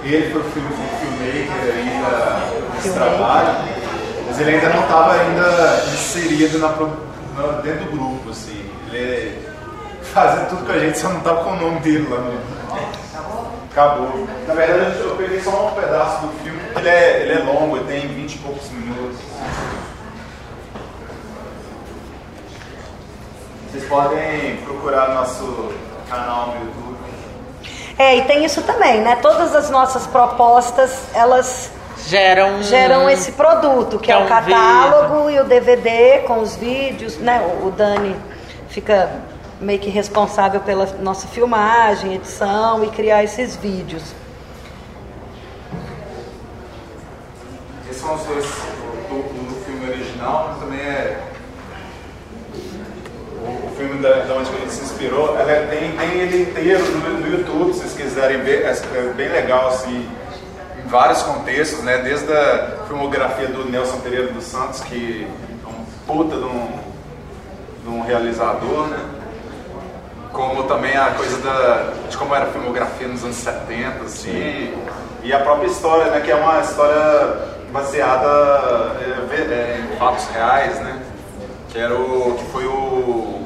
Ele 0.05 0.31
foi 0.33 0.43
filmmaker 0.43 1.75
ainda 1.77 2.11
desse 2.75 2.91
trabalho, 2.91 3.55
mas 4.27 4.41
ele 4.41 4.51
ainda 4.57 4.69
não 4.71 4.81
estava 4.83 5.13
ainda 5.13 5.49
inserido 5.95 6.59
na, 6.59 6.69
na- 6.69 7.61
dentro 7.61 7.85
do 7.85 7.91
grupo, 7.93 8.31
assim. 8.31 8.65
Ele 8.93 9.39
fazia 10.03 10.45
tudo 10.47 10.67
com 10.67 10.73
a 10.73 10.79
gente, 10.79 10.99
só 10.99 11.09
não 11.09 11.19
estava 11.19 11.45
com 11.45 11.51
o 11.53 11.57
nome 11.57 11.79
dele 11.81 12.07
lá 12.11 12.19
no. 12.19 12.33
Acabou. 13.71 14.27
Na 14.47 14.55
verdade, 14.55 14.99
eu 15.01 15.15
peguei 15.17 15.41
só 15.41 15.69
um 15.69 15.71
pedaço 15.81 16.27
do 16.27 16.33
filme, 16.43 16.59
porque 16.73 16.81
ele 16.81 16.89
é, 16.91 17.23
ele 17.23 17.33
é 17.33 17.39
longo, 17.45 17.77
ele 17.77 17.85
tem 17.87 18.09
20 18.09 18.35
e 18.35 18.39
poucos 18.39 18.69
minutos. 18.71 19.19
Vocês 23.71 23.82
podem 23.93 24.57
procurar 24.65 25.15
nosso 25.15 25.71
canal 26.09 26.47
no 26.47 26.65
YouTube. 26.65 26.97
É, 27.99 28.17
e 28.17 28.23
tem 28.23 28.43
isso 28.43 28.63
também, 28.63 29.03
né? 29.03 29.17
Todas 29.17 29.55
as 29.55 29.69
nossas 29.69 30.07
propostas, 30.07 31.09
elas 31.13 31.71
geram. 32.07 32.63
geram 32.63 33.11
esse 33.11 33.33
produto, 33.33 33.99
que, 33.99 34.11
é, 34.11 34.15
é 34.15 34.19
o 34.19 34.27
catálogo 34.27 35.29
e 35.29 35.39
o 35.39 35.45
DVD 35.45 36.23
com 36.27 36.41
os 36.41 36.57
vídeos, 36.57 37.19
né? 37.19 37.47
O 37.63 37.67
o 37.67 37.71
Dani 37.71 38.17
fica 38.71 39.11
meio 39.61 39.79
que 39.79 39.91
responsável 39.91 40.61
pela 40.61 40.87
nossa 41.01 41.29
filmagem, 41.29 42.15
edição 42.15 42.83
e 42.83 42.89
criar 42.89 43.23
esses 43.23 43.57
vídeos. 43.57 44.03
Esses 47.91 48.01
são 48.01 48.15
os 48.15 48.23
dois 48.23 48.47
do, 48.47 49.23
do 49.49 49.65
filme 49.67 49.91
original, 49.91 50.49
mas 50.49 50.59
também 50.61 50.81
é. 50.81 51.21
O, 53.43 53.67
o 53.67 53.77
filme 53.77 53.92
da, 54.03 54.25
da 54.25 54.35
onde 54.35 54.51
a 54.51 54.59
gente 54.59 54.73
se 54.73 54.85
inspirou, 54.85 55.39
ela 55.39 55.51
é- 55.51 55.67
tem, 55.67 55.93
tem 55.97 56.19
ele 56.19 56.43
inteiro 56.43 56.85
no, 56.85 57.21
no 57.21 57.29
YouTube, 57.29 57.73
se 57.73 57.81
vocês 57.81 57.95
quiserem 57.95 58.41
ver, 58.43 58.65
é, 58.65 58.71
é 58.71 59.13
bem 59.15 59.29
legal 59.29 59.69
assim, 59.69 60.07
em 60.85 60.89
vários 60.89 61.23
contextos, 61.23 61.83
né? 61.85 61.99
Desde 61.99 62.31
a 62.33 62.85
filmografia 62.87 63.49
do 63.49 63.65
Nelson 63.71 64.01
Pereira 64.01 64.33
dos 64.33 64.45
Santos, 64.45 64.81
que 64.81 65.27
é 65.65 65.69
um 65.69 65.85
puta 66.07 66.37
de 66.37 66.45
um, 66.45 66.69
de 67.85 67.89
um 67.89 68.03
realizador, 68.03 68.89
né? 68.89 68.99
como 70.33 70.65
também 70.65 70.97
a 70.97 71.11
coisa 71.11 71.37
da, 71.39 71.93
de 72.09 72.17
como 72.17 72.35
era 72.35 72.47
a 72.47 72.49
filmografia 72.49 73.07
nos 73.07 73.23
anos 73.23 73.37
70, 73.37 74.05
assim, 74.05 74.75
e 75.23 75.33
a 75.33 75.41
própria 75.41 75.67
história, 75.67 76.11
né, 76.11 76.21
que 76.21 76.31
é 76.31 76.35
uma 76.35 76.61
história 76.61 77.53
baseada 77.71 78.29
é, 79.01 79.35
é, 79.37 79.81
em 79.81 79.97
fatos 79.99 80.27
reais, 80.29 80.81
né, 80.81 81.01
que 81.69 81.79
era 81.79 81.95
o 81.95 82.35
que 82.39 82.45
foi 82.51 82.65
o, 82.67 83.42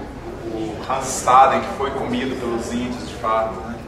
Staden 1.02 1.60
que 1.60 1.76
foi 1.76 1.90
comido 1.90 2.38
pelos 2.38 2.72
índios 2.72 3.08
de 3.08 3.14
fato, 3.14 3.54
né. 3.60 3.78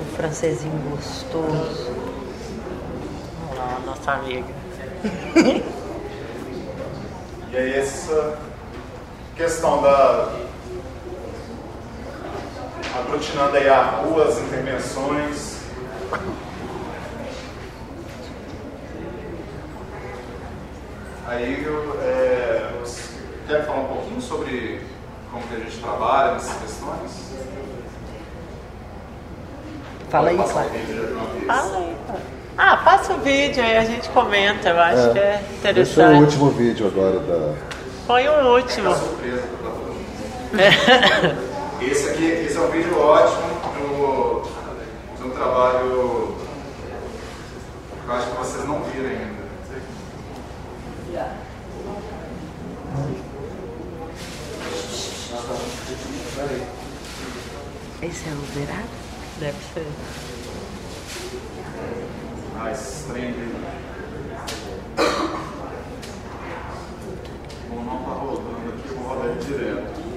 O 0.00 0.16
francesinho 0.16 0.78
gostoso. 0.90 1.92
Olha 3.50 3.60
lá, 3.60 3.80
nossa 3.86 4.12
amiga. 4.12 4.46
E 7.50 7.56
aí 7.56 7.72
essa 7.76 8.38
questão 9.34 9.80
da 9.80 10.34
aglutinando 12.94 13.56
aí 13.56 13.68
a 13.68 13.82
rua, 13.82 14.28
as 14.28 14.38
intervenções. 14.38 15.56
Aí 21.26 21.64
eu 21.64 21.98
é, 22.02 22.70
você 22.80 23.14
quer 23.46 23.64
falar 23.64 23.80
um 23.80 23.86
pouquinho 23.86 24.20
sobre 24.20 24.82
como 25.30 25.42
que 25.46 25.54
a 25.54 25.58
gente 25.58 25.78
trabalha 25.78 26.32
nessas 26.32 26.56
questões? 26.60 27.28
Fala 30.10 30.30
aí. 30.30 30.38
Fala 30.38 31.76
aí. 31.76 31.96
Ah, 32.56 32.76
passa 32.78 33.12
o 33.14 33.18
vídeo 33.20 33.62
aí 33.62 33.76
a 33.76 33.84
gente 33.84 34.08
comenta, 34.08 34.70
eu 34.70 34.80
acho 34.80 35.12
que 35.12 35.18
é 35.18 35.34
Esse 35.40 35.66
é 35.66 35.68
o 35.68 35.70
interessante. 35.70 36.20
último 36.20 36.50
vídeo 36.50 36.86
agora 36.88 37.20
da. 37.20 37.54
Foi 38.06 38.26
o 38.28 38.54
último. 38.56 38.94
Surpresa 38.94 39.42
pra 39.42 39.70
todo 39.70 39.80
mundo. 39.86 41.48
Esse 41.80 42.08
aqui, 42.10 42.24
esse 42.24 42.56
é 42.56 42.60
um 42.60 42.70
vídeo 42.70 42.98
ótimo 42.98 43.48
do, 43.78 44.42
de 45.18 45.28
um 45.28 45.30
trabalho 45.30 46.34
que 48.04 48.08
eu 48.08 48.14
acho 48.14 48.26
que 48.30 48.36
vocês 48.38 48.66
não 48.66 48.80
viram 48.82 49.08
ainda. 49.10 49.38
Esse 58.02 58.28
é 58.28 58.32
o 58.32 58.36
Verado? 58.54 58.88
Deve 59.38 59.56
ser. 59.72 59.86
Ah, 62.58 62.72
esse 62.72 63.04
trem. 63.08 63.34
Bom, 67.68 67.84
não 67.84 68.02
tá 68.02 68.10
rodando 68.10 68.68
aqui, 68.68 68.88
eu 68.88 68.96
vou 68.96 69.08
rodar 69.08 69.26
ele 69.26 69.44
direto. 69.44 70.08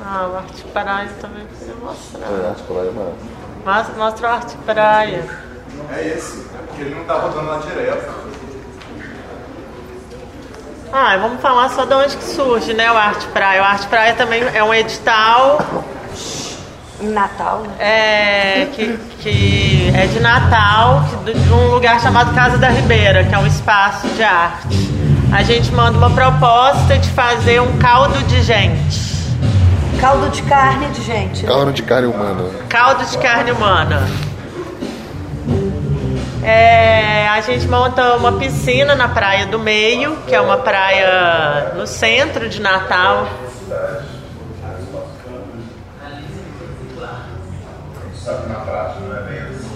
Ah, 0.00 0.28
o 0.28 0.36
Arte 0.36 0.62
Praia 0.68 1.10
também 1.20 1.44
queria 1.46 1.74
mostrar. 1.74 2.20
É, 2.20 2.54
que 2.54 2.72
vai 2.72 2.90
mais. 2.90 3.35
Mas 3.66 3.88
mostra 3.96 4.28
o 4.28 4.32
Arte 4.32 4.56
Praia. 4.64 5.24
É 5.92 6.06
esse, 6.06 6.38
é 6.54 6.58
porque 6.68 6.82
ele 6.82 6.94
não 6.94 7.04
tá 7.04 7.14
rodando 7.14 7.46
lá 7.50 7.58
direto. 7.58 8.14
Ah, 10.92 11.16
vamos 11.16 11.40
falar 11.42 11.68
só 11.70 11.84
de 11.84 11.92
onde 11.94 12.16
que 12.16 12.24
surge, 12.24 12.72
né, 12.72 12.90
o 12.92 12.96
Arte 12.96 13.26
Praia. 13.26 13.60
O 13.60 13.64
Arte 13.64 13.86
Praia 13.88 14.14
também 14.14 14.40
é 14.54 14.62
um 14.62 14.72
edital 14.72 15.58
Em 17.00 17.08
Natal, 17.08 17.62
né? 17.62 17.74
é, 17.80 18.68
que, 18.72 18.96
que 19.18 19.92
é 19.94 20.06
de 20.06 20.20
Natal, 20.20 21.02
que- 21.24 21.34
de 21.34 21.52
um 21.52 21.66
lugar 21.70 22.00
chamado 22.00 22.32
Casa 22.36 22.56
da 22.58 22.68
Ribeira, 22.68 23.24
que 23.24 23.34
é 23.34 23.38
um 23.38 23.46
espaço 23.48 24.06
de 24.10 24.22
arte. 24.22 24.68
A 25.34 25.42
gente 25.42 25.72
manda 25.72 25.98
uma 25.98 26.10
proposta 26.10 26.96
de 26.96 27.10
fazer 27.10 27.60
um 27.60 27.76
caldo 27.78 28.16
de 28.24 28.40
gente. 28.42 29.05
Caldo 30.00 30.28
de 30.30 30.42
carne 30.42 30.86
de 30.90 31.02
gente. 31.02 31.42
né? 31.42 31.48
Caldo 31.48 31.72
de 31.72 31.82
carne 31.82 32.06
humana. 32.08 32.50
Caldo 32.68 33.04
de 33.04 33.18
carne 33.18 33.50
humana. 33.52 34.02
É, 36.42 37.26
a 37.28 37.40
gente 37.40 37.66
monta 37.66 38.14
uma 38.14 38.32
piscina 38.38 38.94
na 38.94 39.08
Praia 39.08 39.46
do 39.46 39.58
Meio, 39.58 40.16
que 40.28 40.34
é 40.34 40.40
uma 40.40 40.58
praia 40.58 41.72
no 41.76 41.86
centro 41.86 42.48
de 42.48 42.60
Natal. 42.60 43.26
Sabe, 48.22 48.48
na 48.48 48.56
prática 48.60 49.00
não 49.06 49.16
é 49.16 49.22
bem 49.22 49.40
assim. 49.40 49.70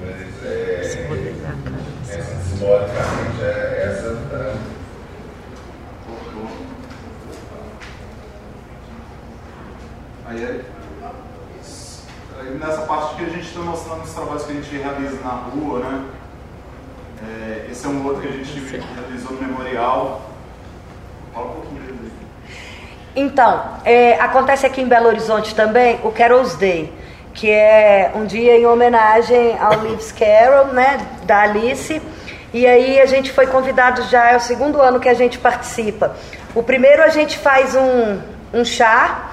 Mas 0.00 0.44
é, 0.44 0.80
é, 0.80 2.24
simbolicamente 2.42 3.42
é 3.42 3.82
essa. 3.86 4.08
é, 4.34 4.54
Aí, 10.26 10.42
é- 10.44 10.60
aí 12.40 12.51
nessa 12.62 12.82
parte 12.82 13.16
que 13.16 13.24
a 13.24 13.28
gente 13.28 13.46
está 13.46 13.60
mostrando 13.60 14.04
os 14.04 14.14
trabalhos 14.14 14.44
que 14.44 14.52
a 14.52 14.54
gente 14.54 14.76
realiza 14.76 15.20
na 15.22 15.30
rua, 15.30 15.80
né? 15.80 16.04
É, 17.24 17.66
esse 17.70 17.84
é 17.86 17.88
um 17.88 18.04
outro 18.06 18.22
que 18.22 18.28
a 18.28 18.32
gente 18.32 18.52
realizou 18.94 19.32
no 19.32 19.42
memorial. 19.42 20.22
Fala 21.34 21.46
um 21.46 21.52
pouquinho 21.52 21.80
dele. 21.82 22.12
Então, 23.14 23.62
é, 23.84 24.14
acontece 24.14 24.64
aqui 24.64 24.80
em 24.80 24.88
Belo 24.88 25.08
Horizonte 25.08 25.54
também 25.54 26.00
o 26.02 26.10
Carol's 26.10 26.54
Day, 26.54 26.92
que 27.34 27.50
é 27.50 28.12
um 28.14 28.24
dia 28.24 28.56
em 28.56 28.66
homenagem 28.66 29.58
ao 29.58 29.80
Lewis 29.80 30.12
Carroll, 30.12 30.72
né, 30.72 31.06
da 31.24 31.42
Alice. 31.42 32.00
E 32.54 32.66
aí 32.66 33.00
a 33.00 33.06
gente 33.06 33.32
foi 33.32 33.46
convidado 33.46 34.02
já, 34.04 34.30
é 34.30 34.36
o 34.36 34.40
segundo 34.40 34.80
ano 34.80 35.00
que 35.00 35.08
a 35.08 35.14
gente 35.14 35.38
participa. 35.38 36.16
O 36.54 36.62
primeiro 36.62 37.02
a 37.02 37.08
gente 37.08 37.38
faz 37.38 37.74
um, 37.74 38.20
um 38.52 38.64
chá, 38.64 39.31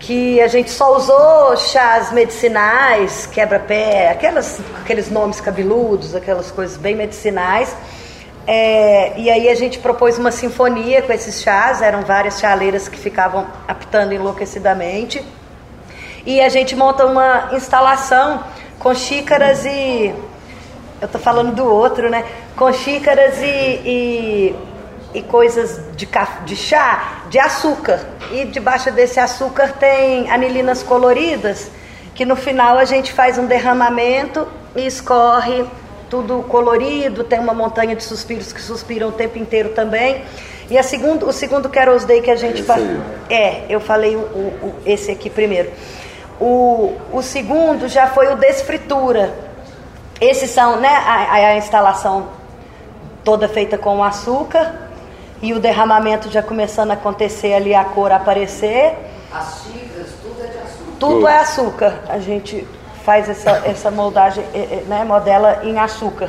que 0.00 0.40
a 0.40 0.48
gente 0.48 0.70
só 0.70 0.96
usou 0.96 1.56
chás 1.58 2.10
medicinais, 2.10 3.26
quebra-pé, 3.26 4.10
aqueles 4.10 5.10
nomes 5.10 5.40
cabeludos, 5.40 6.14
aquelas 6.14 6.50
coisas 6.50 6.76
bem 6.78 6.96
medicinais. 6.96 7.76
É, 8.46 9.16
e 9.18 9.30
aí 9.30 9.48
a 9.48 9.54
gente 9.54 9.78
propôs 9.78 10.18
uma 10.18 10.32
sinfonia 10.32 11.02
com 11.02 11.12
esses 11.12 11.42
chás, 11.42 11.82
eram 11.82 12.00
várias 12.00 12.40
chaleiras 12.40 12.88
que 12.88 12.98
ficavam 12.98 13.46
apitando 13.68 14.12
enlouquecidamente. 14.14 15.22
E 16.24 16.40
a 16.40 16.48
gente 16.48 16.74
monta 16.74 17.04
uma 17.04 17.50
instalação 17.52 18.42
com 18.78 18.94
xícaras 18.94 19.64
e. 19.66 20.14
Eu 21.00 21.08
tô 21.08 21.18
falando 21.18 21.54
do 21.54 21.64
outro, 21.64 22.10
né? 22.10 22.24
Com 22.56 22.72
xícaras 22.72 23.38
e, 23.40 23.46
e, 23.46 24.56
e 25.14 25.22
coisas 25.22 25.80
de, 25.96 26.08
de 26.44 26.56
chá, 26.56 27.22
de 27.28 27.38
açúcar. 27.38 28.00
E 28.30 28.44
debaixo 28.44 28.90
desse 28.92 29.18
açúcar 29.18 29.72
tem 29.78 30.30
anilinas 30.30 30.82
coloridas, 30.82 31.70
que 32.14 32.24
no 32.24 32.36
final 32.36 32.78
a 32.78 32.84
gente 32.84 33.12
faz 33.12 33.38
um 33.38 33.46
derramamento 33.46 34.46
e 34.76 34.86
escorre 34.86 35.64
tudo 36.08 36.42
colorido, 36.48 37.22
tem 37.24 37.38
uma 37.38 37.54
montanha 37.54 37.94
de 37.94 38.02
suspiros 38.02 38.52
que 38.52 38.60
suspiram 38.60 39.08
o 39.08 39.12
tempo 39.12 39.38
inteiro 39.38 39.70
também. 39.70 40.22
E 40.68 40.76
a 40.78 40.82
segundo, 40.82 41.26
o 41.26 41.32
segundo 41.32 41.68
Carol's 41.68 42.04
Day 42.04 42.20
que 42.20 42.30
a 42.30 42.36
gente 42.36 42.58
Esse 42.58 42.62
faz. 42.64 42.82
É, 43.28 43.62
eu 43.68 43.80
falei 43.80 44.14
o- 44.16 44.20
o- 44.20 44.74
esse 44.86 45.10
aqui 45.10 45.28
primeiro. 45.30 45.70
O, 46.40 46.96
o 47.12 47.22
segundo 47.22 47.88
já 47.88 48.06
foi 48.08 48.32
o 48.32 48.36
desfritura. 48.36 49.34
Esses 50.20 50.50
são, 50.50 50.76
né, 50.80 50.88
a, 50.88 51.32
a 51.34 51.56
instalação 51.56 52.28
toda 53.24 53.48
feita 53.48 53.76
com 53.78 54.02
açúcar 54.02 54.89
e 55.42 55.52
o 55.54 55.60
derramamento 55.60 56.30
já 56.30 56.42
começando 56.42 56.90
a 56.90 56.94
acontecer 56.94 57.54
ali, 57.54 57.74
a 57.74 57.84
cor 57.84 58.12
aparecer. 58.12 58.96
As 59.32 59.62
xícaras, 59.62 60.08
tudo 60.22 60.42
é 60.42 60.46
de 60.46 60.58
açúcar. 60.58 60.96
Tudo 60.98 61.28
é 61.28 61.38
açúcar. 61.38 62.00
A 62.08 62.18
gente 62.18 62.66
faz 63.04 63.28
essa, 63.28 63.62
essa 63.64 63.90
moldagem, 63.90 64.44
eh, 64.54 64.68
eh, 64.70 64.84
né, 64.86 65.04
modela 65.04 65.60
em 65.62 65.78
açúcar. 65.78 66.28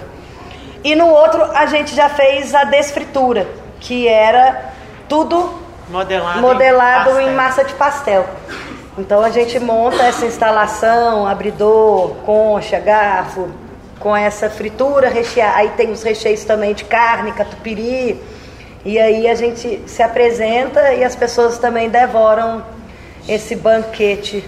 E 0.83 0.95
no 0.95 1.07
outro 1.07 1.43
a 1.43 1.65
gente 1.65 1.93
já 1.93 2.09
fez 2.09 2.55
a 2.55 2.63
desfritura, 2.63 3.47
que 3.79 4.07
era 4.07 4.71
tudo 5.07 5.61
Modelado, 5.89 6.39
modelado 6.39 7.09
pastel. 7.09 7.27
em 7.27 7.35
massa 7.35 7.63
de 7.63 7.73
pastel. 7.73 8.25
Então 8.97 9.21
a 9.21 9.29
gente 9.29 9.59
monta 9.59 10.03
essa 10.03 10.25
instalação, 10.25 11.27
abridor, 11.27 12.15
concha, 12.25 12.79
garfo, 12.79 13.49
com 13.99 14.15
essa 14.15 14.49
fritura 14.49 15.09
recheada. 15.09 15.57
Aí 15.57 15.69
tem 15.69 15.91
os 15.91 16.01
recheios 16.01 16.43
também 16.45 16.73
de 16.73 16.85
carne, 16.85 17.31
catupiry. 17.31 18.21
E 18.83 18.99
aí 18.99 19.27
a 19.27 19.35
gente 19.35 19.81
se 19.85 20.01
apresenta 20.01 20.93
e 20.93 21.03
as 21.03 21.15
pessoas 21.15 21.57
também 21.57 21.89
devoram 21.89 22.63
esse 23.27 23.55
banquete 23.55 24.43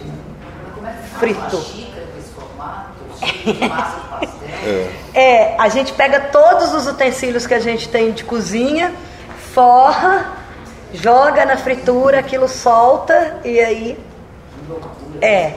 é 0.83 1.17
Frito. 1.19 1.57
pastel? 3.69 4.43
É, 5.13 5.55
a 5.57 5.69
gente 5.69 5.93
pega 5.93 6.19
todos 6.19 6.73
os 6.73 6.87
utensílios 6.87 7.45
que 7.45 7.53
a 7.53 7.59
gente 7.59 7.89
tem 7.89 8.11
de 8.11 8.23
cozinha, 8.23 8.93
forra, 9.53 10.31
joga 10.93 11.45
na 11.45 11.57
fritura, 11.57 12.19
aquilo 12.19 12.47
solta 12.47 13.39
e 13.43 13.59
aí. 13.59 13.99
É. 15.21 15.53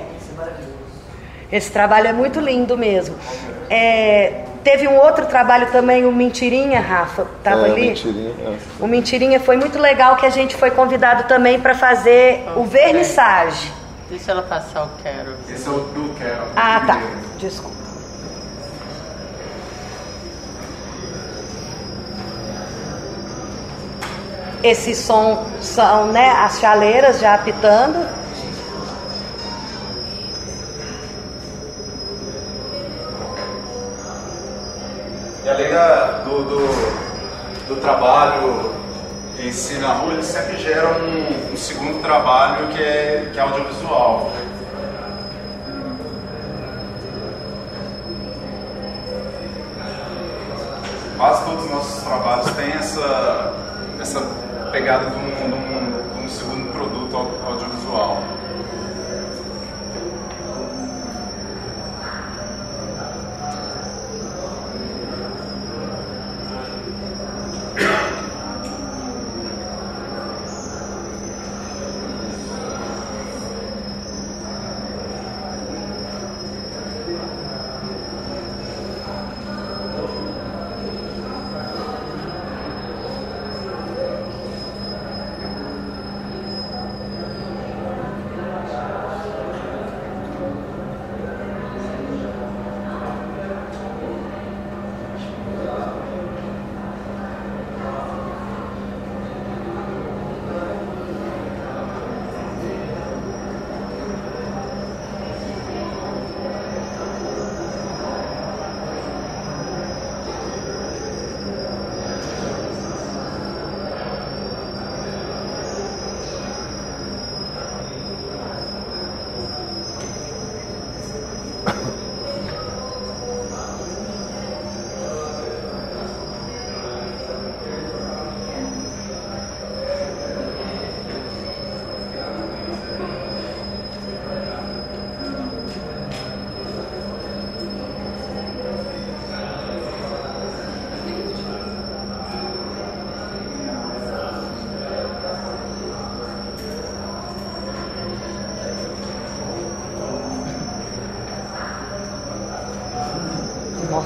Esse 1.50 1.70
trabalho 1.70 2.08
é 2.08 2.12
muito 2.12 2.40
lindo 2.40 2.76
mesmo. 2.76 3.16
É, 3.70 4.45
teve 4.66 4.88
um 4.88 4.96
outro 4.96 5.26
trabalho 5.26 5.70
também, 5.70 6.04
o 6.04 6.10
Mentirinha, 6.10 6.80
Rafa, 6.80 7.24
tava 7.40 7.68
é, 7.68 7.70
ali? 7.70 7.88
Mentirinha. 7.90 8.32
é. 8.40 8.56
O 8.80 8.88
Mentirinha 8.88 9.38
foi 9.38 9.56
muito 9.56 9.78
legal 9.78 10.16
que 10.16 10.26
a 10.26 10.30
gente 10.30 10.56
foi 10.56 10.72
convidado 10.72 11.22
também 11.28 11.60
para 11.60 11.72
fazer 11.72 12.44
o 12.56 12.64
vernissage. 12.64 13.72
Deixa 14.10 14.32
ela 14.32 14.42
passar 14.42 14.82
o 14.82 14.88
quero. 15.00 15.36
Esse 15.48 15.68
é 15.68 15.70
o 15.70 15.78
do 15.78 16.12
Quero. 16.18 16.46
Ah, 16.56 16.82
tá. 16.84 17.00
Desculpa. 17.38 17.76
Esse 24.64 24.96
som 24.96 25.46
são 25.60 26.08
né, 26.08 26.30
as 26.40 26.58
chaleiras 26.58 27.20
já 27.20 27.34
apitando. 27.34 28.04
E 35.46 35.48
além 35.48 35.70
da- 35.70 36.22
do, 36.24 36.42
do, 36.42 37.68
do 37.68 37.76
trabalho 37.80 38.72
em 39.38 39.52
si 39.52 39.78
na 39.78 39.92
rua, 39.92 40.14
eles 40.14 40.26
sempre 40.26 40.56
geram 40.56 40.90
um, 41.02 41.52
um 41.52 41.56
segundo 41.56 42.02
trabalho 42.02 42.66
que 42.66 42.82
é, 42.82 43.30
que 43.32 43.38
é 43.38 43.42
audiovisual. 43.42 44.32
Quase 51.16 51.44
todos 51.44 51.64
os 51.64 51.70
nossos 51.70 52.02
trabalhos 52.02 52.50
têm 52.52 52.72
essa, 52.72 53.54
essa 54.00 54.20
pegada 54.70 55.10
de 55.10 55.16
um, 55.16 55.30
de 55.30 55.54
um- 55.54 56.18
de 56.20 56.24
um 56.24 56.28
segundo 56.28 56.72
produto 56.72 57.16
au- 57.16 57.52
audiovisual. 57.52 58.22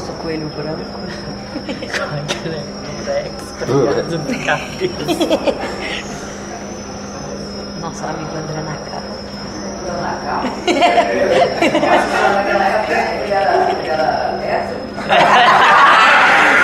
Nosso 0.01 0.13
coelho 0.15 0.49
branco. 0.49 0.85
Nosso 7.81 8.05
amigo 8.05 8.37
André 8.37 8.61
Nacar. 8.63 9.03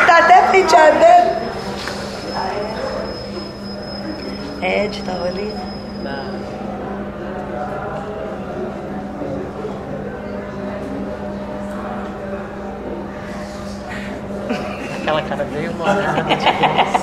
tá 0.07 0.19
até 0.19 0.43
penteado 0.51 0.99
dele. 0.99 1.31
Ed 4.63 5.03
tava 5.03 5.27
ali. 5.27 5.56
Cara 15.57 16.96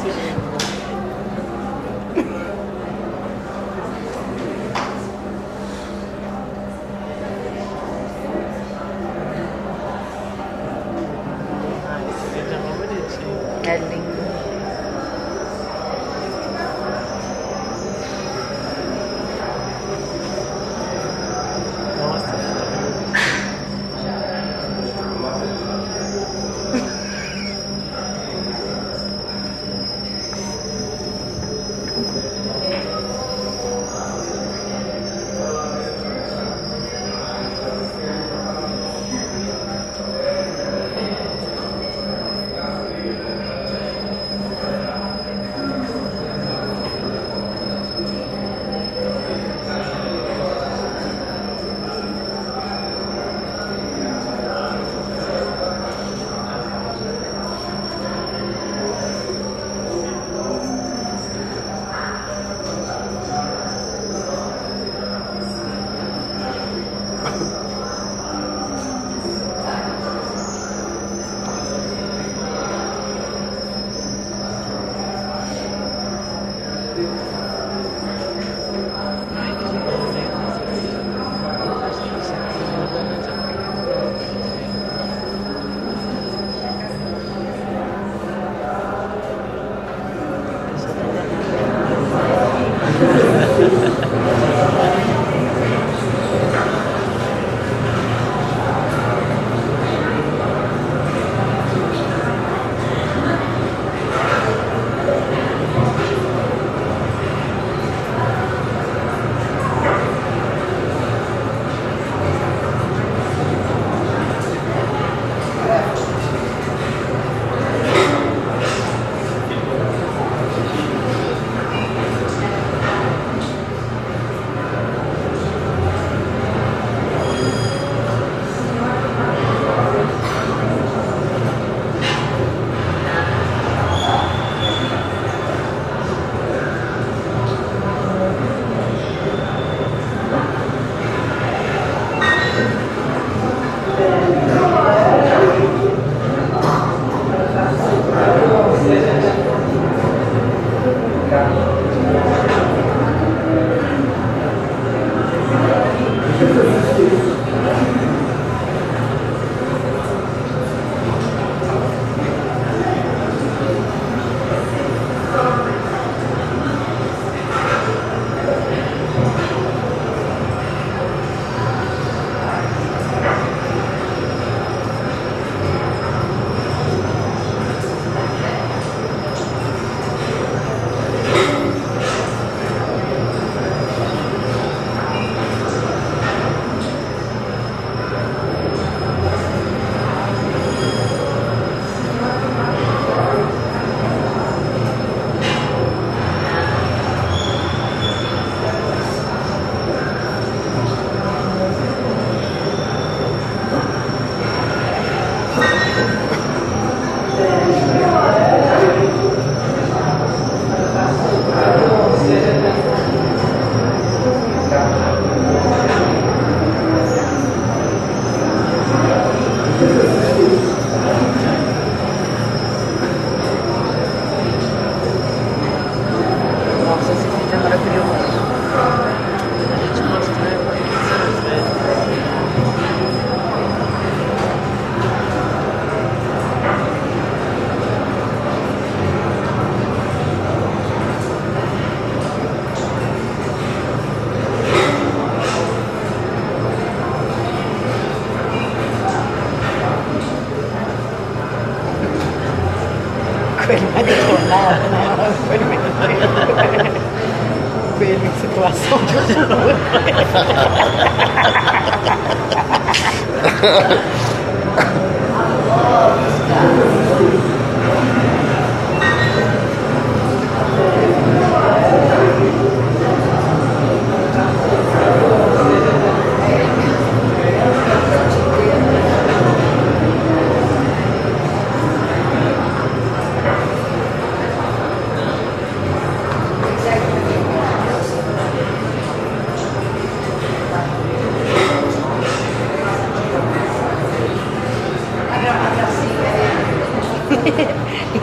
Coelho 258.64 258.72
em 258.72 258.72
situação 258.72 259.00
de 259.06 259.16
rua. 259.34 259.74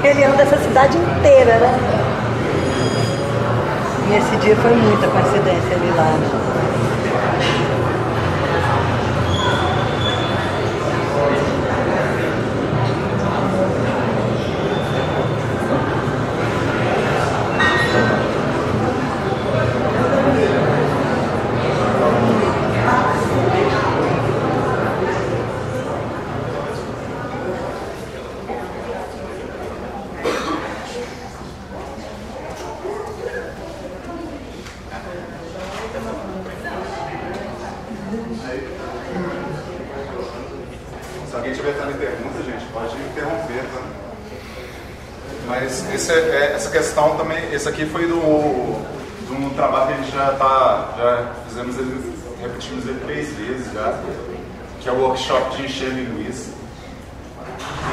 e 0.02 0.06
ele 0.06 0.24
anda 0.24 0.42
essa 0.42 0.56
cidade 0.58 0.96
inteira, 0.96 1.58
né? 1.58 1.78
E 4.08 4.16
esse 4.16 4.36
dia 4.36 4.56
foi 4.56 4.74
muita 4.74 5.06
coincidência 5.08 5.74
ele 5.74 5.92
lá. 5.96 6.04
Né? 6.04 6.50
Se 41.30 41.36
alguém 41.36 41.52
tiver 41.52 41.74
também 41.74 41.96
pergunta, 41.96 42.42
gente, 42.42 42.64
pode 42.72 42.96
interromper, 42.96 43.62
tá? 43.72 43.82
Mas 45.46 45.94
esse, 45.94 46.12
é, 46.12 46.54
essa 46.54 46.70
questão 46.70 47.16
também, 47.16 47.39
esse 47.52 47.68
aqui 47.68 47.86
foi 47.86 48.06
do, 48.06 48.82
de 49.26 49.32
um 49.32 49.50
trabalho 49.50 49.88
que 49.88 49.92
a 49.92 49.96
gente 49.96 50.12
já 50.12 50.32
tá, 50.32 50.94
já 50.96 51.32
fizemos 51.48 51.78
ele, 51.78 52.14
repetimos 52.40 52.86
ele 52.86 53.00
três 53.00 53.32
vezes 53.34 53.72
já, 53.72 54.00
que 54.80 54.88
é 54.88 54.92
o 54.92 55.00
workshop 55.00 55.56
de 55.56 55.64
encher 55.64 55.90
linguiça. 55.90 56.52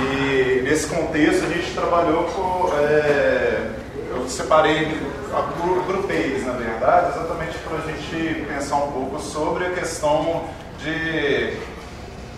E 0.02 0.62
nesse 0.64 0.88
contexto 0.88 1.46
a 1.46 1.50
gente 1.50 1.74
trabalhou 1.74 2.24
com, 2.26 2.70
é, 2.78 3.72
eu 4.12 4.28
separei, 4.28 4.98
agrupei 5.34 6.18
eles 6.18 6.46
na 6.46 6.54
verdade, 6.54 7.16
exatamente 7.16 7.58
para 7.60 7.78
a 7.78 7.82
gente 7.82 8.46
pensar 8.46 8.76
um 8.76 8.92
pouco 8.92 9.20
sobre 9.20 9.66
a 9.66 9.72
questão 9.72 10.46
de 10.80 11.58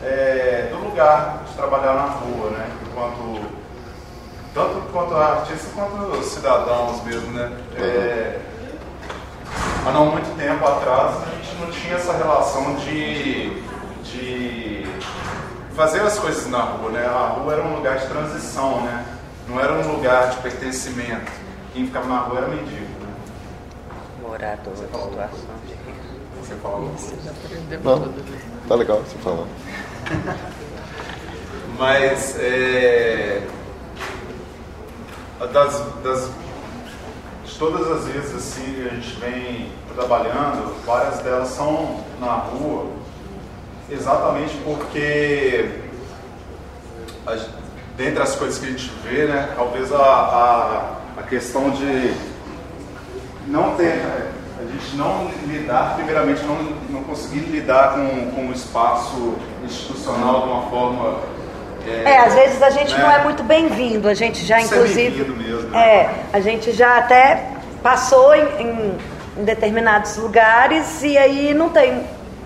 é, 0.02 0.70
do 0.72 0.78
lugar 0.78 1.44
de 1.48 1.54
trabalhar 1.56 1.94
na 1.94 2.06
rua, 2.06 2.52
né? 2.52 2.70
Enquanto, 2.90 3.42
tanto 4.54 4.92
quanto 4.92 5.16
artista 5.16 5.68
quanto 5.76 6.24
cidadãos 6.24 7.04
mesmo, 7.04 7.32
né? 7.32 7.52
É, 7.78 8.40
há 9.86 9.92
não 9.92 10.08
muito 10.08 10.36
tempo 10.38 10.66
atrás 10.66 11.16
a 11.24 11.36
gente 11.36 11.56
não 11.60 11.72
tinha 11.72 11.96
essa 11.96 12.14
relação 12.14 12.76
de, 12.76 13.62
de 14.04 14.88
fazer 15.76 16.02
as 16.02 16.18
né? 16.88 17.06
A 17.06 17.28
rua 17.28 17.54
era 17.54 17.64
um 17.64 17.76
lugar 17.76 17.98
de 17.98 18.08
transição, 18.08 18.82
né? 18.86 19.06
Não 19.48 19.60
era 19.60 19.74
um 19.74 19.92
lugar 19.96 20.30
de 20.30 20.38
pertencimento. 20.38 21.32
Quem 21.74 21.86
ficava 21.86 22.08
na 22.08 22.20
rua 22.20 22.38
era 22.38 22.48
mendigo, 22.48 22.88
né? 23.02 23.14
Morador 24.22 24.74
de 24.74 24.80
situação 24.80 25.50
de. 25.68 25.76
Você 26.40 26.56
falou. 26.56 26.96
Não, 27.84 28.14
tá 28.68 28.76
legal 28.76 29.00
você 29.00 29.18
falando. 29.18 29.50
Mas 31.78 32.38
é, 32.40 33.42
das, 35.48 35.82
das, 36.04 36.30
de 37.46 37.58
todas 37.58 37.90
as 37.90 38.08
vezes 38.08 38.36
assim 38.36 38.74
que 38.74 38.88
a 38.88 38.94
gente 38.94 39.20
vem 39.20 39.72
trabalhando, 39.96 40.76
várias 40.86 41.20
delas 41.20 41.50
são 41.50 42.04
na 42.20 42.34
rua, 42.34 42.88
exatamente 43.90 44.56
porque 44.58 45.89
dentre 48.00 48.24
as 48.24 48.34
coisas 48.34 48.58
que 48.58 48.66
a 48.66 48.70
gente 48.70 48.90
vê, 49.04 49.26
né, 49.26 49.50
talvez 49.58 49.92
a, 49.92 49.98
a, 49.98 51.20
a 51.20 51.24
questão 51.24 51.70
de 51.70 52.14
não 53.46 53.76
ter 53.76 54.02
a 54.58 54.62
gente 54.72 54.96
não 54.96 55.30
lidar, 55.46 55.96
primeiramente, 55.96 56.42
não, 56.44 56.56
não 56.90 57.04
conseguir 57.04 57.40
lidar 57.40 57.96
com, 57.96 58.32
com 58.32 58.48
o 58.48 58.54
espaço 58.54 59.36
institucional 59.66 60.42
de 60.42 60.48
uma 60.48 60.62
forma. 60.70 61.20
É, 61.86 62.12
é 62.12 62.20
às 62.20 62.34
vezes 62.34 62.62
a 62.62 62.70
gente 62.70 62.94
né? 62.94 63.04
não 63.04 63.12
é 63.12 63.24
muito 63.24 63.44
bem-vindo, 63.44 64.08
a 64.08 64.14
gente 64.14 64.46
já, 64.46 64.62
Isso 64.62 64.74
inclusive. 64.76 65.22
É, 65.22 65.26
mesmo, 65.26 65.70
né? 65.70 65.80
é, 65.80 66.16
a 66.32 66.40
gente 66.40 66.72
já 66.72 66.98
até 66.98 67.52
passou 67.84 68.34
em, 68.34 68.48
em, 68.62 68.98
em 69.38 69.44
determinados 69.44 70.16
lugares 70.16 71.04
e 71.04 71.18
aí 71.18 71.54
não 71.54 71.70
tem 71.70 72.06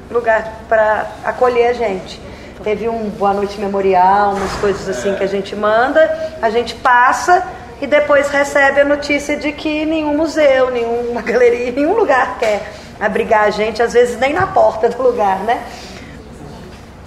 lugar 0.09 0.61
para 0.67 1.11
acolher 1.23 1.67
a 1.67 1.73
gente. 1.73 2.19
Teve 2.63 2.87
um 2.87 3.09
Boa 3.09 3.33
Noite 3.33 3.59
Memorial, 3.59 4.31
umas 4.35 4.51
coisas 4.53 4.87
assim 4.87 5.11
É. 5.13 5.15
que 5.15 5.23
a 5.23 5.27
gente 5.27 5.55
manda, 5.55 6.33
a 6.41 6.49
gente 6.49 6.75
passa 6.75 7.43
e 7.81 7.87
depois 7.87 8.29
recebe 8.29 8.79
a 8.81 8.85
notícia 8.85 9.35
de 9.35 9.51
que 9.51 9.85
nenhum 9.85 10.15
museu, 10.15 10.71
nenhuma 10.71 11.21
galeria, 11.23 11.71
nenhum 11.71 11.93
lugar 11.93 12.37
quer 12.39 12.71
abrigar 13.01 13.43
a 13.45 13.49
gente, 13.49 13.81
às 13.81 13.91
vezes 13.91 14.17
nem 14.17 14.31
na 14.33 14.47
porta 14.47 14.87
do 14.87 15.01
lugar, 15.03 15.39
né? 15.39 15.61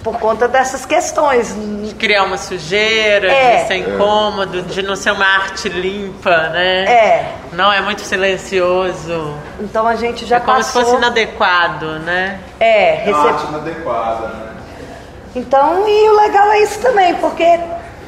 Por 0.03 0.19
conta 0.19 0.47
dessas 0.47 0.85
questões. 0.85 1.53
De 1.83 1.93
criar 1.95 2.23
uma 2.23 2.37
sujeira, 2.37 3.29
É. 3.31 3.61
de 3.63 3.67
ser 3.67 3.75
incômodo, 3.77 4.61
de 4.61 4.81
não 4.83 4.95
ser 4.95 5.11
uma 5.11 5.25
arte 5.25 5.67
limpa, 5.67 6.49
né? 6.49 6.83
É. 6.85 7.31
Não, 7.51 7.73
é 7.73 7.81
muito 7.81 8.01
silencioso. 8.03 9.33
Então 9.59 9.87
a 9.87 9.95
gente 9.95 10.25
já 10.25 10.37
é 10.37 10.39
como 10.39 10.57
passou. 10.57 10.81
se 10.83 10.87
fosse 10.91 10.97
inadequado, 10.97 11.99
né? 11.99 12.39
É, 12.59 13.09
É 13.09 13.13
uma 13.13 13.31
arte 13.31 13.47
inadequada, 13.47 14.27
né? 14.27 14.46
Então, 15.37 15.87
e 15.87 16.09
o 16.09 16.15
legal 16.15 16.51
é 16.51 16.59
isso 16.63 16.79
também, 16.79 17.13
porque 17.15 17.59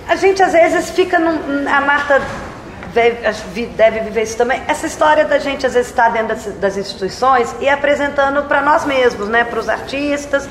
a 0.08 0.16
gente 0.16 0.42
às 0.42 0.54
vezes 0.54 0.90
fica 0.90 1.20
num, 1.20 1.68
a 1.70 1.82
Marta 1.82 2.22
deve 3.76 4.00
viver 4.00 4.24
isso 4.24 4.36
também. 4.38 4.62
Essa 4.68 4.88
história 4.88 5.26
da 5.26 5.38
gente 5.38 5.66
às 5.66 5.74
vezes 5.76 5.90
estar 5.92 6.10
dentro 6.10 6.30
das, 6.30 6.46
das 6.56 6.78
instituições 6.78 7.54
e 7.60 7.70
apresentando 7.70 8.44
para 8.44 8.62
nós 8.62 8.84
mesmos, 8.86 9.28
né, 9.28 9.44
para 9.44 9.60
os 9.60 9.70
artistas, 9.70 10.50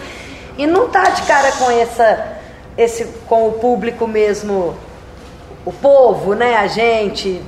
e 0.57 0.67
não 0.67 0.89
tá 0.89 1.03
de 1.11 1.23
cara 1.23 1.51
com 1.53 1.71
essa 1.71 2.37
esse 2.77 3.05
com 3.29 3.49
o 3.49 3.53
público 3.55 4.07
mesmo, 4.07 4.79
o 5.65 5.73
povo, 5.73 6.35
né, 6.35 6.57
a 6.57 6.69
gente. 6.69 7.43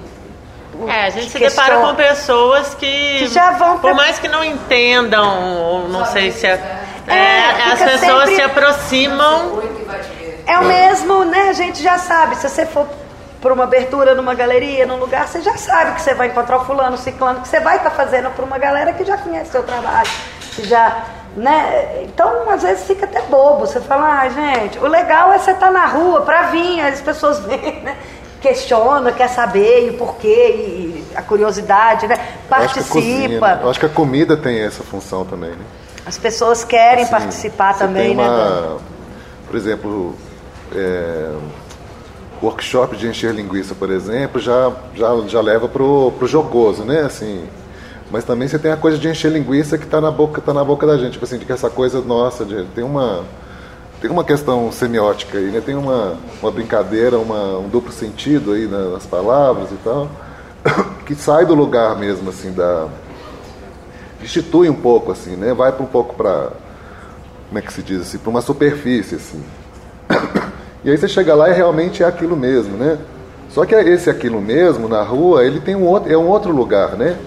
É, 0.88 1.04
a 1.06 1.10
gente 1.10 1.30
se 1.30 1.38
que 1.38 1.44
depara 1.48 1.76
com 1.76 1.94
pessoas 1.94 2.74
que, 2.74 3.18
Que 3.20 3.26
já 3.28 3.52
vão 3.52 3.78
pra- 3.78 3.90
por 3.90 3.94
mais 3.94 4.18
que 4.18 4.26
não 4.28 4.42
entendam, 4.42 5.54
ou 5.62 5.88
não 5.88 6.04
sei 6.06 6.32
se 6.32 6.46
é, 6.46 6.80
É, 7.10 7.14
é, 7.68 7.72
as 7.72 7.78
pessoas 7.82 8.20
sempre- 8.28 8.34
se 8.36 8.42
aproximam. 8.42 9.62
É 10.46 10.58
o 10.58 10.64
mesmo, 10.64 11.24
né? 11.24 11.48
A 11.48 11.52
gente 11.52 11.82
já 11.82 11.98
sabe. 11.98 12.36
Se 12.36 12.48
você 12.48 12.66
for 12.66 12.86
para 13.40 13.52
uma 13.54 13.64
abertura 13.64 14.14
numa 14.14 14.34
galeria, 14.34 14.84
num 14.86 14.96
lugar, 14.96 15.26
você 15.26 15.40
já 15.40 15.56
sabe 15.56 15.94
que 15.94 16.02
você 16.02 16.12
vai 16.14 16.28
encontrar 16.28 16.58
o 16.58 16.64
fulano, 16.64 16.94
o 16.94 16.98
ciclano, 16.98 17.40
que 17.40 17.48
você 17.48 17.60
vai 17.60 17.76
estar 17.78 17.90
fazendo 17.90 18.30
para 18.30 18.44
uma 18.44 18.58
galera 18.58 18.92
que 18.92 19.04
já 19.04 19.16
conhece 19.16 19.50
seu 19.52 19.62
trabalho, 19.62 20.10
que 20.54 20.64
já, 20.66 21.04
né? 21.36 22.02
Então, 22.02 22.50
às 22.50 22.62
vezes 22.62 22.86
fica 22.86 23.06
até 23.06 23.22
bobo. 23.22 23.60
Você 23.66 23.80
fala, 23.80 24.20
ah, 24.22 24.28
gente, 24.28 24.78
o 24.78 24.86
legal 24.86 25.32
é 25.32 25.38
você 25.38 25.52
estar 25.52 25.70
na 25.70 25.86
rua 25.86 26.20
para 26.22 26.42
vir, 26.44 26.80
as 26.80 27.00
pessoas 27.00 27.38
vêm, 27.46 27.80
né? 27.82 27.96
Questiona, 28.42 29.12
quer 29.12 29.28
saber 29.28 29.86
e 29.86 29.90
o 29.90 29.94
porquê, 29.98 30.28
e 30.28 31.06
a 31.14 31.20
curiosidade, 31.22 32.06
né? 32.06 32.16
Eu 32.50 32.56
acho 32.56 32.74
que 32.74 32.80
a 32.80 32.82
cozinha, 32.84 33.18
Participa. 33.40 33.48
né? 33.54 33.60
Eu 33.62 33.70
acho 33.70 33.80
que 33.80 33.86
a 33.86 33.90
comida 33.90 34.36
tem 34.36 34.60
essa 34.60 34.82
função 34.82 35.24
também, 35.24 35.50
né? 35.50 35.64
As 36.10 36.18
pessoas 36.18 36.64
querem 36.64 37.04
Assim, 37.04 37.10
participar 37.12 37.78
também, 37.78 38.14
né? 38.16 38.22
uma, 38.22 38.28
Dan? 38.36 38.76
Por 39.46 39.56
exemplo, 39.56 40.14
é, 40.74 41.30
workshop 42.42 42.96
de 42.96 43.06
encher 43.06 43.32
linguiça, 43.32 43.76
por 43.76 43.90
exemplo, 43.90 44.40
já, 44.40 44.72
já, 44.94 45.08
já 45.28 45.40
leva 45.40 45.68
pro, 45.68 46.12
pro 46.18 46.26
jogoso, 46.26 46.82
né? 46.82 47.02
Assim, 47.02 47.44
mas 48.10 48.24
também 48.24 48.48
você 48.48 48.58
tem 48.58 48.72
a 48.72 48.76
coisa 48.76 48.98
de 48.98 49.08
encher 49.08 49.30
linguiça 49.30 49.78
que 49.78 49.84
está 49.84 50.00
na 50.00 50.10
boca, 50.10 50.40
tá 50.40 50.52
na 50.52 50.64
boca 50.64 50.84
da 50.84 50.98
gente, 50.98 51.12
tipo 51.12 51.24
assim, 51.24 51.38
de 51.38 51.44
que 51.44 51.52
essa 51.52 51.70
coisa 51.70 52.00
nossa, 52.00 52.44
de, 52.44 52.64
tem 52.74 52.82
uma 52.82 53.22
tem 54.00 54.10
uma 54.10 54.24
questão 54.24 54.72
semiótica 54.72 55.38
aí, 55.38 55.44
né? 55.50 55.60
Tem 55.64 55.76
uma, 55.76 56.16
uma 56.42 56.50
brincadeira, 56.50 57.18
uma, 57.18 57.58
um 57.58 57.68
duplo 57.68 57.92
sentido 57.92 58.52
aí 58.52 58.66
na- 58.66 58.88
nas 58.88 59.06
palavras 59.06 59.70
e 59.70 59.76
tal, 59.84 60.08
que 61.06 61.14
sai 61.14 61.44
do 61.46 61.54
lugar 61.54 61.96
mesmo 61.96 62.30
assim 62.30 62.50
da 62.50 62.88
destitui 64.20 64.68
um 64.70 64.74
pouco 64.74 65.12
assim, 65.12 65.36
né? 65.36 65.52
Vai 65.54 65.72
para 65.72 65.82
um 65.82 65.86
pouco 65.86 66.14
para 66.14 66.50
como 67.48 67.58
é 67.58 67.62
que 67.62 67.72
se 67.72 67.82
diz 67.82 68.00
assim, 68.02 68.18
para 68.18 68.30
uma 68.30 68.40
superfície 68.40 69.14
assim. 69.16 69.42
E 70.82 70.90
aí 70.90 70.96
você 70.96 71.06
chega 71.06 71.34
lá 71.34 71.50
e 71.50 71.52
realmente 71.52 72.02
é 72.02 72.06
aquilo 72.06 72.34
mesmo, 72.34 72.74
né? 72.78 72.96
Só 73.50 73.66
que 73.66 73.74
esse 73.74 74.08
aquilo 74.08 74.40
mesmo 74.40 74.88
na 74.88 75.02
rua, 75.02 75.44
ele 75.44 75.60
tem 75.60 75.74
um 75.76 75.84
outro, 75.86 76.10
é 76.10 76.16
um 76.16 76.26
outro 76.26 76.50
lugar, 76.52 76.92
né? 76.96 77.18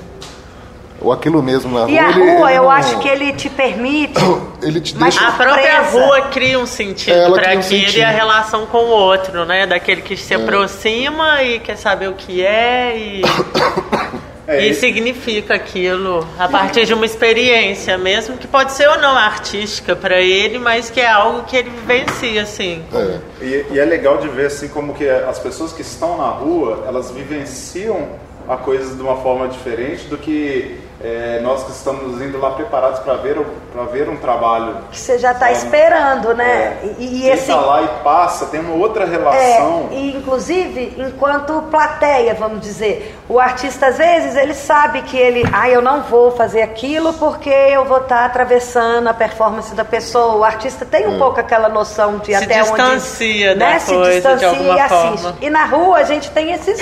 Ou 1.00 1.12
aquilo 1.14 1.44
mesmo 1.44 1.72
na 1.72 1.82
rua. 1.86 1.92
E 1.92 2.00
a 2.00 2.10
ele- 2.10 2.20
rua, 2.32 2.50
ele 2.50 2.58
eu 2.58 2.64
não- 2.64 2.72
acho 2.72 2.98
que 2.98 3.08
ele 3.08 3.32
te 3.34 3.50
permite. 3.52 4.20
Ele 4.64 4.80
te 4.82 4.96
Mas 4.98 5.14
deixa. 5.16 5.28
A 5.30 5.34
própria 5.34 5.84
Surpresa. 5.84 6.06
rua 6.06 6.22
cria 6.30 6.58
um 6.58 6.66
sentido 6.66 7.14
Ela 7.14 7.36
para 7.40 7.58
um 7.58 7.62
sentido. 7.62 7.98
e 7.98 8.04
a 8.04 8.10
relação 8.10 8.66
com 8.66 8.78
o 8.78 8.88
outro, 8.90 9.44
né? 9.46 9.68
Daquele 9.68 10.02
que 10.02 10.16
se 10.18 10.34
aproxima 10.34 11.44
e 11.44 11.60
quer 11.60 11.76
saber 11.76 12.08
o 12.08 12.14
que 12.14 12.44
é 12.44 12.98
e, 12.98 13.22
É, 14.46 14.66
e 14.66 14.74
significa 14.74 15.56
aquilo 15.56 16.28
a 16.38 16.50
partir 16.50 16.86
de 16.86 16.94
uma 16.94 17.06
experiência, 17.06 17.98
mesmo 17.98 18.38
que 18.38 18.46
pode 18.46 18.74
ser 18.74 18.90
ou 18.90 18.98
não 18.98 19.16
artística 19.16 19.96
para 19.96 20.20
ele, 20.22 20.60
mas 20.60 20.90
que 20.90 21.00
é 21.00 21.08
algo 21.08 21.44
que 21.44 21.56
ele 21.56 21.70
vivencia, 21.70 22.42
assim. 22.42 22.84
É. 22.94 23.20
E, 23.42 23.66
e 23.72 23.80
é 23.80 23.86
legal 23.86 24.18
de 24.18 24.28
ver 24.28 24.48
assim 24.48 24.68
como 24.68 24.94
que 24.94 25.10
as 25.10 25.40
pessoas 25.40 25.72
que 25.72 25.82
estão 25.82 26.18
na 26.18 26.30
rua, 26.30 26.84
elas 26.86 27.10
vivenciam 27.12 28.10
a 28.48 28.58
coisa 28.58 28.94
de 28.94 29.02
uma 29.02 29.18
forma 29.22 29.48
diferente 29.48 30.06
do 30.08 30.18
que 30.18 30.78
é, 31.04 31.40
nós 31.42 31.64
que 31.64 31.72
estamos 31.72 32.22
indo 32.22 32.40
lá 32.40 32.52
preparados 32.52 33.00
para 33.02 33.16
ver, 33.16 33.38
pra 33.74 33.84
ver 33.84 34.08
um 34.08 34.16
trabalho. 34.16 34.78
Que 34.90 34.98
você 35.00 35.20
já 35.20 35.32
está 35.34 35.50
É. 35.50 35.54
esperando, 35.54 36.34
né? 36.34 36.78
É. 36.82 36.96
E, 36.98 37.24
e 37.24 37.30
esse. 37.30 37.48
tá 37.48 37.58
lá 37.60 37.82
e 37.82 37.88
passa, 38.04 38.46
tem 38.46 38.62
uma 38.62 38.74
outra 38.76 39.04
É, 39.04 39.08
relação. 39.08 39.90
e 39.92 40.16
inclusive, 40.16 40.94
enquanto 40.98 41.62
plateia, 41.70 42.34
vamos 42.34 42.62
dizer, 42.62 43.20
o 43.28 43.38
artista 43.40 43.88
às 43.88 43.98
vezes 43.98 44.36
ele 44.38 44.54
sabe 44.54 45.02
que 45.02 45.18
ele, 45.18 45.44
ah, 45.52 45.70
eu 45.70 45.82
não 45.82 46.04
vou 46.04 46.32
fazer 46.32 46.62
aquilo 46.62 47.12
porque 47.14 47.50
eu 47.50 47.84
vou 47.84 47.98
estar 47.98 48.24
atravessando 48.26 49.08
a 49.10 49.14
performance 49.14 49.76
da 49.76 49.84
pessoa. 49.84 50.36
O 50.36 50.44
artista 50.44 50.86
tem 50.86 51.06
um 51.08 51.18
pouco 51.20 51.40
aquela 51.40 51.68
noção 51.68 52.18
de 52.20 52.28
Se 52.28 52.44
até 52.44 52.62
distancia 52.62 53.52
onde, 53.52 53.60
da 53.60 53.66
né, 53.72 53.80
se 53.80 53.94
coisa 53.94 54.10
de 54.10 54.16
distancia 54.16 54.48
alguma 54.50 54.76
e 54.78 54.80
assiste. 54.80 55.22
forma. 55.22 55.38
E 55.42 55.50
na 55.50 55.66
rua 55.66 55.98
a 55.98 56.04
gente 56.04 56.32
tem 56.32 56.52
esses 56.54 56.80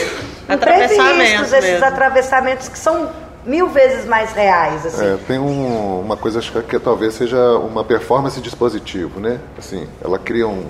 Atravessamentos 0.48 0.98
imprevistos, 1.16 1.54
esses 1.54 1.70
mesmo. 1.72 1.86
atravessamentos 1.86 2.68
que 2.70 2.78
são 2.78 3.10
mil 3.46 3.70
vezes 3.70 4.06
mais 4.06 4.32
reais, 4.34 4.86
assim. 4.86 5.06
É, 5.06 5.18
tem 5.28 5.39
um- 5.39 6.02
uma 6.02 6.16
coisa 6.18 6.39
acho 6.39 6.52
que, 6.52 6.62
que 6.62 6.80
talvez 6.80 7.14
seja 7.16 7.38
uma 7.58 7.84
performance 7.84 8.39
dispositivo, 8.42 9.20
né? 9.20 9.39
Assim, 9.58 9.88
ela 10.04 10.20
cria 10.20 10.48
um, 10.48 10.66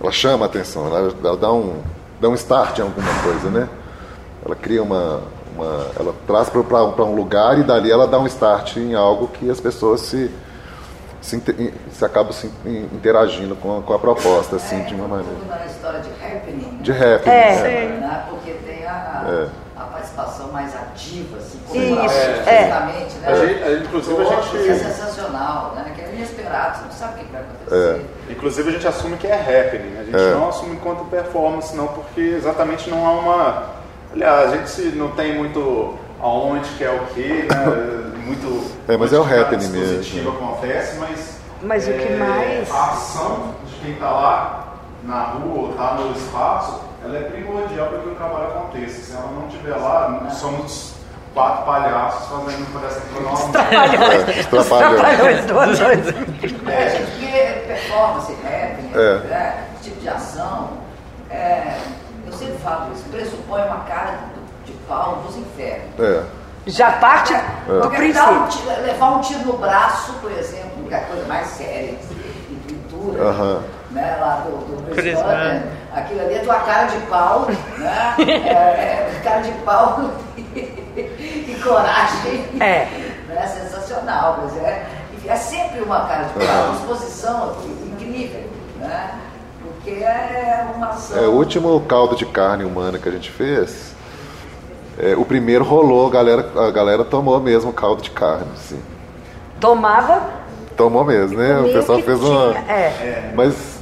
ela 0.00 0.12
chama 0.12 0.46
a 0.46 0.48
atenção, 0.48 0.86
ela, 0.86 1.12
ela 1.22 1.36
dá 1.36 1.52
um, 1.52 1.76
dá 2.20 2.28
um 2.28 2.34
start 2.34 2.78
em 2.78 2.82
alguma 2.82 3.12
coisa, 3.22 3.50
né? 3.50 3.68
Ela 4.44 4.54
cria 4.54 4.82
uma, 4.82 5.20
uma 5.56 5.86
ela 5.98 6.14
traz 6.26 6.48
para 6.48 6.60
um 7.04 7.14
lugar 7.14 7.58
e 7.58 7.62
dali 7.64 7.90
ela 7.90 8.06
dá 8.06 8.18
um 8.18 8.26
start 8.26 8.76
em 8.76 8.94
algo 8.94 9.28
que 9.28 9.50
as 9.50 9.60
pessoas 9.60 10.00
se 10.02 10.30
se, 11.20 11.42
se 11.90 12.04
acabam 12.04 12.32
se 12.32 12.46
in- 12.64 12.88
interagindo 12.94 13.56
com 13.56 13.78
a, 13.78 13.82
com 13.82 13.92
a 13.92 13.98
proposta, 13.98 14.54
assim, 14.56 14.82
de 14.84 14.94
uma 14.94 15.08
maneira. 15.08 15.32
Tudo 15.36 15.48
na 15.48 15.66
história 15.66 16.00
de 16.00 16.08
happening. 16.10 16.78
De 16.80 16.92
rap, 16.92 17.26
É. 17.28 17.54
né? 17.56 17.98
né? 18.00 18.24
Porque 18.30 18.52
tem 18.52 18.86
a, 18.86 18.92
a, 18.92 19.24
É. 19.28 19.48
a 20.58 20.62
mais 20.62 20.74
ativa, 20.74 21.36
assim, 21.36 21.58
Isso, 21.58 21.66
colaborativa, 21.72 22.50
é. 22.50 22.58
fisicamente, 22.58 23.14
né? 23.18 23.28
A 23.28 23.34
gente- 23.46 23.62
a- 23.62 23.72
inclusive, 23.84 24.14
a 24.14 24.24
Outros 24.26 24.44
gente- 24.52 24.68
é 24.70 24.74
sensacional, 24.74 25.72
né? 25.76 25.92
Que 25.94 26.00
é 26.02 26.08
inesperado, 26.14 26.78
você 26.78 26.84
não 26.84 26.92
sabe 26.92 27.20
o 27.22 27.24
que 27.24 27.32
vai 27.32 27.42
acontecer. 27.42 28.06
Inclusive 28.30 28.68
a 28.68 28.72
gente 28.72 28.88
assume 28.88 29.16
que 29.16 29.26
é 29.26 29.34
happening, 29.34 29.98
a 29.98 30.04
gente 30.04 30.16
É. 30.16 30.34
não 30.34 30.48
assume 30.48 30.74
enquanto 30.76 31.04
performance, 31.04 31.76
não, 31.76 31.88
porque 31.88 32.20
exatamente 32.20 32.90
não 32.90 33.06
há 33.06 33.10
uma. 33.12 33.62
Aliás, 34.12 34.52
a 34.52 34.56
gente 34.56 34.96
não 34.96 35.10
tem 35.12 35.36
muito 35.36 35.94
aonde 36.20 36.68
que 36.70 36.84
é 36.84 36.90
o 36.90 36.98
que, 37.14 37.28
né? 37.44 38.04
Muito. 38.28 38.70
É, 38.86 38.94
mas 38.94 39.10
é 39.10 39.18
o 39.18 39.22
happening 39.22 39.68
mesmo. 39.68 40.28
acontece, 40.30 40.98
mas. 40.98 41.38
Mas 41.62 41.88
o 41.88 41.92
que 41.92 42.12
é, 42.12 42.16
mais- 42.16 42.70
A 42.70 42.84
ação 42.90 43.54
de 43.66 43.74
quem 43.76 43.92
está 43.94 44.10
lá 44.10 44.74
na 45.02 45.22
rua 45.22 45.62
ou 45.62 45.70
está 45.70 45.94
no 45.94 46.12
espaço, 46.12 46.80
ela 47.04 47.16
é 47.16 47.22
primordial 47.22 47.86
para 47.88 47.98
que 47.98 48.08
o 48.08 48.14
trabalho 48.14 48.46
aconteça. 48.48 49.00
Se 49.00 49.12
ela 49.12 49.30
não 49.32 49.46
estiver 49.48 49.76
lá, 49.76 50.28
somos 50.30 50.94
quatro 51.34 51.64
palhaços 51.64 52.28
fazendo 52.28 52.66
uma 52.70 52.80
É, 53.30 54.40
os 54.40 54.66
trapalhões. 54.66 54.96
Trapalhões 54.96 55.44
do 55.46 55.58
Android. 55.60 56.08
É, 56.68 56.90
gente, 56.90 57.10
porque 57.12 57.66
performance, 57.66 58.32
É. 58.94 59.18
né? 59.28 59.64
esse 59.74 59.90
tipo 59.90 60.00
de 60.00 60.08
ação, 60.08 60.70
é, 61.30 61.76
eu 62.26 62.32
sempre 62.32 62.58
falo 62.58 62.92
isso, 62.92 63.04
pressupõe 63.10 63.62
uma 63.62 63.80
cara 63.80 64.18
de 64.64 64.72
pau 64.88 65.22
dos 65.26 65.36
infernos. 65.36 65.98
É. 66.00 66.22
Já 66.66 66.92
parte 66.92 67.32
do 67.66 67.80
Porque 67.80 68.12
dar 68.12 68.30
um 68.30 68.82
levar 68.82 69.10
um 69.16 69.20
tiro 69.20 69.40
no 69.46 69.56
braço, 69.56 70.12
por 70.14 70.30
exemplo, 70.32 70.84
que 70.86 70.92
é 70.92 70.98
a 70.98 71.00
coisa 71.02 71.24
mais 71.26 71.46
séria 71.46 71.96
em 72.50 72.54
pintura, 72.66 73.22
Aham. 73.22 73.62
né, 73.90 74.18
lá 74.20 74.42
do, 74.44 74.50
do 74.66 74.76
Tucker, 74.88 75.16
Tucker. 75.16 75.62
Aquilo 75.92 76.20
ali 76.20 76.34
é 76.34 76.38
tua 76.40 76.60
cara 76.60 76.86
de 76.86 76.98
pau, 77.06 77.46
né? 77.78 78.14
É, 78.18 78.52
é, 78.52 79.20
cara 79.22 79.40
de 79.40 79.52
pau 79.64 80.10
e 80.36 81.60
coragem. 81.62 82.44
É. 82.60 82.86
Né? 83.28 83.46
Sensacional, 83.46 84.40
mas 84.42 84.56
é, 84.56 84.86
é 85.26 85.36
sempre 85.36 85.80
uma 85.80 86.06
cara 86.06 86.24
de 86.24 86.34
pau, 86.34 86.64
uma 86.64 86.74
exposição 86.74 87.56
incrível, 87.92 88.44
né? 88.76 89.18
Porque 89.62 89.90
é 90.02 90.66
uma 90.74 90.88
ação. 90.88 91.18
É, 91.18 91.26
o 91.26 91.32
último 91.32 91.80
caldo 91.82 92.16
de 92.16 92.26
carne 92.26 92.64
humana 92.64 92.98
que 92.98 93.08
a 93.08 93.12
gente 93.12 93.30
fez, 93.30 93.94
é, 94.98 95.14
o 95.14 95.24
primeiro 95.24 95.64
rolou, 95.64 96.06
a 96.08 96.10
galera, 96.10 96.50
a 96.56 96.70
galera 96.70 97.04
tomou 97.04 97.38
mesmo 97.40 97.70
o 97.70 97.74
caldo 97.74 98.02
de 98.02 98.10
carne, 98.10 98.46
assim. 98.54 98.80
Tomava 99.60 100.38
Tomou 100.78 101.04
mesmo, 101.04 101.36
né? 101.36 101.58
O 101.58 101.72
pessoal 101.72 102.00
fez 102.00 102.22
uma. 102.22 102.56
É. 102.56 103.32
Mas 103.34 103.77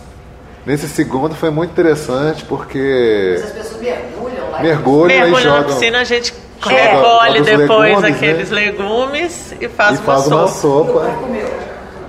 nesse 0.66 0.88
segundo 0.88 1.34
foi 1.34 1.50
muito 1.50 1.70
interessante 1.70 2.44
porque 2.44 3.40
As 3.42 3.50
pessoas 3.52 3.80
mergulham 3.80 4.50
lá. 4.50 4.60
mergulham 4.60 5.16
e 5.16 5.20
Mergulha 5.20 5.44
na 5.50 5.56
jogam. 5.58 5.74
piscina, 5.74 6.00
a 6.00 6.04
gente 6.04 6.34
Joga- 6.60 6.74
recolhe 6.76 7.38
joga 7.38 7.40
os 7.40 7.46
depois 7.58 7.90
legumes, 8.00 8.16
aqueles 8.16 8.50
né? 8.50 8.54
legumes 8.60 9.54
e 9.60 9.68
faz, 9.68 9.98
e 9.98 10.02
faz 10.02 10.26
uma 10.26 10.36
uma 10.36 10.48
sopa. 10.48 10.92
sopa. 10.92 11.14
Comeu. 11.20 11.56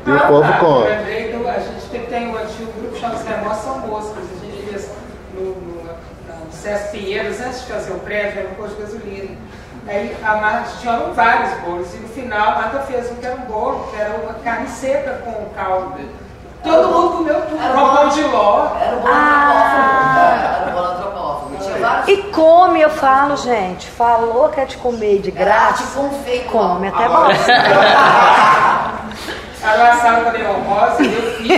E 0.08 0.12
o 0.12 0.20
povo 0.22 0.44
Ah, 0.44 0.58
come. 0.58 0.86
eu 1.34 1.50
a 1.50 1.60
gente 1.60 2.06
tem, 2.10 2.28
um 2.30 2.38
antigo 2.38 2.72
grupo 2.80 2.94
que 2.94 3.00
chama-se 3.00 3.64
São 3.64 3.80
Moscas. 3.80 4.24
A 4.24 4.46
gente 4.46 4.70
fez 4.70 4.90
no, 5.34 5.42
no, 5.52 5.84
no 5.84 6.52
César 6.52 6.88
Pinheiros, 6.92 7.40
antes 7.42 7.62
de 7.66 7.72
fazer 7.74 7.92
o 7.92 8.00
prédio, 8.00 8.40
era 8.40 8.50
um 8.50 8.54
posto 8.56 8.76
de 8.76 8.82
gasolina. 8.84 9.36
Aí 9.86 10.16
a 10.24 10.36
Marta 10.36 10.70
tinha 10.82 10.98
vários 11.14 11.60
bolos 11.62 11.94
e 11.94 11.98
no 11.98 12.08
final 12.10 12.50
a 12.50 12.56
Marta 12.56 12.80
fez 12.82 13.12
um 13.12 13.16
que 13.16 13.26
era 13.26 13.36
um 13.36 13.46
bolo, 13.46 13.88
que 13.92 14.00
era 14.02 14.16
uma 14.16 14.34
carne 14.36 14.68
seca 14.70 15.22
com 15.26 15.46
caldo. 15.56 16.00
Todo 16.68 16.88
mundo 16.90 17.18
comeu 17.18 17.42
tudo, 17.42 17.62
Era 17.64 17.74
com 17.74 17.80
bom. 17.80 17.96
pão 17.96 18.10
de 18.10 18.22
ló. 18.24 18.68
Era 18.82 18.96
o 18.96 19.00
bolo 19.00 19.14
Ah. 19.14 19.54
antropófago. 19.58 20.62
Era 20.62 20.70
o 20.70 20.74
bolo 20.74 20.88
antropófago. 20.94 21.52
E 21.54 21.58
tinha 21.58 21.78
vários. 21.78 22.08
E 22.08 22.18
come, 22.32 22.82
eu 22.82 22.90
falo, 22.90 23.38
gente. 23.38 23.88
Falou 23.92 24.50
que 24.50 24.60
é 24.62 24.66
de 24.66 24.78
comer 24.78 25.20
de 25.22 25.34
Era 25.38 25.54
arte 25.56 25.84
graça. 25.84 26.00
confeito. 26.00 26.50
Come 26.52 26.88
até 26.90 27.06
Agora- 27.06 27.34
bom. 27.34 28.98
Era 29.64 29.84
uma 29.92 30.02
sala 30.02 30.24
com 30.24 30.38
neon 30.38 30.54
rosa, 30.62 31.04
e 31.04 31.14
eu 31.14 31.22
fiz. 31.34 31.52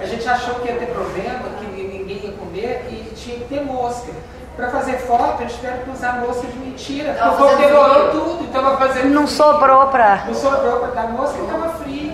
A 0.00 0.06
gente 0.06 0.28
achou 0.28 0.54
que 0.56 0.68
ia 0.68 0.74
ter 0.78 0.86
problema, 0.86 1.40
que 1.58 1.66
ninguém 1.66 2.16
ia 2.24 2.32
comer 2.32 2.86
e 2.90 3.14
tinha 3.14 3.38
que 3.38 3.44
ter 3.44 3.62
mosca. 3.64 4.12
Para 4.56 4.70
fazer 4.70 4.98
foto, 4.98 5.36
a 5.38 5.46
gente 5.46 5.58
teve 5.60 5.78
que 5.84 5.90
usar 5.90 6.14
mosca 6.14 6.46
de 6.48 6.58
mentira, 6.58 7.12
porque 7.12 7.20
Tava 7.22 7.34
o 7.34 7.36
povo 7.48 7.56
frio. 7.56 8.10
tudo, 8.10 8.44
então 8.44 8.62
vai 8.64 8.76
fazer 8.76 9.04
Não 9.04 9.26
sobrou 9.26 9.86
pra. 9.86 10.24
Não 10.26 10.34
sobrou 10.34 10.80
para 10.80 10.88
dar 11.00 11.08
mosca 11.12 11.38
e 11.38 11.44
estava 11.44 11.68
frio. 11.74 12.07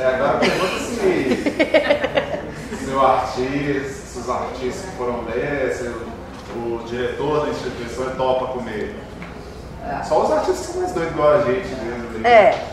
É, 0.00 0.06
agora 0.06 0.38
pergunta 0.38 0.78
se, 0.78 0.96
se 2.84 2.90
o 2.90 3.04
artista, 3.04 3.90
se 3.90 4.18
os 4.18 4.30
artistas 4.30 4.90
que 4.90 4.96
foram 4.96 5.24
ler, 5.26 5.74
se 5.74 5.88
o, 5.88 6.06
o 6.56 6.84
diretor 6.86 7.44
da 7.44 7.50
instituição 7.50 8.06
topa 8.16 8.46
comer. 8.54 8.96
Só 10.04 10.22
os 10.22 10.32
artistas 10.32 10.66
são 10.66 10.80
mais 10.80 10.92
doidos 10.92 11.12
igual 11.12 11.32
a 11.32 11.42
gente 11.42 11.68
mesmo. 11.74 12.18
né? 12.18 12.30
É. 12.30 12.64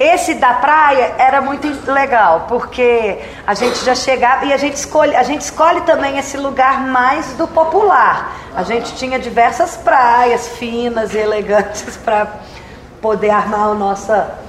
Esse 0.00 0.34
da 0.34 0.54
praia 0.54 1.14
era 1.16 1.40
muito 1.40 1.68
legal, 1.88 2.46
porque 2.48 3.20
a 3.46 3.54
gente 3.54 3.84
já 3.84 3.94
chegava 3.94 4.44
e 4.44 4.52
a 4.52 4.56
gente 4.56 4.74
escolhe, 4.74 5.14
a 5.14 5.22
gente 5.22 5.42
escolhe 5.42 5.82
também 5.82 6.18
esse 6.18 6.36
lugar 6.36 6.80
mais 6.80 7.34
do 7.34 7.46
popular. 7.46 8.36
A 8.56 8.64
gente 8.64 8.96
tinha 8.96 9.16
diversas 9.20 9.76
praias 9.76 10.48
finas 10.48 11.14
e 11.14 11.18
elegantes 11.18 11.96
para 12.04 12.26
poder 13.00 13.30
armar 13.30 13.68
a 13.68 13.74
nossa 13.74 14.43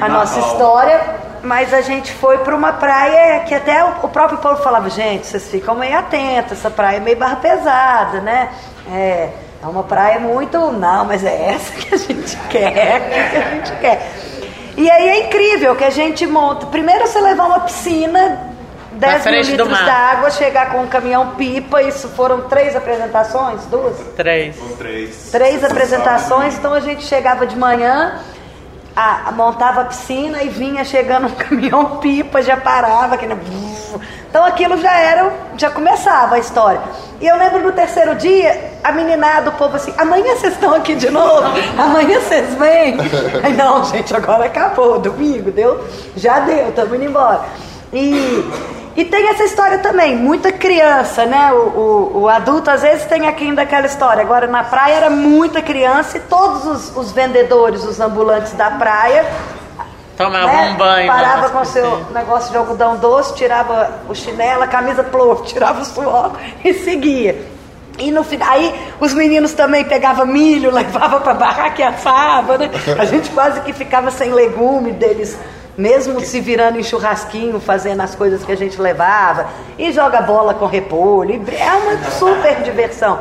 a 0.00 0.08
nossa 0.08 0.38
história, 0.40 1.00
mas 1.42 1.72
a 1.72 1.80
gente 1.80 2.12
foi 2.12 2.38
para 2.38 2.54
uma 2.54 2.72
praia 2.72 3.40
que 3.40 3.54
até 3.54 3.84
o, 3.84 4.08
próprio 4.08 4.38
povo 4.38 4.62
falava, 4.62 4.88
gente, 4.90 5.26
vocês 5.26 5.48
ficam 5.48 5.74
meio 5.74 5.96
atentos, 5.98 6.52
essa 6.52 6.70
praia 6.70 6.96
é 6.96 7.00
meio 7.00 7.16
barra 7.16 7.36
pesada, 7.36 8.20
né? 8.20 8.50
É, 8.92 9.30
é 9.62 9.66
uma 9.66 9.82
praia 9.82 10.18
muito. 10.18 10.58
Não, 10.72 11.04
mas 11.04 11.24
é 11.24 11.50
essa 11.50 11.72
que 11.72 11.94
a 11.94 11.98
gente 11.98 12.36
quer, 12.48 13.30
que 13.30 13.36
a 13.36 13.50
gente 13.50 13.72
quer. 13.80 14.12
E 14.76 14.90
aí 14.90 15.08
é 15.08 15.26
incrível 15.26 15.74
que 15.74 15.84
a 15.84 15.90
gente 15.90 16.26
monta. 16.26 16.66
Primeiro 16.66 17.06
você 17.06 17.20
levar 17.20 17.46
uma 17.46 17.60
piscina, 17.60 18.54
10 18.92 19.24
mil 19.26 19.40
litros 19.42 19.84
d'água, 19.84 20.30
chegar 20.30 20.70
com 20.70 20.82
um 20.82 20.86
caminhão 20.86 21.34
pipa, 21.34 21.82
isso 21.82 22.08
foram 22.08 22.42
três 22.42 22.76
apresentações, 22.76 23.64
duas? 23.66 23.96
Três. 24.16 24.56
Três. 24.76 25.30
três 25.30 25.64
apresentações, 25.64 26.56
então 26.56 26.72
a 26.74 26.80
gente 26.80 27.04
chegava 27.04 27.46
de 27.46 27.56
manhã, 27.56 28.20
a- 28.98 29.32
montava 29.32 29.82
a 29.82 29.84
piscina 29.84 30.42
e 30.42 30.48
vinha 30.48 30.84
chegando 30.84 31.26
um 31.28 31.30
caminhão 31.36 31.98
pipa, 31.98 32.42
já 32.42 32.56
parava, 32.56 33.16
que, 33.16 33.26
Então 34.28 34.44
aquilo 34.44 34.76
já 34.78 34.96
era, 34.98 35.32
já 35.56 35.70
começava 35.70 36.34
a 36.34 36.38
história. 36.38 36.80
E 37.20 37.26
eu 37.26 37.36
lembro 37.36 37.60
no 37.60 37.72
terceiro 37.72 38.14
dia, 38.14 38.72
a 38.82 38.92
meninada, 38.92 39.50
o 39.50 39.52
povo 39.54 39.76
assim, 39.76 39.92
amanhã 39.98 40.36
vocês 40.36 40.54
estão 40.54 40.74
aqui 40.74 40.94
de 40.94 41.10
novo? 41.10 41.42
Amanhã 41.76 42.20
vocês 42.20 42.54
vêm? 42.54 42.96
Aí, 43.42 43.52
não, 43.54 43.84
gente, 43.84 44.14
agora 44.14 44.44
acabou, 44.46 44.98
domingo, 44.98 45.50
deu? 45.50 45.84
Já 46.16 46.40
deu, 46.40 46.68
estamos 46.68 46.94
indo 46.94 47.04
embora. 47.04 47.42
E, 47.92 48.44
e 48.98 49.04
tem 49.04 49.28
essa 49.28 49.44
história 49.44 49.78
também, 49.78 50.16
muita 50.16 50.50
criança, 50.50 51.24
né? 51.24 51.52
O, 51.52 51.56
o, 51.56 52.20
o, 52.22 52.28
adulto 52.28 52.68
às 52.68 52.82
vezes 52.82 53.04
tem 53.04 53.28
aqui 53.28 53.44
ainda 53.44 53.62
aquela 53.62 53.86
história. 53.86 54.20
Agora 54.22 54.48
na 54.48 54.64
praia 54.64 54.94
era 54.94 55.08
muita 55.08 55.62
criança 55.62 56.18
e 56.18 56.20
todos 56.20 56.66
os, 56.66 56.96
os 56.96 57.12
vendedores, 57.12 57.84
os 57.84 58.00
ambulantes 58.00 58.52
da 58.54 58.72
praia 58.72 59.24
Tomava 60.18 60.46
né? 60.48 60.70
um 60.72 60.76
banho. 60.76 61.06
Parava 61.06 61.48
com 61.50 61.60
o 61.60 61.64
seu 61.64 62.06
negócio 62.12 62.50
de 62.50 62.56
algodão 62.56 62.96
doce, 62.96 63.36
tirava 63.36 64.00
o 64.08 64.14
chinelo, 64.16 64.64
a 64.64 64.66
camisa 64.66 65.04
plof, 65.04 65.46
tirava 65.46 65.80
o 65.80 65.84
suor 65.84 66.32
e 66.64 66.74
seguia. 66.74 67.40
E 68.00 68.10
no 68.10 68.24
final, 68.24 68.48
aí 68.50 68.74
os 68.98 69.14
meninos 69.14 69.52
também 69.52 69.84
pegavam 69.84 70.26
milho, 70.26 70.72
levavam 70.74 71.20
para 71.20 71.34
barraca 71.34 71.80
e 71.80 71.84
assava, 71.84 72.58
né? 72.58 72.68
A 72.98 73.04
gente 73.04 73.30
quase 73.30 73.60
que 73.60 73.72
ficava 73.72 74.10
sem 74.10 74.32
legume 74.32 74.90
deles, 74.90 75.38
mesmo 75.78 76.20
se 76.20 76.40
virando 76.40 76.76
em 76.76 76.82
churrasquinho, 76.82 77.60
fazendo 77.60 78.00
as 78.00 78.16
coisas 78.16 78.44
que 78.44 78.50
a 78.50 78.56
gente 78.56 78.80
levava. 78.82 79.48
E 79.78 79.92
joga 79.92 80.20
bola 80.20 80.52
com 80.52 80.66
repolho. 80.66 81.40
É 81.48 81.72
uma 81.72 82.10
super 82.10 82.62
diversão. 82.62 83.20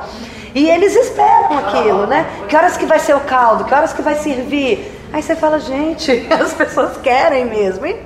E 0.55 0.67
eles 0.67 0.95
esperam 0.95 1.59
aquilo, 1.59 2.07
né? 2.07 2.25
Que 2.49 2.55
horas 2.55 2.75
que 2.75 2.87
vai 2.87 2.97
ser 2.97 3.15
o 3.15 3.19
caldo? 3.19 3.63
Que 3.63 3.73
horas 3.75 3.93
que 3.93 4.01
vai 4.01 4.15
servir? 4.15 4.91
Aí 5.13 5.21
você 5.21 5.35
fala, 5.35 5.59
gente, 5.59 6.25
as 6.33 6.51
pessoas 6.53 6.97
querem 6.97 7.45
mesmo, 7.45 7.85
hein? 7.85 7.99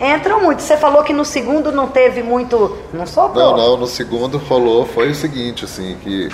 Entram 0.00 0.42
muito. 0.42 0.60
Você 0.60 0.76
falou 0.76 1.04
que 1.04 1.12
no 1.12 1.24
segundo 1.24 1.70
não 1.70 1.86
teve 1.86 2.20
muito. 2.20 2.76
Não 2.92 3.06
sobrou? 3.06 3.52
Não, 3.52 3.56
não, 3.56 3.76
no 3.76 3.86
segundo 3.86 4.38
rolou, 4.38 4.84
foi 4.86 5.10
o 5.10 5.14
seguinte, 5.14 5.64
assim, 5.64 5.96
que 6.02 6.28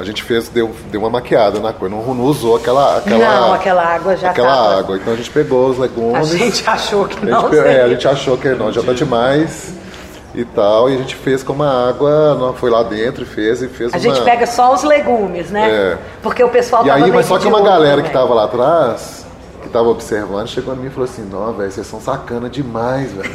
a 0.00 0.04
gente 0.04 0.22
fez, 0.22 0.48
deu, 0.48 0.70
deu 0.90 1.02
uma 1.02 1.10
maquiada 1.10 1.60
na 1.60 1.74
coisa, 1.74 1.94
não, 1.94 2.14
não 2.14 2.24
usou 2.24 2.56
aquela, 2.56 2.96
aquela. 2.96 3.18
Não, 3.18 3.52
aquela 3.52 3.82
água 3.82 4.16
já 4.16 4.30
Aquela 4.30 4.48
tava... 4.48 4.78
água. 4.78 4.96
Então 4.96 5.12
a 5.12 5.16
gente 5.16 5.30
pegou 5.30 5.68
os 5.68 5.76
legumes. 5.78 6.32
A 6.32 6.36
gente 6.38 6.68
achou 6.68 7.04
que 7.06 7.26
não. 7.26 7.46
A 7.46 7.50
gente, 7.50 7.58
é, 7.58 7.82
a 7.82 7.88
gente 7.88 8.08
achou 8.08 8.38
que 8.38 8.48
não, 8.48 8.72
já 8.72 8.82
tá 8.82 8.94
demais 8.94 9.74
e 10.34 10.44
tal, 10.44 10.88
e 10.88 10.94
a 10.94 10.96
gente 10.96 11.16
fez 11.16 11.42
com 11.42 11.52
uma 11.52 11.88
água, 11.88 12.54
foi 12.56 12.70
lá 12.70 12.82
dentro 12.82 13.24
e 13.24 13.26
fez 13.26 13.60
e 13.62 13.68
fez 13.68 13.92
A 13.92 13.98
uma... 13.98 14.02
gente 14.02 14.22
pega 14.24 14.46
só 14.46 14.72
os 14.72 14.82
legumes, 14.84 15.50
né? 15.50 15.70
É. 15.70 15.98
Porque 16.22 16.42
o 16.42 16.48
pessoal 16.48 16.86
E 16.86 16.90
aí, 16.90 17.12
mas 17.12 17.26
só 17.26 17.38
que 17.38 17.46
uma 17.46 17.60
galera 17.60 17.96
também. 17.96 18.06
que 18.06 18.12
tava 18.12 18.32
lá 18.32 18.44
atrás, 18.44 19.26
que 19.62 19.68
tava 19.68 19.88
observando, 19.88 20.48
chegou 20.48 20.72
a 20.72 20.76
mim 20.76 20.86
e 20.86 20.90
falou 20.90 21.04
assim, 21.04 21.28
não, 21.30 21.52
velho, 21.52 21.70
vocês 21.70 21.86
são 21.86 22.00
sacana 22.00 22.48
demais, 22.48 23.12
velho. 23.12 23.30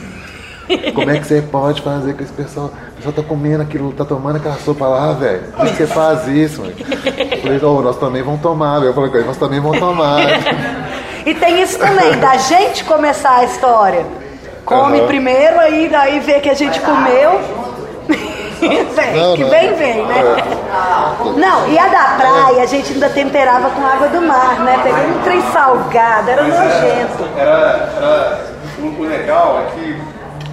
Como 0.93 1.09
é 1.11 1.19
que 1.19 1.27
você 1.27 1.41
pode 1.41 1.81
fazer 1.81 2.13
com 2.15 2.23
esse 2.23 2.33
pessoal? 2.33 2.67
O 2.67 2.95
pessoal 2.95 3.13
tá 3.13 3.21
comendo 3.23 3.61
aquilo, 3.61 3.91
tá 3.93 4.03
tomando 4.05 4.37
aquela 4.37 4.55
sopa 4.55 4.87
lá, 4.87 5.13
velho. 5.13 5.43
Como 5.55 5.67
é 5.67 5.71
que 5.71 5.77
você 5.77 5.87
faz 5.87 6.27
isso, 6.27 6.61
mano? 6.61 6.73
Eu 6.79 7.41
falei, 7.41 7.59
oh, 7.63 7.81
nós 7.81 7.97
também 7.97 8.23
vamos 8.23 8.41
tomar, 8.41 8.79
velho. 8.79 8.89
Eu 8.89 8.93
falei, 8.93 9.23
nós 9.23 9.37
também 9.37 9.59
vamos 9.59 9.79
tomar. 9.79 10.21
E 11.25 11.33
tem 11.35 11.61
isso 11.61 11.77
também, 11.79 12.17
da 12.19 12.37
gente 12.37 12.83
começar 12.83 13.37
a 13.37 13.43
história. 13.45 14.05
Come 14.63 14.99
Aham. 14.99 15.07
primeiro, 15.07 15.59
aí 15.59 15.87
daí 15.89 16.19
vê 16.19 16.39
que 16.39 16.49
a 16.49 16.53
gente 16.55 16.79
comeu. 16.81 17.39
vem, 18.59 19.15
Não, 19.15 19.35
que 19.35 19.43
não. 19.43 19.49
vem, 19.49 19.73
vem, 19.75 20.05
né? 20.05 20.23
Não, 21.37 21.67
e 21.67 21.77
a 21.77 21.87
da 21.87 22.03
praia 22.17 22.63
a 22.63 22.65
gente 22.65 22.93
ainda 22.93 23.09
temperava 23.09 23.69
com 23.69 23.85
água 23.85 24.07
do 24.07 24.21
mar, 24.21 24.59
né? 24.61 24.79
Pegando 24.83 25.19
um 25.19 25.21
trem 25.23 25.41
salgado, 25.51 26.29
era 26.29 26.43
nojento. 26.43 27.27
Era, 27.37 27.89
era 27.97 28.39
o 28.79 29.03
legal 29.03 29.61
é 29.61 29.71
que, 29.75 30.01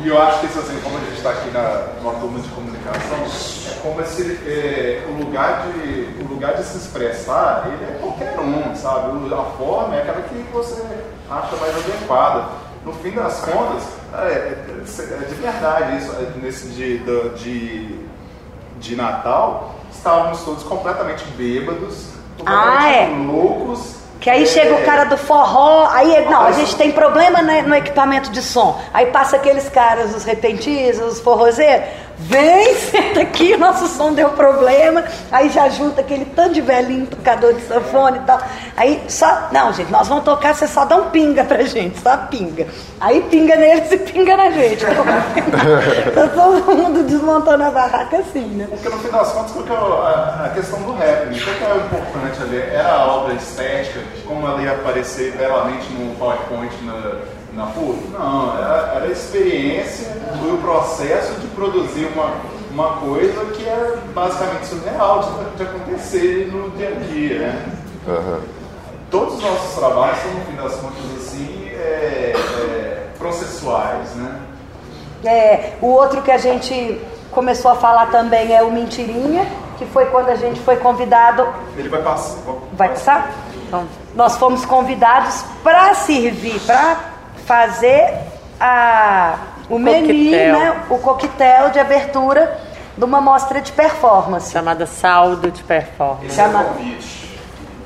e 0.02 0.08
eu 0.08 0.20
acho 0.20 0.40
que 0.40 0.46
isso 0.46 0.58
assim, 0.58 0.78
como 0.82 0.96
a 0.96 1.00
gente 1.00 1.16
está 1.16 1.30
aqui 1.30 1.50
na, 1.50 1.86
numa 2.00 2.14
turma 2.14 2.38
de 2.40 2.48
comunicação, 2.48 3.18
é 3.70 3.80
como 3.82 4.00
esse, 4.00 4.38
é, 4.46 5.06
o, 5.08 5.22
lugar 5.24 5.66
de, 5.68 6.22
o 6.24 6.28
lugar 6.28 6.54
de 6.54 6.64
se 6.64 6.76
expressar, 6.78 7.64
ele 7.66 7.84
é 7.84 7.98
qualquer 8.00 8.38
um, 8.40 8.74
sabe? 8.74 9.12
A 9.34 9.44
forma 9.56 9.94
é 9.96 10.02
aquela 10.02 10.22
que 10.22 10.34
você 10.52 10.82
acha 11.30 11.56
mais 11.56 11.74
adequada. 11.76 12.44
No 12.84 12.92
fim 12.94 13.12
das 13.12 13.40
contas, 13.40 13.84
é, 14.12 14.26
é- 14.26 14.56
é 14.76 15.24
de 15.28 15.34
verdade 15.36 15.98
isso, 15.98 16.12
é 16.12 16.32
nesse 16.42 16.66
da- 16.98 17.28
de, 17.36 18.00
de 18.80 18.96
Natal, 18.96 19.74
estávamos 19.92 20.42
todos 20.42 20.64
completamente 20.64 21.24
bêbados, 21.36 22.06
Ah, 22.44 22.88
é. 22.90 23.06
completamente 23.06 23.26
loucos. 23.32 24.01
Que 24.22 24.30
aí 24.30 24.44
É, 24.44 24.46
chega 24.46 24.72
o 24.76 24.84
cara 24.84 25.02
do 25.04 25.16
forró, 25.18 25.88
aí 25.90 26.24
não, 26.30 26.44
a 26.44 26.52
gente 26.52 26.76
tem 26.76 26.92
problema 26.92 27.42
né, 27.42 27.62
no 27.62 27.74
equipamento 27.74 28.30
de 28.30 28.40
som. 28.40 28.80
Aí 28.94 29.06
passa 29.06 29.34
aqueles 29.34 29.68
caras, 29.68 30.14
os 30.14 30.22
repentistas, 30.22 31.14
os 31.14 31.20
forrozeiros, 31.20 31.86
vem, 32.18 32.74
senta 32.76 33.20
aqui, 33.22 33.56
nosso 33.56 33.86
som 33.88 34.12
deu 34.12 34.30
problema. 34.30 35.04
Aí 35.30 35.48
já 35.48 35.68
junta 35.68 36.00
aquele 36.00 36.24
tanto 36.26 36.54
de 36.54 36.60
velhinho 36.60 37.06
tocador 37.06 37.54
de 37.54 37.62
sanfone 37.62 38.18
e 38.18 38.22
tal. 38.22 38.40
Aí 38.76 39.02
só, 39.08 39.48
não, 39.52 39.72
gente, 39.72 39.90
nós 39.90 40.08
vamos 40.08 40.24
tocar, 40.24 40.54
você 40.54 40.66
só 40.66 40.84
dá 40.84 40.96
um 40.96 41.10
pinga 41.10 41.44
pra 41.44 41.62
gente, 41.64 41.98
só 42.00 42.16
pinga. 42.16 42.66
Aí 43.00 43.22
pinga 43.22 43.56
neles 43.56 43.90
e 43.90 43.98
pinga 43.98 44.36
na 44.36 44.50
gente. 44.50 44.84
Então 44.84 46.28
todo 46.34 46.76
mundo 46.76 47.02
desmontando 47.04 47.64
a 47.64 47.70
barraca 47.70 48.18
assim, 48.18 48.44
né? 48.46 48.66
Porque 48.70 48.88
no 48.88 48.98
fim 48.98 49.08
das 49.10 49.32
contas, 49.32 49.52
qual 49.52 49.64
que 49.64 49.72
é 49.72 49.74
o- 49.74 50.02
a, 50.02 50.44
a 50.46 50.48
questão 50.54 50.80
do 50.82 50.92
rap? 50.94 51.26
né? 51.26 51.38
Qual 51.42 51.56
que 51.56 51.64
é 51.64 51.74
o 51.74 51.86
importante 51.86 52.42
ali? 52.42 52.60
Era 52.60 52.92
a 52.94 53.06
obra 53.16 53.34
estética, 53.34 54.00
como 54.26 54.46
ela 54.46 54.62
ia 54.62 54.72
aparecer 54.72 55.32
belamente 55.32 55.92
no 55.92 56.14
PowerPoint 56.16 56.72
na, 56.84 57.16
na 57.54 57.66
PUC? 57.66 58.08
Não, 58.12 58.56
era, 58.56 58.92
era 58.96 59.04
a 59.04 59.08
experiência, 59.08 60.16
foi 60.38 60.52
o 60.52 60.58
processo 60.58 61.34
de 61.40 61.46
produzir 61.48 62.06
uma, 62.14 62.32
uma 62.70 62.96
coisa 62.96 63.44
que 63.52 63.64
é 63.64 63.98
basicamente 64.14 64.66
surreal 64.66 65.20
de, 65.20 65.56
de 65.56 65.62
acontecer 65.62 66.50
no 66.52 66.70
dia 66.70 66.88
a 66.88 67.00
dia, 67.06 67.38
né? 67.38 67.72
Aham. 68.08 68.40
Todos 69.10 69.34
os 69.34 69.42
nossos 69.42 69.74
trabalhos 69.74 70.18
são, 70.20 70.32
no 70.32 70.40
fim 70.46 70.56
das 70.56 70.74
contas, 70.76 71.04
assim, 71.18 71.68
é, 71.68 72.32
é, 72.34 73.08
processuais, 73.18 74.14
né? 74.14 74.40
É, 75.24 75.72
o 75.80 75.86
outro 75.86 76.22
que 76.22 76.30
a 76.30 76.38
gente 76.38 76.98
começou 77.30 77.70
a 77.70 77.76
falar 77.76 78.06
também 78.06 78.54
é 78.54 78.62
o 78.62 78.70
Mentirinha, 78.72 79.46
que 79.78 79.84
foi 79.86 80.06
quando 80.06 80.30
a 80.30 80.34
gente 80.34 80.58
foi 80.60 80.76
convidado. 80.76 81.46
Ele 81.76 81.88
vai 81.88 82.02
passar. 82.02 82.38
Vai 82.72 82.88
passar? 82.88 83.30
Então, 83.66 83.86
nós 84.14 84.36
fomos 84.36 84.64
convidados 84.64 85.44
para 85.62 85.94
servir, 85.94 86.58
para 86.60 87.11
fazer 87.46 88.14
a, 88.60 89.36
o 89.68 89.78
menu, 89.78 90.06
Coquetel. 90.08 90.52
né, 90.58 90.82
o 90.90 90.98
coquetel 90.98 91.70
de 91.70 91.78
abertura 91.78 92.60
de 92.96 93.04
uma 93.04 93.20
mostra 93.20 93.60
de 93.60 93.72
performance. 93.72 94.52
Chamada 94.52 94.86
saldo 94.86 95.50
de 95.50 95.62
performance. 95.62 96.34
Chama- 96.34 96.66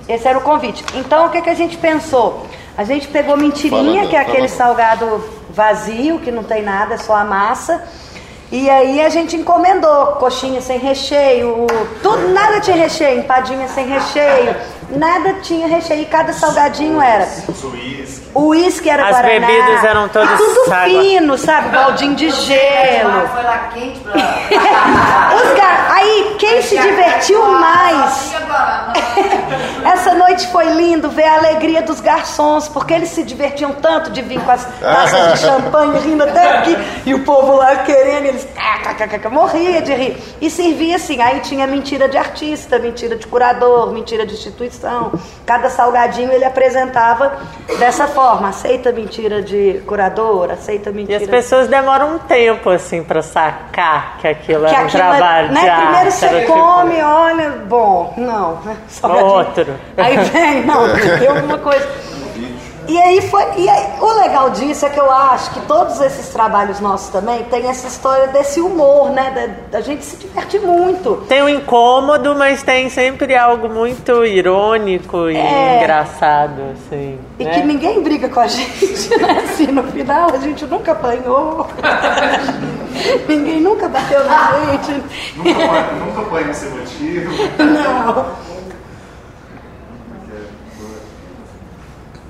Esse 0.09 0.26
era 0.28 0.38
o 0.38 0.40
convite. 0.42 0.84
Então, 0.94 1.26
o 1.26 1.30
que, 1.30 1.40
que 1.42 1.50
a 1.50 1.54
gente 1.54 1.76
pensou? 1.76 2.46
A 2.76 2.84
gente 2.84 3.09
pegou 3.09 3.36
mentirinha, 3.36 4.00
Fala, 4.00 4.11
que 4.11 4.16
é 4.16 4.20
aquele 4.20 4.48
fala. 4.48 4.74
salgado 4.74 5.24
vazio, 5.50 6.18
que 6.20 6.30
não 6.30 6.42
tem 6.44 6.62
nada, 6.62 6.94
é 6.94 6.98
só 6.98 7.16
a 7.16 7.24
massa. 7.24 7.82
E 8.53 8.70
aí 8.70 9.03
a 9.05 9.09
gente 9.09 9.34
encomendou 9.36 10.07
coxinha 10.18 10.61
sem 10.61 10.78
recheio, 10.78 11.66
tudo, 12.01 12.28
nada 12.28 12.61
tinha 12.61 12.76
recheio, 12.76 13.18
empadinha 13.18 13.66
sem 13.66 13.88
recheio, 13.88 14.55
nada 14.90 15.34
tinha 15.42 15.66
recheio, 15.66 16.03
e 16.03 16.07
cada 16.07 16.32
salgadinho 16.32 17.01
era. 17.03 17.26
O 18.32 18.49
uísque 18.49 18.88
era 18.88 19.03
As 19.05 19.11
Guaraná, 19.11 19.47
bebidas 19.49 19.84
eram 19.84 20.09
todas 20.09 20.30
e 20.30 20.36
tudo 20.36 20.72
água. 20.72 21.03
fino, 21.03 21.36
sabe? 21.38 21.70
Baldinho 21.70 22.14
de 22.14 22.30
gelo. 22.30 23.28
Foi 23.34 23.42
lá 23.42 23.70
quente 23.74 23.99
pra. 24.01 24.12
Os 25.34 25.59
gar- 25.59 25.86
Aí, 25.97 26.36
quem 26.38 26.61
se 26.62 26.78
divertiu 26.78 27.42
mais 27.53 28.32
essa 29.84 30.14
noite 30.14 30.47
foi 30.49 30.66
lindo 30.66 31.09
ver 31.09 31.24
a 31.24 31.36
alegria 31.36 31.80
dos 31.82 32.01
garçons, 32.01 32.68
porque 32.68 32.92
eles 32.92 33.09
se 33.11 33.22
divertiam 33.22 33.72
tanto 33.72 34.11
de 34.11 34.20
vir 34.20 34.40
com 34.40 34.51
as 34.51 34.64
taças 34.80 35.32
de 35.32 35.38
champanhe 35.47 35.99
rindo 36.01 36.22
até 36.24 36.59
aqui, 36.59 36.76
e 37.07 37.14
o 37.14 37.20
povo 37.24 37.57
lá 37.57 37.76
querendo, 37.76 38.26
eles 38.45 39.30
morria 39.30 39.80
de 39.82 39.93
rir. 39.95 40.16
E 40.41 40.51
servia 40.51 40.97
assim, 40.97 41.20
aí 41.20 41.41
tinha 41.41 41.66
mentira 41.66 42.09
de 42.09 42.16
artista, 42.16 42.78
mentira 42.78 43.16
de 43.16 43.26
curador, 43.26 43.93
mentira 43.93 44.26
de 44.26 44.34
instituição. 44.34 45.12
Cada 45.45 45.70
salgadinho 45.70 46.30
ele 46.32 46.45
apresentava 46.45 47.32
dessa 47.78 48.07
forma, 48.07 48.49
aceita 48.49 48.93
mentira 48.93 49.43
de 49.43 49.80
curador, 49.87 50.51
aceita 50.51 50.91
E 50.91 50.93
mentira 50.93 51.18
as 51.22 51.26
pessoas 51.28 51.68
demoram 51.68 52.16
um 52.16 52.18
tempo, 52.18 52.70
assim, 52.70 53.03
pra 53.03 53.22
sacar 53.22 54.18
que 54.18 54.28
aquilo 54.28 54.66
que 54.66 54.74
era 54.74 54.84
aquilo 54.84 55.03
é- 55.03 55.07
trabalho 55.07 55.53
né, 55.53 55.61
de 55.61 55.66
Primeiro 55.70 55.97
arte. 55.99 56.12
você 56.12 56.26
era 56.26 56.41
tipo- 56.41 56.53
come, 56.53 57.03
olha, 57.03 57.51
bom, 57.66 58.14
não, 58.16 58.57
né, 58.62 58.76
salgadinho. 58.89 59.30
Outro. 59.30 59.74
Aí 59.97 60.16
vem, 60.16 60.64
não, 60.64 60.87
tem 61.18 61.28
alguma 61.28 61.59
coisa. 61.59 61.87
E 62.89 62.99
aí 62.99 63.20
foi. 63.22 63.43
E 63.57 63.68
aí, 63.68 63.84
o 64.01 64.12
legal 64.20 64.51
disso 64.51 64.87
é 64.87 64.91
que 64.91 64.99
eu 65.01 65.11
acho 65.11 65.51
que 65.53 65.61
todos 65.66 66.01
esses 66.01 66.28
trabalhos 66.28 66.78
nossos 66.80 67.09
também 67.09 67.43
tem 67.45 67.66
essa 67.68 67.87
história 67.87 68.28
desse 68.28 68.61
humor, 68.61 69.11
né? 69.11 69.57
Da, 69.70 69.78
da 69.78 69.80
gente 69.84 70.05
se 70.05 70.16
divertir 70.16 70.61
muito. 70.61 71.16
Tem 71.28 71.43
um 71.43 71.49
incômodo, 71.49 72.34
mas 72.34 72.62
tem 72.62 72.89
sempre 72.89 73.34
algo 73.37 73.68
muito 73.68 74.24
irônico 74.24 75.28
e 75.28 75.37
É. 75.37 75.78
engraçado, 75.78 76.62
assim. 76.72 77.18
E 77.39 77.45
né? 77.45 77.51
que 77.55 77.66
ninguém 77.66 78.03
briga 78.03 78.28
com 78.28 78.41
a 78.41 78.47
gente, 78.49 79.11
né? 79.20 79.43
Assim, 79.45 79.66
no 79.66 79.82
final 79.84 80.30
a 80.32 80.39
gente 80.39 80.64
nunca 80.66 80.93
apanhou. 80.93 81.66
ninguém 83.28 83.61
nunca 83.61 83.89
bateu 83.89 84.24
na 84.24 84.53
gente. 84.70 85.03
Nunca 85.37 85.55
põe, 85.55 86.45
nunca 86.45 86.47
no 86.47 86.55
seu 86.55 86.70
motivo. 86.70 87.30
Não. 87.59 88.26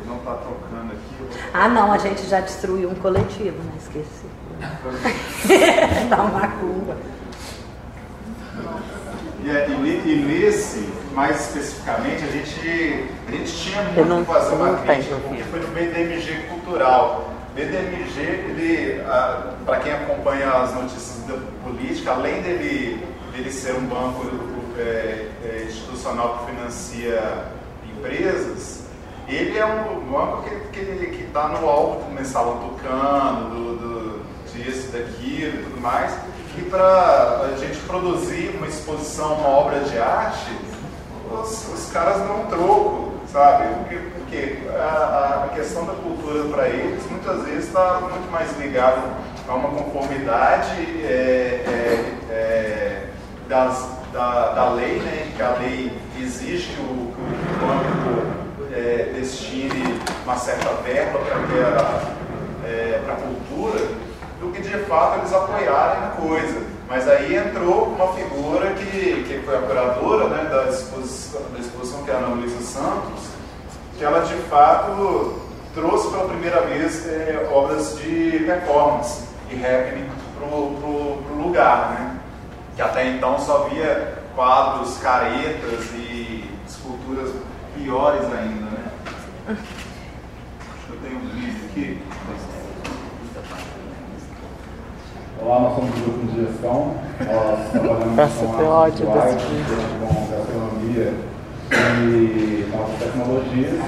E 0.02 0.08
não 0.08 0.18
tá 0.18 0.32
tocando 0.32 0.92
aqui. 0.92 1.14
eu 1.20 1.26
vou- 1.28 1.45
Ah, 1.58 1.68
não, 1.68 1.90
a 1.90 1.96
gente 1.98 2.26
já 2.26 2.40
destruiu 2.40 2.90
um 2.90 2.94
coletivo, 2.94 3.56
né? 3.64 3.72
Esqueci. 3.78 4.26
Dá 6.10 6.22
uma 6.22 6.48
curva. 6.48 6.96
E, 9.42 9.50
é- 9.50 9.68
e 9.68 9.72
e 10.12 10.16
nesse, 10.26 10.88
mais 11.14 11.40
especificamente, 11.40 12.24
a 12.24 12.26
gente, 12.26 13.04
a 13.26 13.30
gente 13.30 13.52
tinha 13.52 13.82
muito 13.82 13.98
Eu 13.98 14.04
não- 14.04 14.24
que 14.24 14.32
fazer 14.32 14.54
uma 14.54 14.72
não 14.72 14.78
crítica, 14.82 15.16
porque 15.16 15.42
foi 15.44 15.60
no 15.60 15.68
BDMG 15.68 16.32
Cultural. 16.48 17.30
BDMG, 17.54 18.20
ele, 18.20 19.02
para 19.64 19.78
quem 19.80 19.92
acompanha 19.92 20.50
as 20.50 20.74
notícias 20.74 21.22
da 21.26 21.38
política, 21.64 22.10
além 22.12 22.42
dele, 22.42 23.02
dele 23.32 23.50
ser 23.50 23.74
um 23.76 23.86
banco 23.86 24.26
é, 24.78 25.26
é, 25.42 25.64
institucional 25.66 26.38
que 26.44 26.52
financia 26.54 27.44
empresas, 27.96 28.82
ele 29.28 29.58
é 29.58 29.66
um 29.66 30.00
banco 30.10 30.44
que 30.70 30.80
está 30.80 31.06
que, 31.06 31.22
está 31.22 31.48
no 31.48 31.68
alvo 31.68 32.04
do 32.04 32.14
mensalão 32.14 32.58
tucano, 32.68 33.50
do, 33.50 33.76
do, 33.76 34.26
disso, 34.52 34.92
daquilo 34.92 35.60
e 35.60 35.62
tudo 35.64 35.80
mais. 35.80 36.16
E 36.56 36.62
para 36.62 37.50
a 37.52 37.56
gente 37.58 37.78
produzir 37.80 38.54
uma 38.56 38.66
exposição, 38.66 39.34
uma 39.34 39.48
obra 39.48 39.80
de 39.80 39.98
arte, 39.98 40.50
os, 41.30 41.68
os 41.74 41.90
caras 41.92 42.18
dão 42.18 42.42
um 42.42 42.46
troco, 42.46 43.12
sabe? 43.30 43.74
Porque, 43.74 43.96
porque 43.96 44.68
a, 44.70 45.44
a 45.44 45.54
questão 45.54 45.84
da 45.84 45.92
cultura 45.94 46.48
para 46.48 46.68
eles 46.68 47.02
muitas 47.10 47.42
vezes 47.44 47.66
está 47.66 48.00
muito 48.00 48.30
mais 48.30 48.56
ligada 48.58 49.02
a 49.48 49.54
uma 49.54 49.68
conformidade 49.68 50.72
é, 51.04 51.62
é, 51.66 52.32
é, 52.32 53.06
das, 53.48 53.88
da, 54.12 54.52
da 54.52 54.70
lei, 54.70 54.98
né? 55.00 55.32
Que 55.36 55.42
a 55.42 55.50
lei 55.58 55.92
exige 56.18 56.72
que 56.72 56.80
o, 56.80 57.12
que 57.12 57.64
o 57.64 57.66
banco 57.66 58.45
destine 59.04 60.00
uma 60.24 60.36
certa 60.36 60.70
verba 60.82 61.18
para 61.18 62.68
é, 62.68 63.00
a 63.08 63.14
cultura, 63.14 63.80
do 64.40 64.52
que 64.52 64.62
de 64.62 64.76
fato 64.84 65.18
eles 65.18 65.32
apoiarem 65.32 66.04
a 66.04 66.10
coisa. 66.10 66.60
Mas 66.88 67.08
aí 67.08 67.34
entrou 67.36 67.86
uma 67.86 68.12
figura 68.12 68.72
que, 68.74 69.24
que 69.24 69.42
foi 69.44 69.56
a 69.56 69.60
curadora 69.62 70.28
né, 70.28 70.48
da, 70.48 70.70
exposição, 70.70 71.42
da 71.52 71.58
exposição, 71.58 72.02
que 72.04 72.10
é 72.10 72.14
a 72.14 72.18
Ana 72.18 72.28
Luísa 72.28 72.60
Santos, 72.60 73.28
que 73.98 74.04
ela 74.04 74.20
de 74.20 74.34
fato 74.48 75.40
trouxe 75.74 76.08
pela 76.10 76.28
primeira 76.28 76.60
vez 76.62 77.06
é, 77.06 77.48
obras 77.52 77.98
de 77.98 78.44
performance 78.46 79.24
e 79.50 79.54
happening 79.56 80.08
para 80.38 80.48
o 80.48 81.42
lugar, 81.42 81.90
né? 81.90 82.16
que 82.76 82.82
até 82.82 83.08
então 83.08 83.38
só 83.38 83.68
via 83.68 84.18
quadros, 84.34 84.98
caretas 84.98 85.90
e 85.94 86.48
esculturas 86.68 87.30
piores 87.74 88.24
ainda. 88.24 88.65
Eu 89.48 89.54
tenho 91.04 91.18
um 91.18 91.28
vídeo 91.28 91.66
aqui. 91.70 92.02
Olá, 95.40 95.60
nós 95.60 95.74
somos 95.76 95.90
o 95.90 96.00
grupo 96.02 96.26
de 96.26 96.46
gestão. 96.46 96.94
Nós 97.20 97.70
trabalhamos 97.70 98.16
Nossa, 98.16 98.44
com 98.44 98.64
ódio 98.64 99.06
visuais, 99.06 99.34
desse 99.36 99.44
com 100.00 100.26
gastronomia 100.32 101.14
e 101.70 102.68
novas 102.72 102.98
tecnologias, 102.98 103.84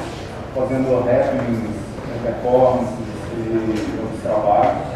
fazendo 0.54 0.98
happenings, 0.98 1.74
performances 2.22 2.98
e 3.36 4.00
outros 4.00 4.22
trabalhos. 4.22 4.86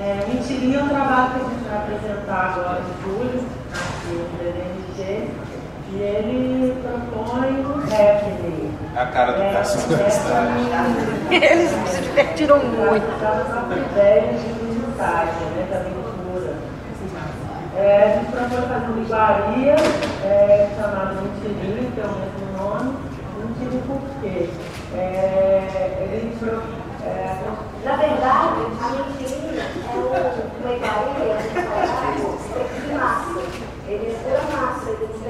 É, 0.00 0.26
Mentirinha 0.28 0.78
é 0.78 0.82
um 0.84 0.88
trabalho 0.88 1.30
que 1.30 1.40
a 1.40 1.48
gente 1.48 1.68
vai 1.68 1.78
apresentar 1.78 2.52
agora 2.52 2.82
em 2.82 3.02
julho, 3.02 3.44
aqui 3.72 4.14
no 4.14 4.28
DNG, 4.38 5.28
e 5.94 6.02
ele 6.02 6.76
propõe 6.82 7.50
um 7.64 7.78
happening. 7.84 8.74
É 8.96 9.00
a 9.00 9.06
cara 9.06 9.32
do 9.32 9.42
É, 9.42 9.52
Cássio 9.52 9.96
da 9.96 10.10
cidade. 10.10 10.52
Eles 11.30 11.70
se 11.88 12.00
divertiram 12.02 12.58
muito. 12.58 13.06
Uma 13.66 13.76
ideia 13.76 14.32
de 14.32 14.48
mensagem, 14.64 15.46
né, 15.56 15.66
da 15.70 15.78
leitura. 15.78 16.54
É, 17.76 18.04
a 18.04 18.08
gente 18.18 18.30
propõe 18.30 18.62
fazer 18.68 18.86
uma 18.86 19.02
iguaria 19.02 19.76
é, 20.24 20.68
chamada 20.76 21.14
Mentirinha, 21.14 21.90
que 21.92 22.00
é 22.00 22.04
o 22.04 22.06
mesmo 22.08 22.46
nome. 22.58 22.94
Mentirinha 23.38 23.82
por 23.86 24.00
quê? 24.20 24.48
É, 24.96 26.08
ele 26.12 26.36
pro, 26.38 26.62
é, 27.04 27.36
Na 27.84 27.96
verdade, 27.96 28.60
a 28.80 28.88
mentirinha 28.90 29.64
é 29.64 29.96
um 29.96 30.68
legaria 30.68 31.36
de 32.80 32.94
massa. 32.94 33.40
Ele 33.86 34.06
é 34.06 34.14
pura 34.22 34.42
massa, 34.56 34.90
ele 34.90 35.08
não 35.12 35.23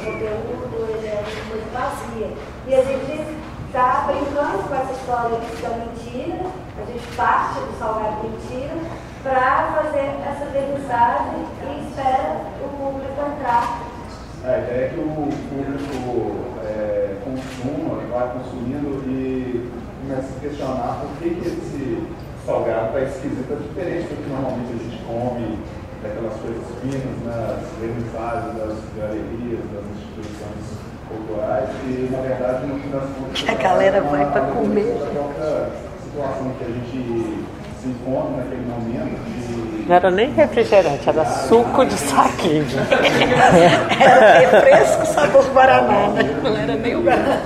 conteúdo, 0.00 0.86
ele 0.90 1.06
é 1.06 1.24
vazia. 1.72 2.30
E 2.66 2.74
a 2.74 2.82
gente 2.82 3.36
está 3.66 4.04
brincando 4.06 4.58
com 4.68 4.74
essa 4.74 4.92
história 4.92 5.38
da 5.38 5.68
mentira, 5.84 6.46
a 6.80 6.84
gente 6.84 7.16
parte 7.16 7.58
do 7.60 7.78
salgado 7.78 8.22
mentira 8.22 8.74
para 9.22 9.72
fazer 9.74 10.14
essa 10.24 10.44
vernissagem 10.52 11.46
e 11.62 11.88
espera 11.88 12.40
o 12.62 12.68
público 12.68 13.20
entrar 13.20 13.80
A 14.44 14.58
ideia 14.58 14.86
é 14.86 14.88
que 14.90 15.00
o 15.00 15.04
público 15.48 16.00
é, 16.64 17.16
consuma, 17.24 17.96
vá 18.12 18.28
consumindo 18.28 19.02
e 19.10 19.70
comece 20.02 20.36
a 20.36 20.40
questionar 20.40 21.00
por 21.00 21.10
que, 21.18 21.34
que 21.34 21.48
esse 21.48 22.06
salgado 22.46 22.98
está 22.98 23.00
esquisito, 23.00 23.52
é 23.52 23.56
diferente 23.56 24.08
do 24.08 24.22
que 24.22 24.30
normalmente 24.30 24.72
a 24.72 24.76
gente 24.76 25.02
come, 25.04 25.58
daquelas 26.04 26.34
coisas 26.44 26.62
finas 26.80 27.16
nas 27.24 27.58
vernissagens 27.80 28.52
das 28.60 28.76
galerias, 28.96 29.60
das 29.72 29.84
instituições 29.96 30.64
culturais, 31.08 31.68
e 31.86 32.08
na 32.12 32.20
verdade, 32.20 32.66
no 32.66 32.78
fim 32.78 32.90
das 32.90 33.02
contas, 33.02 33.40
Que 33.42 33.50
a 33.50 33.54
galera 33.54 33.96
é 33.96 34.00
uma 34.00 34.10
vai 34.10 34.22
análise 34.22 34.52
comer. 34.54 34.94
da 35.00 35.06
própria 35.06 35.66
situação 36.04 36.52
que 36.58 36.64
a 36.64 36.68
gente 36.68 37.44
se 37.80 37.88
encontra 37.88 38.36
naquele 38.44 38.66
momento 38.66 39.16
de 39.24 39.88
Não 39.88 39.96
era 39.96 40.10
nem 40.10 40.30
refrigerante, 40.32 41.08
era 41.08 41.24
suco 41.24 41.84
de 41.84 41.94
saquinho. 41.94 42.64
Era 44.00 44.38
refresco 44.38 45.06
sabor 45.06 45.44
Guaraná, 45.52 46.08
né? 46.08 46.22
Não 46.42 46.56
era 46.56 46.74
nem 46.76 46.96
o 46.96 47.02
Guaraná. 47.02 47.40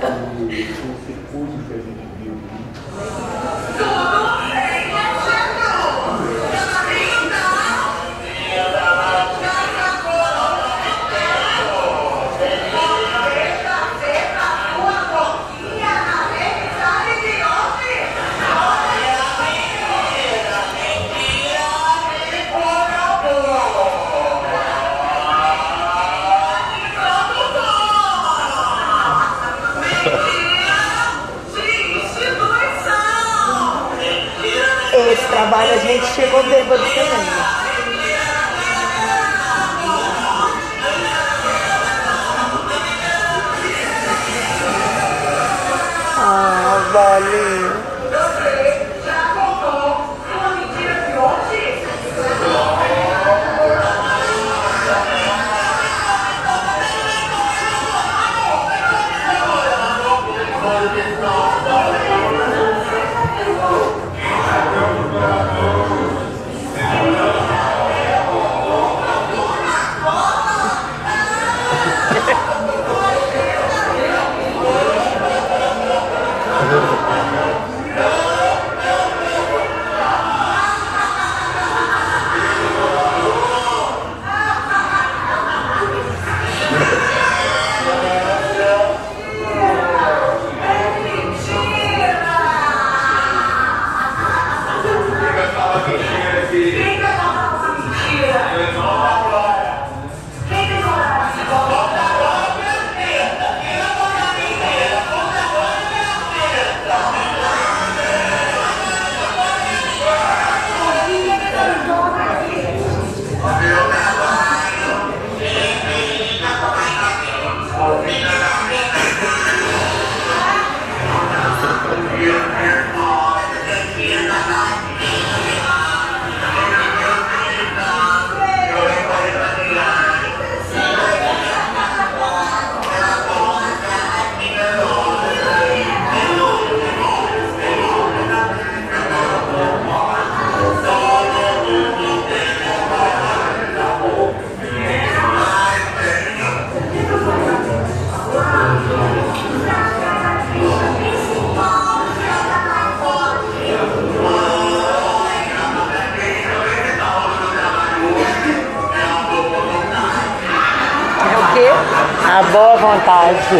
Boa 162.59 162.75
vontade. 162.75 163.55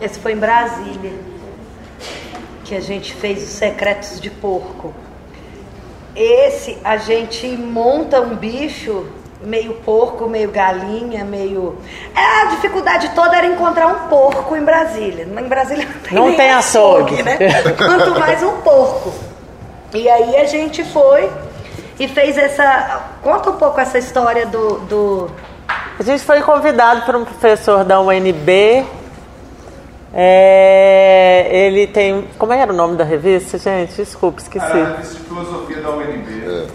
Esse 0.00 0.18
foi 0.18 0.32
em 0.32 0.36
Brasília, 0.36 1.12
que 2.64 2.74
a 2.74 2.80
gente 2.80 3.12
fez 3.12 3.42
os 3.42 3.50
secretos 3.50 4.18
de 4.18 4.30
porco. 4.30 4.94
Esse 6.16 6.78
a 6.82 6.96
gente 6.96 7.48
monta 7.48 8.18
um 8.18 8.34
bicho 8.34 9.06
meio 9.42 9.74
porco, 9.74 10.28
meio 10.28 10.50
galinha, 10.50 11.24
meio. 11.24 11.76
É, 12.14 12.42
a 12.42 12.44
dificuldade 12.46 13.10
toda 13.14 13.36
era 13.36 13.46
encontrar 13.46 13.86
um 13.88 14.08
porco 14.08 14.56
em 14.56 14.64
Brasília. 14.64 15.24
Em 15.24 15.48
Brasília 15.48 15.86
não 15.86 16.00
tem, 16.00 16.14
Não 16.14 16.34
tem 16.34 16.50
açougue. 16.52 17.22
né? 17.22 17.36
Quanto 17.76 18.18
mais 18.18 18.42
um 18.42 18.60
porco. 18.62 19.12
E 19.92 20.08
aí 20.08 20.36
a 20.36 20.44
gente 20.46 20.82
foi 20.84 21.30
e 21.98 22.08
fez 22.08 22.36
essa. 22.36 23.02
Conta 23.22 23.50
um 23.50 23.56
pouco 23.56 23.80
essa 23.80 23.98
história 23.98 24.46
do. 24.46 24.78
do... 24.80 25.30
A 25.98 26.02
gente 26.02 26.24
foi 26.24 26.40
convidado 26.42 27.02
por 27.02 27.14
um 27.14 27.24
professor 27.24 27.84
da 27.84 28.00
UNB. 28.00 28.84
É, 30.12 31.46
ele 31.50 31.86
tem. 31.86 32.28
Como 32.38 32.52
era 32.52 32.72
o 32.72 32.76
nome 32.76 32.96
da 32.96 33.04
revista, 33.04 33.58
gente? 33.58 33.94
Desculpa, 33.94 34.40
esqueci. 34.40 34.64
Era 34.64 34.82
a 34.84 34.88
revista 34.96 35.14
de 35.14 35.20
filosofia 35.24 35.80
da 35.80 35.90
UNB. 35.90 36.68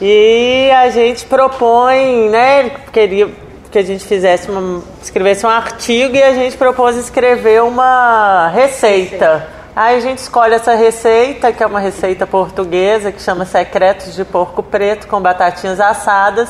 E 0.00 0.70
a 0.72 0.90
gente 0.90 1.24
propõe, 1.24 2.28
né? 2.28 2.70
Queria 2.92 3.28
que 3.70 3.78
a 3.78 3.82
gente 3.82 4.04
fizesse 4.04 4.50
uma, 4.50 4.82
escrevesse 5.02 5.44
um 5.46 5.48
artigo 5.48 6.16
e 6.16 6.22
a 6.22 6.32
gente 6.32 6.56
propôs 6.56 6.96
escrever 6.96 7.62
uma 7.62 8.48
receita. 8.48 9.48
Aí 9.74 9.96
a 9.96 10.00
gente 10.00 10.18
escolhe 10.18 10.54
essa 10.54 10.74
receita, 10.74 11.52
que 11.52 11.62
é 11.62 11.66
uma 11.66 11.80
receita 11.80 12.26
portuguesa, 12.26 13.12
que 13.12 13.20
chama 13.20 13.44
Secretos 13.44 14.14
de 14.14 14.24
Porco 14.24 14.62
Preto 14.62 15.06
com 15.06 15.20
batatinhas 15.20 15.78
assadas. 15.78 16.48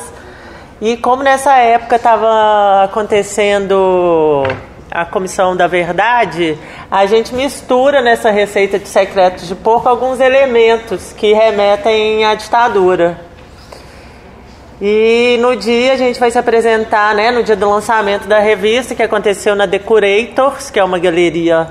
E 0.79 0.95
como 0.95 1.23
nessa 1.23 1.57
época 1.57 1.97
estava 1.97 2.83
acontecendo 2.83 4.43
a 4.89 5.03
Comissão 5.03 5.55
da 5.55 5.67
Verdade, 5.67 6.57
a 6.89 7.05
gente 7.05 7.35
mistura 7.35 8.01
nessa 8.01 8.31
receita 8.31 8.79
de 8.79 8.87
secretos 8.87 9.47
de 9.47 9.55
porco 9.55 9.89
alguns 9.89 10.19
elementos 10.19 11.11
que 11.11 11.33
remetem 11.33 12.23
à 12.23 12.35
ditadura. 12.35 13.26
E 14.79 15.37
no 15.41 15.55
dia 15.55 15.93
a 15.93 15.97
gente 15.97 16.19
vai 16.19 16.29
se 16.29 16.37
apresentar, 16.37 17.15
né, 17.15 17.31
no 17.31 17.41
dia 17.41 17.55
do 17.55 17.67
lançamento 17.67 18.27
da 18.27 18.39
revista, 18.39 18.93
que 18.93 19.01
aconteceu 19.01 19.55
na 19.55 19.65
Decorators, 19.65 20.69
que 20.69 20.79
é 20.79 20.83
uma 20.83 20.99
galeria 20.99 21.67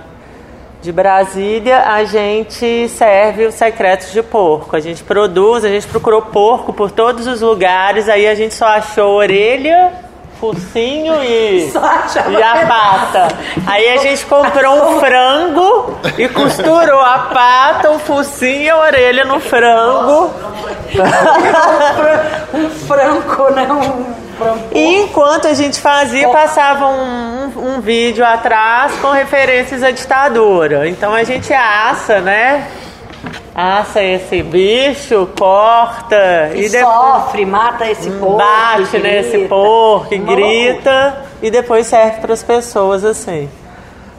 de 0.83 0.93
Brasília, 0.93 1.81
a 1.81 2.05
gente 2.05 2.89
serve 2.89 3.47
os 3.47 3.55
secretos 3.55 4.13
de 4.13 4.23
porco. 4.23 4.77
A 4.77 4.81
gente 4.81 5.03
produz, 5.03 5.65
a 5.65 5.69
gente 5.69 5.87
procurou 5.87 6.23
porco 6.23 6.73
por 6.73 6.91
todos 6.91 7.27
os 7.27 7.41
lugares, 7.41 8.09
aí 8.09 8.27
a 8.27 8.35
gente 8.35 8.55
só 8.55 8.67
achou 8.67 9.15
orelha, 9.15 9.93
focinho 10.41 11.23
e, 11.23 11.71
achava 11.77 12.31
e 12.31 12.43
a 12.43 12.67
pata. 12.67 13.29
Aí 13.67 13.89
a 13.91 13.97
gente 13.99 14.25
comprou 14.27 14.75
um 14.75 15.01
frango 15.01 15.99
e 16.19 16.29
costurou 16.29 17.01
a 17.01 17.31
pata, 17.33 17.91
o 17.91 17.99
focinho 17.99 18.63
e 18.63 18.71
a 18.71 18.77
orelha 18.77 19.25
no 19.25 19.41
frango. 19.41 20.33
um 22.55 22.71
franco, 22.71 23.53
né? 23.53 23.67
Um. 23.71 24.27
E 24.73 25.03
enquanto 25.03 25.49
a 25.49 25.55
gente 25.55 25.81
fazia, 25.81 26.29
passava 26.29 26.89
um, 26.89 27.53
um, 27.57 27.77
um 27.77 27.81
vídeo 27.81 28.25
atrás 28.25 28.93
com 29.01 29.11
referências 29.11 29.83
à 29.83 29.91
ditadura. 29.91 30.87
Então 30.89 31.15
a 31.15 31.25
gente 31.25 31.53
assa, 31.55 32.21
né? 32.21 32.69
Assa 33.55 34.03
esse 34.03 34.43
bicho, 34.43 35.29
corta 35.39 36.51
E, 36.55 36.67
e, 36.67 36.69
depois 36.69 36.95
sofre, 36.95 37.47
mata 37.47 37.91
esse 37.91 38.11
porco. 38.11 38.37
bate 38.37 38.99
nesse 38.99 39.39
porco 39.49 40.13
e 40.15 40.19
grita 40.19 41.25
e 41.41 41.51
depois 41.51 41.87
serve 41.87 42.21
para 42.21 42.35
as 42.35 42.43
pessoas 42.43 43.05
assim. 43.05 43.49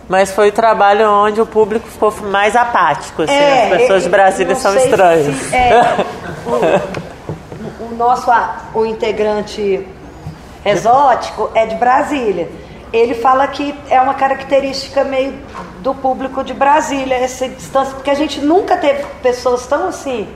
Mas 0.10 0.32
foi 0.32 0.50
o 0.50 0.52
trabalho 0.52 1.08
onde 1.12 1.40
o 1.42 1.46
público 1.46 1.88
ficou 1.88 2.12
mais 2.24 2.56
apático, 2.56 3.24
assim. 3.24 3.34
É, 3.34 3.72
as 3.74 3.82
pessoas 3.82 4.02
de 4.04 4.08
eu- 4.08 4.12
Brasília 4.12 4.56
são 4.56 4.76
estranhas. 4.76 5.36
se- 5.36 5.56
é, 5.56 5.82
o, 6.48 7.86
o 7.94 7.96
nosso 7.96 8.32
o 8.74 8.86
integrante 8.86 9.86
exótico 10.66 11.52
é 11.54 11.66
de 11.66 11.76
Brasília. 11.76 12.50
Ele 12.98 13.14
fala 13.14 13.48
que 13.48 13.76
é 13.90 14.02
uma 14.02 14.14
característica 14.14 15.04
meio 15.04 15.34
do 15.80 15.94
público 15.94 16.44
de 16.44 16.54
Brasília, 16.54 17.16
essa 17.16 17.48
distância, 17.48 17.94
porque 17.94 18.10
a 18.10 18.16
gente 18.16 18.42
nunca 18.42 18.76
teve 18.78 19.04
pessoas 19.22 19.66
tão 19.68 19.88
assim. 19.88 20.28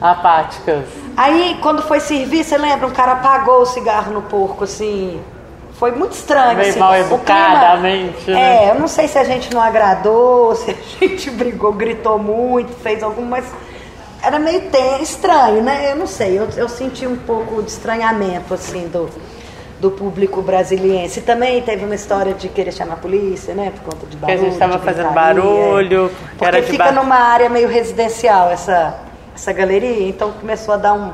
Apáticas. 0.00 0.84
Aí, 1.16 1.58
quando 1.60 1.82
foi 1.82 2.00
servir, 2.00 2.42
você 2.42 2.56
lembra? 2.56 2.86
Um 2.86 2.90
cara 2.90 3.12
apagou 3.12 3.60
o 3.62 3.66
cigarro 3.66 4.12
no 4.12 4.22
porco, 4.22 4.64
assim. 4.64 5.20
Foi 5.74 5.92
muito 5.92 6.12
estranho. 6.12 6.56
Meio 6.56 6.70
assim. 6.70 6.78
mal 6.78 6.92
O 6.92 6.94
clima- 6.94 7.14
educadamente, 7.14 8.30
né? 8.30 8.66
É, 8.66 8.70
eu 8.70 8.80
não 8.80 8.88
sei 8.88 9.06
se 9.08 9.18
a 9.18 9.24
gente 9.24 9.52
não 9.52 9.60
agradou, 9.60 10.54
se 10.56 10.70
a 10.70 10.74
gente 11.06 11.30
brigou, 11.30 11.72
gritou 11.72 12.18
muito, 12.18 12.72
fez 12.82 13.02
algumas. 13.02 13.44
Era 14.22 14.38
meio 14.38 14.62
estranho, 15.00 15.62
né? 15.62 15.92
Eu 15.92 15.96
não 15.96 16.06
sei. 16.06 16.38
Eu, 16.38 16.48
eu 16.56 16.68
senti 16.68 17.06
um 17.06 17.16
pouco 17.16 17.62
de 17.62 17.70
estranhamento, 17.70 18.52
assim, 18.54 18.88
do, 18.88 19.08
do 19.80 19.90
público 19.90 20.42
brasiliense. 20.42 21.22
Também 21.22 21.62
teve 21.62 21.84
uma 21.84 21.94
história 21.94 22.34
de 22.34 22.48
querer 22.48 22.70
chamar 22.72 22.94
a 22.94 22.96
polícia, 22.98 23.54
né? 23.54 23.72
Por 23.74 23.92
conta 23.92 24.06
de 24.06 24.16
Porque 24.16 24.32
a 24.32 24.34
barulho. 24.36 24.44
gente 24.44 24.52
estava 24.52 24.78
de 24.78 24.84
fazendo 24.84 25.10
barulho, 25.12 26.08
que 26.10 26.26
Porque 26.36 26.44
era 26.44 26.60
de 26.60 26.70
fica 26.70 26.84
ba- 26.84 26.92
numa 26.92 27.16
área 27.16 27.48
meio 27.48 27.66
residencial 27.68 28.50
essa, 28.50 28.94
essa 29.34 29.52
galeria, 29.52 30.06
então 30.06 30.32
começou 30.32 30.74
a 30.74 30.76
dar 30.76 30.92
um, 30.92 31.12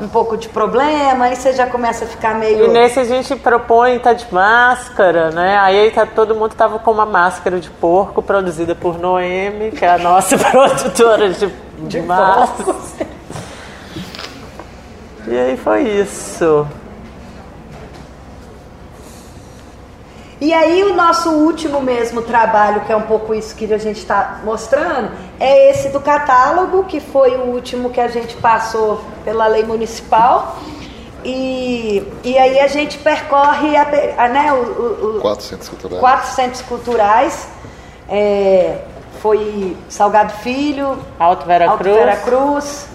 um 0.00 0.08
pouco 0.08 0.38
de 0.38 0.48
problema, 0.48 1.26
aí 1.26 1.36
você 1.36 1.52
já 1.52 1.66
começa 1.66 2.06
a 2.06 2.08
ficar 2.08 2.34
meio. 2.34 2.64
E 2.64 2.68
nesse 2.68 2.98
a 2.98 3.04
gente 3.04 3.36
propõe 3.36 3.98
tá 3.98 4.14
de 4.14 4.26
máscara, 4.32 5.30
né? 5.30 5.58
Aí 5.58 5.90
tá, 5.90 6.06
todo 6.06 6.34
mundo 6.34 6.54
tava 6.54 6.78
com 6.78 6.90
uma 6.90 7.04
máscara 7.06 7.60
de 7.60 7.68
porco 7.68 8.22
produzida 8.22 8.74
por 8.74 8.98
Noemi, 8.98 9.70
que 9.70 9.84
é 9.84 9.90
a 9.90 9.98
nossa 9.98 10.36
produtora 10.50 11.28
de, 11.28 11.46
de 11.80 12.00
máscara. 12.00 12.74
E 15.26 15.36
aí 15.36 15.56
foi 15.58 15.82
isso. 15.82 16.66
E 20.40 20.54
aí 20.54 20.84
o 20.84 20.94
nosso 20.94 21.30
último 21.30 21.80
mesmo 21.80 22.22
trabalho, 22.22 22.82
que 22.82 22.92
é 22.92 22.96
um 22.96 23.02
pouco 23.02 23.34
isso 23.34 23.56
que 23.56 23.72
a 23.72 23.78
gente 23.78 23.98
está 23.98 24.40
mostrando, 24.44 25.10
é 25.40 25.70
esse 25.70 25.88
do 25.88 26.00
catálogo, 26.00 26.84
que 26.84 27.00
foi 27.00 27.36
o 27.36 27.46
último 27.46 27.90
que 27.90 28.00
a 28.00 28.06
gente 28.06 28.36
passou 28.36 29.00
pela 29.24 29.48
lei 29.48 29.64
municipal. 29.64 30.56
E, 31.24 32.06
e 32.22 32.38
aí 32.38 32.60
a 32.60 32.68
gente 32.68 32.98
percorre 32.98 33.76
a, 33.76 33.82
a, 34.16 34.28
né, 34.28 34.52
o, 34.52 34.56
o- 34.56 35.16
o- 35.18 35.20
400 35.20 35.68
culturais. 35.68 36.00
quatro 36.00 36.28
centros 36.30 36.62
culturais. 36.62 37.48
É, 38.08 38.78
foi 39.20 39.76
Salgado 39.88 40.32
Filho, 40.34 40.96
Alto 41.18 41.44
Vera 41.44 41.68
Alto 41.70 41.82
Cruz, 41.82 41.96
Vera 41.96 42.16
Cruz, 42.18 42.86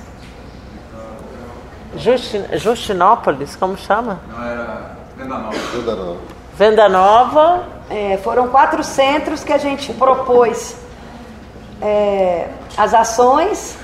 Justi- 1.97 2.57
Justinópolis, 2.57 3.55
como 3.57 3.77
chama? 3.77 4.19
Não 4.29 4.43
era 4.43 4.95
Venda 5.17 5.37
Nova. 5.37 6.17
Venda 6.55 6.87
Nova. 6.87 7.63
É, 7.89 8.17
foram 8.23 8.47
quatro 8.47 8.83
centros 8.83 9.43
que 9.43 9.51
a 9.51 9.57
gente 9.57 9.93
propôs 9.93 10.75
é, 11.81 12.47
as 12.77 12.93
ações. 12.93 13.75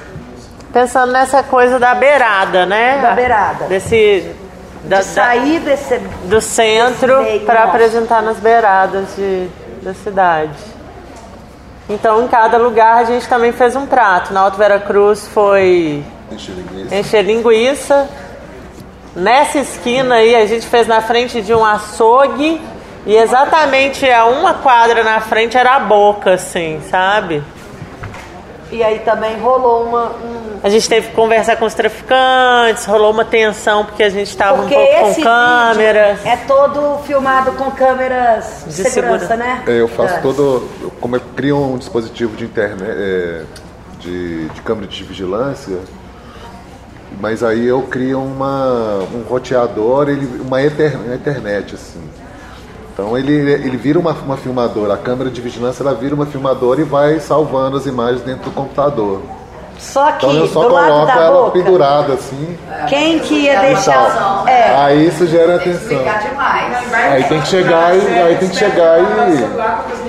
Pensando 0.71 1.11
nessa 1.11 1.43
coisa 1.43 1.79
da 1.79 1.95
beirada, 1.95 2.65
né? 2.65 2.99
Da 3.01 3.11
beirada. 3.11 3.65
Desse. 3.65 4.35
Da, 4.83 4.99
de 4.99 5.05
sair 5.05 5.59
desse, 5.59 5.97
do 6.25 6.39
centro 6.39 7.13
para 7.45 7.65
apresentar 7.65 8.21
nas 8.21 8.37
beiradas 8.37 9.13
de, 9.15 9.49
da 9.81 9.93
cidade. 9.93 10.57
Então, 11.89 12.23
em 12.23 12.27
cada 12.29 12.57
lugar 12.57 12.97
a 12.97 13.03
gente 13.03 13.27
também 13.27 13.51
fez 13.51 13.75
um 13.75 13.85
prato. 13.85 14.31
Na 14.31 14.41
Alto 14.41 14.57
Vera 14.57 14.79
Cruz 14.79 15.27
foi 15.27 16.01
Enche 16.31 16.51
linguiça. 16.51 16.95
encher 16.95 17.21
linguiça. 17.23 18.09
Nessa 19.15 19.59
esquina 19.59 20.15
aí 20.15 20.35
a 20.35 20.45
gente 20.45 20.65
fez 20.67 20.87
na 20.87 21.01
frente 21.01 21.41
de 21.41 21.53
um 21.53 21.65
açougue 21.65 22.61
e 23.05 23.15
exatamente 23.15 24.09
a 24.09 24.25
uma 24.25 24.53
quadra 24.55 25.03
na 25.03 25.19
frente 25.19 25.57
era 25.57 25.75
a 25.75 25.79
boca, 25.79 26.33
assim, 26.33 26.79
sabe? 26.89 27.43
E 28.71 28.83
aí 28.83 28.99
também 28.99 29.35
rolou 29.39 29.85
uma. 29.85 30.05
um- 30.09 30.59
A 30.63 30.69
gente 30.69 30.87
teve 30.87 31.07
que 31.07 31.15
conversar 31.15 31.55
com 31.55 31.65
os 31.65 31.73
traficantes, 31.73 32.85
rolou 32.85 33.11
uma 33.11 33.25
tensão 33.25 33.83
porque 33.83 34.03
a 34.03 34.09
gente 34.09 34.27
estava 34.27 34.61
um 34.61 34.69
pouco 34.69 34.93
com 35.15 35.23
câmeras. 35.23 36.17
vídeo 36.19 36.31
é 36.31 36.37
todo 36.45 36.99
filmado 37.03 37.51
com 37.53 37.71
câmeras 37.71 38.63
de, 38.67 38.83
De 38.83 38.89
segurança, 38.89 39.25
segura- 39.25 39.37
né? 39.37 39.63
É, 39.65 39.81
eu 39.81 39.87
faço 39.87 40.15
É. 40.15 40.19
todo. 40.19 40.69
Como 41.01 41.15
eu 41.15 41.21
crio 41.35 41.57
um 41.57 41.77
dispositivo 41.79 42.35
de 42.35 42.43
internet, 42.45 42.83
é, 42.91 43.41
de, 43.99 44.49
de 44.49 44.61
câmera 44.61 44.85
de 44.85 45.03
vigilância, 45.03 45.79
mas 47.19 47.43
aí 47.43 47.65
eu 47.65 47.81
crio 47.83 48.19
uma, 48.21 48.99
um 49.13 49.23
roteador, 49.27 50.09
ele, 50.09 50.41
uma, 50.41 50.61
internet, 50.61 51.75
assim. 51.75 52.01
Então 52.93 53.17
ele, 53.17 53.33
ele 53.33 53.77
vira 53.77 53.97
uma, 53.97 54.11
uma 54.11 54.37
filmadora, 54.37 54.93
a 54.93 54.97
câmera 54.97 55.29
de 55.29 55.39
vigilância 55.39 55.81
ela 55.83 55.93
vira 55.95 56.13
uma 56.13 56.25
filmadora 56.25 56.81
e 56.81 56.83
vai 56.83 57.19
salvando 57.19 57.77
as 57.77 57.85
imagens 57.85 58.21
dentro 58.21 58.43
do 58.45 58.51
computador. 58.51 59.21
Só 59.77 60.11
que 60.11 60.25
Então 60.25 60.37
eu 60.37 60.47
só 60.47 60.67
do 60.67 60.73
lado 60.73 60.87
coloco 60.89 61.05
da 61.07 61.13
ela 61.23 61.41
boca, 61.43 61.51
pendurada 61.51 62.13
assim. 62.13 62.57
quem 62.89 63.19
que 63.19 63.33
ia 63.45 63.55
e 63.55 63.73
deixar. 63.73 64.13
tal. 64.13 64.47
É, 64.47 64.75
Aí 64.75 65.07
isso 65.07 65.25
gera 65.25 65.55
atenção. 65.55 65.97
Aí 66.93 67.23
tem 67.23 67.39
que 67.39 67.47
chegar 67.47 67.95
e 67.95 68.19
aí 68.19 68.35
tem 68.35 68.49
que 68.49 68.55
chegar 68.57 68.99
e 68.99 70.08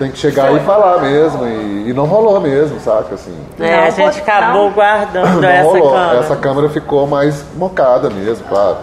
tem 0.00 0.10
que 0.10 0.18
chegar 0.18 0.50
e 0.54 0.60
falar 0.60 0.98
mesmo 1.02 1.46
e, 1.46 1.90
e 1.90 1.92
não 1.92 2.06
rolou 2.06 2.40
mesmo, 2.40 2.80
saca 2.80 3.14
assim. 3.14 3.36
É, 3.60 3.80
a 3.80 3.90
gente 3.90 4.18
acabou 4.18 4.70
guardando 4.70 5.38
Não 5.42 5.48
essa 5.48 5.62
rolou. 5.68 5.92
câmera. 5.92 6.18
Essa 6.18 6.36
câmera 6.36 6.68
ficou 6.70 7.06
mais 7.06 7.44
mocada 7.54 8.08
mesmo, 8.08 8.46
claro. 8.48 8.78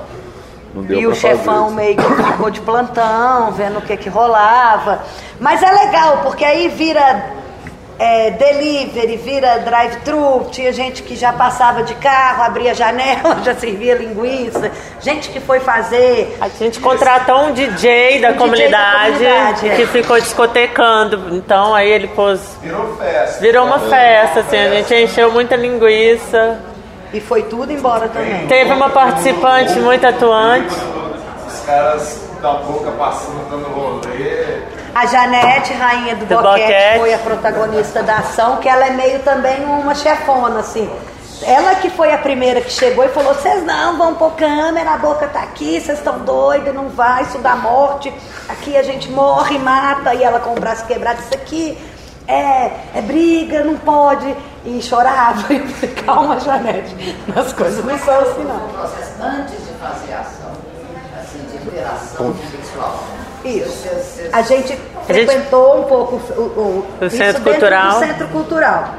Não 0.75 0.83
deu 0.83 0.99
E 0.99 1.01
pra 1.01 1.11
o 1.11 1.15
chefão 1.15 1.63
fazer. 1.69 1.75
meio 1.75 1.95
que 1.97 2.23
ficou 2.23 2.51
de 2.51 2.61
plantão, 2.61 3.51
vendo 3.51 3.79
o 3.79 3.81
que 3.81 3.97
que 3.97 4.09
rolava. 4.09 4.99
Mas 5.39 5.63
é 5.63 5.71
legal, 5.71 6.19
porque 6.21 6.45
aí 6.45 6.67
vira 6.67 7.25
é, 7.99 8.31
delivery, 8.31 9.17
vira 9.17 9.59
drive-thru. 9.59 10.47
Tinha 10.51 10.71
gente 10.71 11.03
que 11.03 11.15
já 11.15 11.33
passava 11.33 11.83
de 11.83 11.95
carro, 11.95 12.43
abria 12.43 12.71
a 12.71 12.73
janela, 12.73 13.41
já 13.43 13.55
servia 13.55 13.95
linguiça. 13.95 14.71
Gente 15.01 15.29
que 15.29 15.39
foi 15.39 15.59
fazer. 15.59 16.37
A 16.39 16.47
gente 16.47 16.79
contratou 16.79 17.45
um 17.45 17.53
DJ 17.53 17.71
da 17.71 17.73
Um 17.73 17.73
DJ 17.73 18.19
da 18.21 18.33
comunidade, 18.33 19.13
comunidade, 19.13 19.69
é. 19.69 19.75
que 19.75 19.85
ficou 19.87 20.19
discotecando. 20.19 21.35
Então 21.35 21.73
aí 21.73 21.89
ele 21.89 22.07
pôs. 22.09 22.57
Virou 22.61 22.95
festa. 22.97 23.41
Virou 23.41 23.65
uma 23.65 23.79
festa, 23.79 24.41
assim, 24.41 24.57
a 24.57 24.69
gente 24.69 24.93
encheu 24.95 25.31
muita 25.31 25.55
linguiça. 25.55 26.59
E 27.13 27.21
foi 27.21 27.43
tudo 27.43 27.71
embora 27.71 28.09
também. 28.09 28.47
Teve 28.47 28.71
uma 28.73 28.89
participante 28.89 29.79
muito 29.79 30.05
atuante. 30.05 30.75
Os 31.47 31.59
caras 31.65 32.27
da 32.41 32.53
boca 32.53 32.91
passando, 32.91 33.49
dando 33.49 33.69
rolê. 33.69 34.77
A 34.97 35.05
Janete, 35.05 35.73
rainha 35.73 36.15
do, 36.15 36.25
Do 36.25 36.37
boquete, 36.37 36.63
boquete. 36.63 36.97
foi 36.97 37.13
a 37.13 37.19
protagonista 37.19 38.01
da 38.01 38.15
ação, 38.15 38.57
que 38.57 38.67
ela 38.67 38.87
é 38.87 38.89
meio 38.89 39.19
também 39.19 39.63
uma 39.63 39.93
chefona, 39.93 40.61
assim. 40.61 40.89
Ela 41.43 41.75
que 41.75 41.87
foi 41.91 42.11
a 42.11 42.17
primeira 42.17 42.61
que 42.61 42.71
chegou 42.71 43.05
e 43.05 43.09
falou: 43.09 43.35
vocês 43.35 43.63
não 43.63 43.95
vão 43.95 44.15
pôr 44.15 44.31
câmera, 44.31 44.95
a 44.95 44.97
boca 44.97 45.27
tá 45.27 45.41
aqui, 45.41 45.79
vocês 45.79 45.99
estão 45.99 46.17
doidos, 46.21 46.73
não 46.73 46.89
vai, 46.89 47.21
isso 47.21 47.37
dá 47.37 47.55
morte. 47.55 48.11
Aqui 48.49 48.75
a 48.75 48.81
gente 48.81 49.07
morre, 49.11 49.59
mata, 49.59 50.15
e 50.15 50.23
ela 50.23 50.39
com 50.39 50.53
o 50.53 50.59
braço 50.59 50.83
quebrado, 50.87 51.21
isso 51.21 51.35
aqui 51.35 51.77
é, 52.27 52.71
é 52.95 53.01
briga, 53.03 53.63
não 53.63 53.77
pode. 53.77 54.35
E 54.65 54.81
chorava. 54.81 55.45
E 55.53 55.57
eu 55.57 55.67
falei, 55.67 55.95
calma, 55.95 56.39
Janete, 56.39 57.15
as 57.35 57.53
coisas 57.53 57.85
não 57.85 57.99
são 57.99 58.19
assim, 58.19 58.43
não. 58.45 58.61
Antes 59.23 59.59
de 59.63 59.73
fazer 59.79 60.13
a 60.13 60.21
ação, 60.21 60.51
assim, 61.21 61.45
de 61.51 61.57
interação 61.67 62.33
pessoal. 62.33 63.03
Isso. 63.45 63.87
A 64.33 64.41
gente 64.41 64.73
A 64.73 65.13
gente- 65.13 65.25
frequentou 65.27 65.81
um 65.81 65.83
pouco 65.83 66.15
o, 66.15 66.41
o, 66.99 67.05
O 67.05 67.09
centro 67.09 67.41
cultural. 67.43 67.99
do 67.99 68.05
centro 68.05 68.27
cultural. 68.29 68.95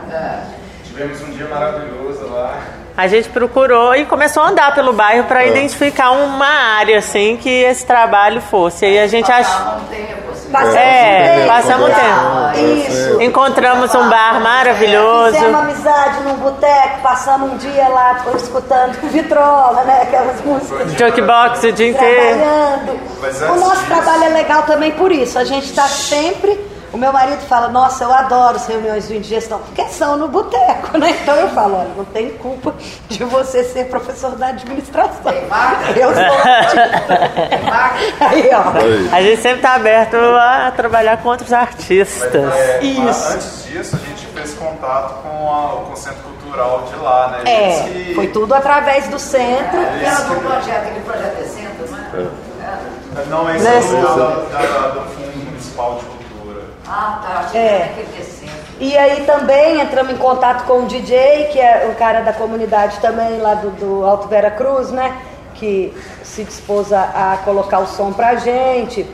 Tivemos 0.84 1.20
um 1.22 1.30
dia 1.30 1.46
maravilhoso 1.48 2.26
lá. 2.28 2.60
A 2.98 3.06
gente 3.06 3.28
procurou 3.28 3.94
e 3.94 4.04
começou 4.06 4.42
a 4.42 4.48
andar 4.48 4.74
pelo 4.74 4.92
bairro 4.92 5.22
para 5.28 5.46
identificar 5.46 6.10
uma 6.10 6.48
área 6.48 6.98
assim 6.98 7.36
que 7.36 7.48
esse 7.48 7.86
trabalho 7.86 8.40
fosse. 8.40 8.86
E 8.86 8.98
a 8.98 9.06
gente 9.06 9.30
achou. 9.30 9.76
Um 9.76 9.84
tempo, 9.84 10.32
assim. 10.32 10.50
Passamos 10.50 10.74
É, 10.74 11.30
um 11.30 11.36
tempo 11.36 11.46
passamos 11.46 11.90
tempo. 11.94 12.88
Isso. 12.88 13.22
Encontramos 13.22 13.94
um 13.94 14.08
bar 14.08 14.40
maravilhoso. 14.40 15.32
Fizemos 15.36 15.60
amizade 15.60 16.22
num 16.24 16.34
boteco, 16.38 17.00
passamos 17.00 17.52
um 17.52 17.56
dia 17.58 17.86
lá 17.86 18.24
escutando 18.34 18.98
vitrola, 19.12 19.84
né? 19.84 20.00
Aquelas 20.02 20.40
músicas. 20.40 20.92
Jukebox 20.94 21.62
o 21.62 21.72
dia 21.72 21.90
inteiro. 21.90 22.38
Trabalhando. 22.40 23.52
O 23.52 23.60
nosso 23.60 23.86
trabalho 23.86 24.24
é 24.24 24.28
legal 24.30 24.62
também 24.64 24.90
por 24.90 25.12
isso. 25.12 25.38
A 25.38 25.44
gente 25.44 25.66
está 25.66 25.84
sempre. 25.84 26.77
O 26.92 26.96
meu 26.96 27.12
marido 27.12 27.40
fala, 27.42 27.68
nossa, 27.68 28.04
eu 28.04 28.12
adoro 28.12 28.56
as 28.56 28.66
reuniões 28.66 29.06
de 29.08 29.16
indigestão, 29.16 29.58
porque 29.58 29.84
são 29.88 30.16
no 30.16 30.26
boteco, 30.28 30.96
né? 30.96 31.10
Então 31.22 31.36
eu 31.36 31.48
falo, 31.50 31.76
olha, 31.76 31.90
não 31.96 32.04
tem 32.06 32.30
culpa 32.38 32.74
de 33.08 33.24
você 33.24 33.62
ser 33.64 33.86
professor 33.88 34.30
da 34.36 34.46
administração. 34.48 35.32
Eu 35.94 36.14
sou. 36.14 36.38
Aí, 38.20 38.50
ó. 38.52 39.14
A 39.16 39.22
gente 39.22 39.40
sempre 39.42 39.58
está 39.58 39.74
aberto 39.74 40.16
a 40.16 40.70
trabalhar 40.74 41.18
com 41.18 41.28
outros 41.28 41.52
artistas. 41.52 42.52
É, 42.54 42.80
Isso. 42.82 43.00
mas 43.02 43.34
Antes 43.34 43.64
disso, 43.66 43.96
a 43.96 44.06
gente 44.08 44.26
fez 44.26 44.54
contato 44.54 45.22
com, 45.22 45.28
a- 45.52 45.84
com 45.86 45.92
o 45.92 45.96
centro 45.96 46.22
cultural 46.22 46.84
de 46.90 46.96
lá, 47.02 47.28
né? 47.28 47.42
É, 47.50 47.82
que- 47.82 48.14
foi 48.14 48.28
tudo 48.28 48.54
através 48.54 49.08
do 49.08 49.18
centro. 49.18 49.78
Aquela 49.80 50.20
do 50.20 50.40
projeto, 50.40 50.76
aquele 50.86 51.00
projeto 51.00 51.38
é 51.40 51.44
centro, 51.44 51.86
né? 51.94 52.28
Não 53.28 53.48
é 53.48 53.52
Nesse- 53.54 53.68
esse 53.78 53.94
da, 53.94 54.00
da, 54.00 54.88
do 54.88 55.00
Fundo 55.10 55.44
Municipal 55.44 55.94
de 55.96 56.04
Cultura. 56.04 56.17
Ah, 56.88 57.20
tá. 57.52 57.58
É. 57.58 57.94
E 58.80 58.96
aí 58.96 59.24
também 59.26 59.80
entramos 59.80 60.12
em 60.12 60.16
contato 60.16 60.64
com 60.64 60.84
o 60.84 60.86
DJ, 60.86 61.48
que 61.52 61.60
é 61.60 61.88
o 61.92 61.98
cara 61.98 62.22
da 62.22 62.32
comunidade 62.32 62.98
também 63.00 63.38
lá 63.38 63.54
do, 63.54 63.70
do 63.72 64.06
Alto 64.06 64.28
Vera 64.28 64.50
Cruz, 64.50 64.90
né? 64.90 65.20
Que 65.54 65.92
se 66.22 66.44
dispôs 66.44 66.92
a, 66.92 67.34
a 67.34 67.36
colocar 67.38 67.80
o 67.80 67.86
som 67.86 68.12
pra 68.12 68.36
gente. 68.36 69.06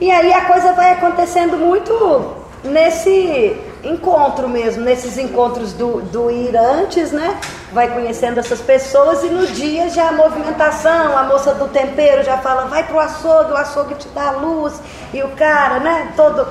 E 0.00 0.10
aí 0.10 0.32
a 0.32 0.46
coisa 0.46 0.72
vai 0.72 0.92
acontecendo 0.92 1.56
muito 1.56 2.34
nesse 2.64 3.56
encontro 3.84 4.48
mesmo, 4.48 4.82
nesses 4.82 5.16
encontros 5.16 5.72
do, 5.72 6.00
do 6.02 6.30
ir 6.30 6.56
antes, 6.56 7.12
né? 7.12 7.38
Vai 7.72 7.88
conhecendo 7.92 8.40
essas 8.40 8.60
pessoas 8.60 9.22
e 9.22 9.28
no 9.28 9.46
dia 9.46 9.88
já 9.88 10.08
a 10.08 10.12
movimentação, 10.12 11.16
a 11.16 11.24
moça 11.24 11.54
do 11.54 11.68
tempero 11.68 12.22
já 12.22 12.38
fala, 12.38 12.66
vai 12.66 12.84
pro 12.84 12.98
açougue, 12.98 13.52
o 13.52 13.56
açougue 13.56 13.94
te 13.94 14.08
dá 14.08 14.28
a 14.28 14.32
luz, 14.32 14.80
e 15.12 15.22
o 15.22 15.28
cara, 15.28 15.78
né, 15.78 16.12
todo 16.16 16.46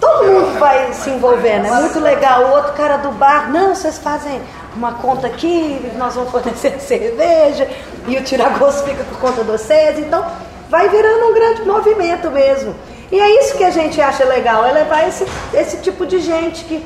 Todo 0.00 0.26
mundo 0.26 0.58
vai 0.58 0.92
se 0.92 1.10
envolvendo, 1.10 1.66
é 1.66 1.70
muito 1.80 1.98
legal. 1.98 2.44
O 2.44 2.50
outro 2.52 2.72
cara 2.74 2.98
do 2.98 3.10
bar, 3.12 3.50
não, 3.50 3.74
vocês 3.74 3.98
fazem 3.98 4.40
uma 4.76 4.94
conta 4.94 5.26
aqui, 5.26 5.90
nós 5.96 6.14
vamos 6.14 6.30
fornecer 6.30 6.78
cerveja, 6.80 7.68
e 8.06 8.16
o 8.16 8.22
tiragosto 8.22 8.84
fica 8.84 9.02
por 9.04 9.18
conta 9.18 9.42
de 9.42 9.50
vocês. 9.50 9.98
Então, 9.98 10.24
vai 10.68 10.88
virando 10.88 11.26
um 11.26 11.34
grande 11.34 11.62
movimento 11.62 12.30
mesmo. 12.30 12.74
E 13.10 13.18
é 13.18 13.40
isso 13.40 13.56
que 13.56 13.64
a 13.64 13.70
gente 13.70 14.00
acha 14.00 14.24
legal, 14.24 14.64
é 14.64 14.72
levar 14.72 15.08
esse, 15.08 15.26
esse 15.52 15.78
tipo 15.78 16.06
de 16.06 16.20
gente 16.20 16.64
que 16.64 16.84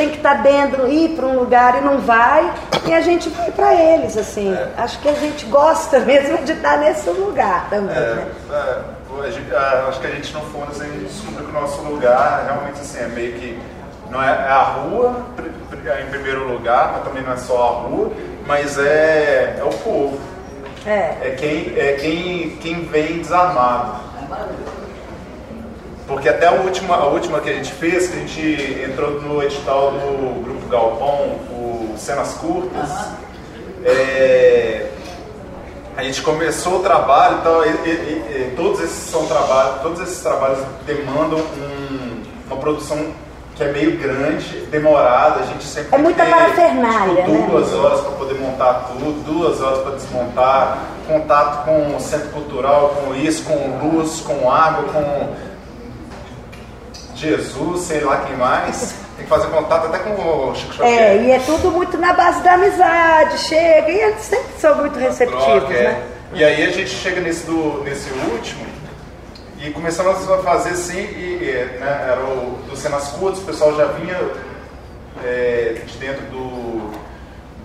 tem 0.00 0.08
que 0.08 0.16
estar 0.16 0.34
dentro, 0.42 0.88
ir 0.88 1.10
para 1.10 1.26
um 1.26 1.38
lugar 1.38 1.76
e 1.76 1.80
não 1.84 1.98
vai, 1.98 2.50
e 2.86 2.94
a 2.94 3.02
gente 3.02 3.28
vai 3.28 3.50
para 3.50 3.74
eles, 3.74 4.16
assim. 4.16 4.56
Acho 4.78 4.98
que 5.00 5.08
a 5.10 5.14
gente 5.14 5.44
gosta 5.46 5.98
mesmo 6.00 6.38
de 6.38 6.52
estar 6.52 6.78
nesse 6.78 7.10
lugar 7.10 7.68
também. 7.68 7.94
né? 7.94 8.26
É, 8.50 8.54
é, 8.54 9.26
a 9.26 9.30
gente- 9.30 9.52
é, 9.52 9.84
acho 9.88 10.00
que 10.00 10.06
a 10.06 10.10
gente 10.10 10.32
no 10.32 10.40
fundo 10.40 10.70
assim, 10.70 10.88
descobriu 11.06 11.46
que 11.46 11.54
o 11.54 11.60
nosso 11.60 11.82
lugar 11.82 12.44
realmente 12.46 12.80
assim, 12.80 12.98
é 13.00 13.08
meio 13.08 13.32
que 13.34 13.60
não 14.10 14.22
é, 14.22 14.28
é 14.28 14.50
a 14.50 14.62
rua 14.62 15.16
é 15.86 16.02
em 16.02 16.06
primeiro 16.10 16.48
lugar, 16.50 16.92
mas 16.94 17.04
também 17.04 17.22
não 17.22 17.32
é 17.32 17.36
só 17.36 17.62
a 17.62 17.88
rua, 17.88 18.10
mas 18.46 18.78
é, 18.78 19.56
é 19.58 19.64
o 19.64 19.68
povo. 19.68 20.18
É. 20.86 21.16
É 21.22 21.36
quem, 21.38 21.74
é 21.78 21.92
quem, 22.00 22.56
quem 22.56 22.84
vem 22.86 23.18
desarmado. 23.18 24.00
Porque 26.10 26.28
até 26.28 26.48
a 26.48 26.52
última, 26.52 26.96
a 26.96 27.06
última 27.06 27.38
que 27.38 27.48
a 27.48 27.52
gente 27.52 27.70
fez, 27.70 28.08
que 28.08 28.16
a 28.16 28.20
gente 28.20 28.82
entrou 28.90 29.12
no 29.20 29.40
edital 29.40 29.92
do 29.92 30.42
Grupo 30.42 30.66
Galpão, 30.68 31.36
o 31.52 31.94
Cenas 31.96 32.34
Curtas, 32.34 32.90
é, 33.84 34.86
a 35.96 36.02
gente 36.02 36.20
começou 36.22 36.80
o 36.80 36.82
trabalho 36.82 37.38
e 37.38 37.42
tal, 37.42 37.64
e, 37.64 37.68
e- 37.68 37.90
e- 38.50 38.54
todos 38.56 38.80
esses 38.80 39.08
são 39.08 39.24
trabalhos, 39.26 39.82
todos 39.82 40.00
esses 40.00 40.20
trabalhos 40.20 40.58
demandam 40.84 41.38
um- 41.38 42.22
uma 42.48 42.56
produção 42.56 42.98
que 43.54 43.62
é 43.62 43.70
meio 43.70 43.96
grande, 43.96 44.66
demorada, 44.66 45.40
a 45.40 45.46
gente 45.46 45.62
sempre 45.64 45.94
É 45.94 45.98
muita 45.98 46.24
tem 46.24 46.32
parafernália, 46.32 47.22
tipo, 47.22 47.30
né? 47.30 47.46
duas 47.50 47.72
horas 47.72 48.00
para 48.00 48.10
poder 48.12 48.34
montar 48.34 48.88
tudo, 48.88 49.22
duas 49.24 49.60
horas 49.60 49.78
para 49.80 49.92
desmontar, 49.92 50.78
contato 51.06 51.64
com 51.64 51.94
o 51.94 52.00
centro 52.00 52.30
cultural, 52.30 52.96
com 53.04 53.14
isso, 53.14 53.44
com 53.44 53.78
luz, 53.86 54.20
com 54.22 54.50
água, 54.50 54.84
com 54.92 55.49
Jesus, 57.20 57.82
sei 57.82 58.00
lá 58.00 58.24
quem 58.26 58.36
mais. 58.36 58.94
Tem 59.16 59.24
que 59.24 59.28
fazer 59.28 59.48
contato 59.48 59.86
até 59.86 59.98
com 59.98 60.10
o 60.10 60.54
Chico 60.54 60.72
É, 60.72 60.76
Xavier. 60.76 61.22
e 61.24 61.30
é 61.32 61.38
tudo 61.40 61.70
muito 61.70 61.98
na 61.98 62.12
base 62.14 62.42
da 62.42 62.54
amizade, 62.54 63.38
chega, 63.38 63.90
e 63.90 64.00
eles 64.00 64.22
sempre 64.22 64.52
são 64.58 64.74
muito 64.76 64.98
receptivos, 64.98 65.44
Troca, 65.44 65.74
é. 65.74 65.82
né? 65.82 66.02
E 66.32 66.44
aí 66.44 66.62
a 66.64 66.70
gente 66.70 66.90
chega 66.90 67.20
nesse, 67.20 67.44
do, 67.44 67.82
nesse 67.84 68.08
último 68.32 68.64
e 69.60 69.70
começamos 69.70 70.30
a 70.30 70.38
fazer 70.38 70.70
assim, 70.70 70.98
e, 70.98 71.40
e, 71.42 71.78
né, 71.78 72.06
era 72.12 72.20
o 72.24 72.58
do 72.68 72.74
Cenas 72.76 73.08
Curtas, 73.08 73.40
o 73.42 73.44
pessoal 73.44 73.76
já 73.76 73.86
vinha 73.86 74.16
é, 75.22 75.82
de 75.84 75.98
dentro 75.98 76.22
do, 76.26 76.92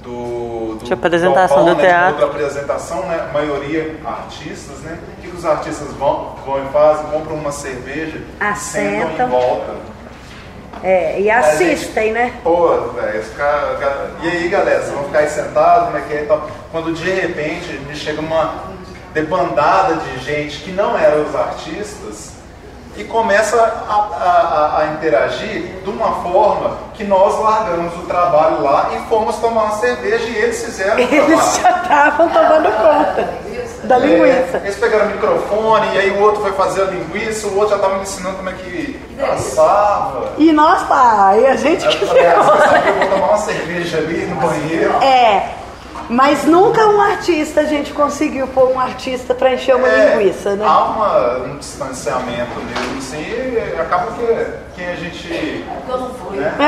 do, 0.03 0.44
do 0.85 0.95
Tipo, 0.95 1.07
apresentação 1.07 1.65
do 1.65 1.75
né, 1.75 1.83
teatro. 1.83 2.17
De 2.17 2.23
outra 2.23 2.37
apresentação, 2.37 3.05
né? 3.07 3.27
A 3.29 3.33
maioria 3.33 3.95
artistas, 4.05 4.79
né? 4.79 4.97
O 5.17 5.21
que, 5.21 5.29
que 5.29 5.35
os 5.35 5.45
artistas 5.45 5.87
vão, 5.93 6.35
vão 6.45 6.65
e 6.65 6.69
fazem? 6.69 7.05
Compram 7.07 7.35
uma 7.35 7.51
cerveja 7.51 8.17
e 8.17 8.55
sentam 8.57 9.07
Assentam. 9.07 9.27
em 9.27 9.29
volta. 9.29 9.95
É, 10.83 11.19
e 11.19 11.31
assistem, 11.31 12.11
né? 12.11 12.33
Pô, 12.43 12.67
velho, 12.89 13.23
E 14.21 14.27
aí, 14.27 14.47
galera, 14.49 14.81
vocês 14.81 14.93
vão 14.93 15.05
ficar 15.05 15.19
aí 15.19 15.29
sentados, 15.29 15.85
como 15.85 15.97
é 15.97 16.01
que 16.01 16.13
é 16.13 16.23
e 16.23 16.25
tal. 16.25 16.47
Quando 16.71 16.93
de 16.93 17.09
repente 17.09 17.79
me 17.87 17.95
chega 17.95 18.21
uma, 18.21 18.75
debandada 19.15 19.95
de 19.95 20.19
gente 20.19 20.59
que 20.59 20.71
não 20.71 20.97
eram 20.97 21.25
os 21.25 21.33
artistas 21.33 22.33
e 22.97 23.03
começa 23.03 23.57
a, 23.57 23.93
a, 23.93 24.81
a, 24.81 24.85
interagir 24.93 25.81
de 25.83 25.89
uma 25.89 26.11
forma 26.21 26.77
que 26.93 27.03
nós 27.03 27.37
largamos 27.39 27.93
o 27.95 28.03
trabalho 28.03 28.61
lá 28.61 28.91
e 28.95 29.09
fomos 29.09 29.35
tomar 29.37 29.63
uma 29.63 29.75
cerveja 29.75 30.23
e 30.23 30.37
eles 30.37 30.63
fizeram 30.63 30.93
o 30.93 31.07
trabalho. 31.07 31.33
Eles 31.33 31.55
já 31.61 31.69
estavam 31.71 32.29
tomando 32.29 32.71
conta 32.71 33.45
da 33.83 33.97
linguiça. 33.97 34.57
É, 34.57 34.61
eles 34.63 34.75
pegaram 34.77 35.05
o 35.05 35.09
microfone 35.09 35.87
e 35.93 35.99
aí 35.99 36.11
o 36.11 36.21
outro 36.21 36.41
foi 36.41 36.51
fazer 36.53 36.83
a 36.83 36.85
linguiça, 36.85 37.47
o 37.47 37.55
outro 37.55 37.71
já 37.71 37.75
estava 37.75 37.95
me 37.95 38.01
ensinando 38.01 38.37
como 38.37 38.49
é 38.49 38.53
que 38.53 38.99
assava. 39.31 40.31
E 40.37 40.51
nós, 40.51 40.83
pai, 40.83 41.45
a 41.45 41.55
gente 41.55 41.87
que 41.87 42.05
falei, 42.05 42.27
ah, 42.27 42.41
você 42.41 42.63
sabe 42.63 42.81
que 42.81 42.89
eu 42.89 42.95
vou 42.95 43.07
tomar 43.07 43.27
uma 43.27 43.37
cerveja 43.37 43.97
ali 43.97 44.25
no 44.25 44.35
banheiro? 44.35 44.91
É, 45.03 45.49
mas 46.09 46.45
nunca 46.45 46.87
um 46.87 47.01
artista, 47.01 47.61
a 47.61 47.65
gente 47.65 47.93
conseguiu 47.93 48.47
pôr 48.47 48.71
um 48.71 48.79
artista 48.79 49.33
para 49.33 49.53
encher 49.53 49.75
uma 49.75 49.87
é, 49.87 50.17
linguiça, 50.17 50.55
né? 50.55 50.65
Há 50.65 50.83
uma, 50.85 51.37
um 51.39 51.57
distanciamento 51.57 52.59
mesmo, 52.59 52.97
assim, 52.97 53.21
e 53.21 53.79
acaba 53.79 54.11
que 54.11 54.25
quem 54.75 54.87
a 54.87 54.95
gente. 54.95 55.65
Eu 55.89 55.97
não 55.97 56.13
fui. 56.13 56.37
Né? 56.37 56.53
É. 56.59 56.63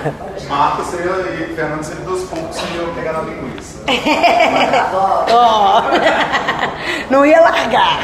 é. 0.00 0.84
Seria, 0.90 1.12
e 1.12 1.54
Fernando 1.54 1.84
seria 1.84 2.04
dos 2.04 2.24
poucos 2.28 2.58
que 2.58 2.76
iam 2.76 2.92
pegar 2.94 3.12
na 3.12 3.20
linguiça. 3.20 3.78
oh. 5.32 5.80
Não 7.08 7.24
ia 7.24 7.40
largar. 7.40 8.00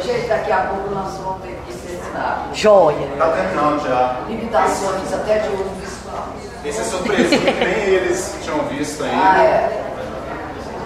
Gente, 0.00 0.26
daqui 0.26 0.50
a 0.50 0.58
pouco 0.62 0.90
nós 0.92 1.16
vamos 1.18 1.42
ter 1.42 1.56
que 1.64 1.72
ensinar. 1.72 2.48
Joia. 2.52 3.06
Está 3.12 3.28
terminando 3.28 3.86
já. 3.86 4.16
Limitações 4.26 5.12
até 5.12 5.38
de 5.38 5.48
uso 5.50 5.84
esse 6.64 6.80
é 6.80 6.84
surpresinho 6.84 7.40
que 7.40 7.64
nem 7.64 7.94
eles 7.94 8.36
tinham 8.42 8.60
visto 8.68 9.04
ainda. 9.04 9.16
Ah, 9.16 9.44
é. 9.44 9.84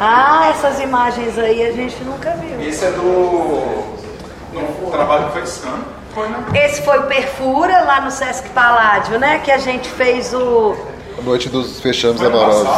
ah, 0.00 0.48
essas 0.50 0.80
imagens 0.80 1.38
aí 1.38 1.66
a 1.66 1.72
gente 1.72 2.02
nunca 2.04 2.30
viu. 2.32 2.60
Esse 2.60 2.84
é 2.84 2.90
do 2.90 3.98
no 4.52 4.90
trabalho 4.90 5.26
que 5.26 5.32
foi 5.32 5.46
Scan. 5.46 5.78
Esse 6.54 6.82
foi 6.82 6.98
o 6.98 7.02
Perfura 7.04 7.80
lá 7.82 8.00
no 8.00 8.10
Sesc 8.10 8.48
Paládio, 8.50 9.18
né? 9.18 9.40
Que 9.44 9.52
a 9.52 9.58
gente 9.58 9.88
fez 9.88 10.34
o. 10.34 10.74
Noite 11.22 11.48
dos 11.48 11.80
Fechamos 11.80 12.22
Amorosos. 12.22 12.68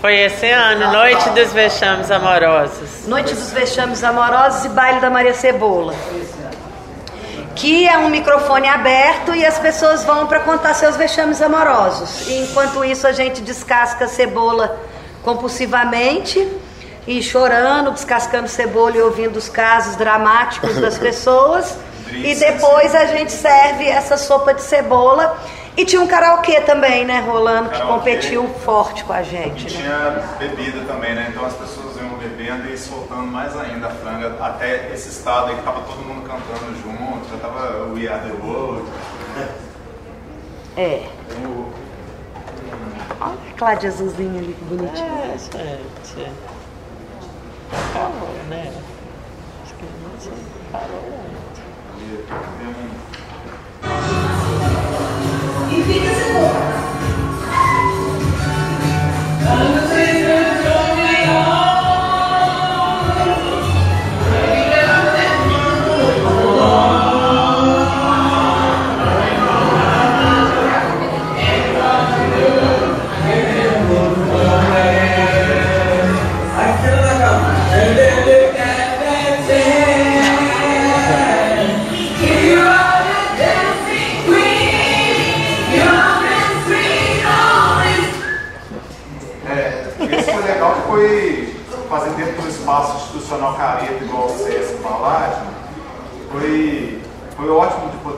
Foi 0.00 0.14
esse 0.16 0.50
ano, 0.50 0.92
Noite 0.92 1.30
dos 1.30 1.52
Vexames 1.52 2.10
Amorosos. 2.10 3.06
Noite 3.06 3.34
dos 3.34 3.52
Vexames 3.52 4.04
Amorosos 4.04 4.64
e 4.64 4.68
Baile 4.68 5.00
da 5.00 5.10
Maria 5.10 5.34
Cebola 5.34 5.94
que 7.54 7.88
é 7.88 7.96
um 7.98 8.08
microfone 8.08 8.68
aberto 8.68 9.34
e 9.34 9.44
as 9.44 9.58
pessoas 9.58 10.04
vão 10.04 10.26
para 10.26 10.40
contar 10.40 10.74
seus 10.74 10.96
vexames 10.96 11.40
amorosos. 11.40 12.28
E 12.28 12.42
enquanto 12.42 12.84
isso 12.84 13.06
a 13.06 13.12
gente 13.12 13.40
descasca 13.40 14.08
cebola 14.08 14.78
compulsivamente 15.22 16.46
e 17.06 17.22
chorando, 17.22 17.92
descascando 17.92 18.48
cebola 18.48 18.96
e 18.96 19.02
ouvindo 19.02 19.36
os 19.36 19.48
casos 19.48 19.96
dramáticos 19.96 20.76
das 20.76 20.96
pessoas. 20.98 21.76
e 22.12 22.34
depois 22.34 22.94
a 22.94 23.06
gente 23.06 23.32
serve 23.32 23.88
essa 23.88 24.16
sopa 24.16 24.52
de 24.54 24.62
cebola. 24.62 25.36
E 25.76 25.84
tinha 25.84 26.00
um 26.00 26.06
karaokê 26.06 26.60
também, 26.60 27.04
né, 27.04 27.20
rolando, 27.26 27.68
karaokê. 27.68 27.80
que 27.80 27.92
competiu 27.92 28.48
forte 28.64 29.02
com 29.02 29.12
a 29.12 29.22
gente. 29.22 29.66
E 29.66 29.76
né? 29.76 29.82
tinha 29.82 30.48
bebida 30.48 30.80
também, 30.86 31.14
né? 31.14 31.26
Então 31.30 31.44
as 31.44 31.52
pessoas 31.54 31.83
bebendo 32.28 32.72
e 32.72 32.78
soltando 32.78 33.26
mais 33.26 33.54
ainda 33.56 33.88
a 33.88 33.90
franga, 33.90 34.34
até 34.42 34.92
esse 34.92 35.10
estado 35.10 35.48
aí 35.48 35.56
que 35.56 35.62
tava 35.62 35.82
todo 35.82 35.98
mundo 35.98 36.26
cantando 36.26 36.74
junto, 36.82 37.28
já 37.30 37.36
tava 37.38 37.92
We 37.92 38.08
Are 38.08 38.26
The 38.26 38.32
World. 38.42 38.88
É. 40.76 41.06
O... 41.44 41.72
Olha 43.20 43.34
a 43.34 43.54
Cláudia 43.56 43.90
azulzinha 43.90 44.38
ali, 44.40 44.54
que 44.54 44.64
bonitinha. 44.64 45.06
É, 45.06 45.38
gente. 45.38 46.32
Acabou, 47.90 48.28
né? 48.48 48.72
Acho 49.62 49.74
que 49.74 49.84
não 50.02 50.20
sei. 50.20 50.32
Parou 50.72 51.14
E 55.70 55.82
fica 55.82 56.14
seguro. 56.14 56.74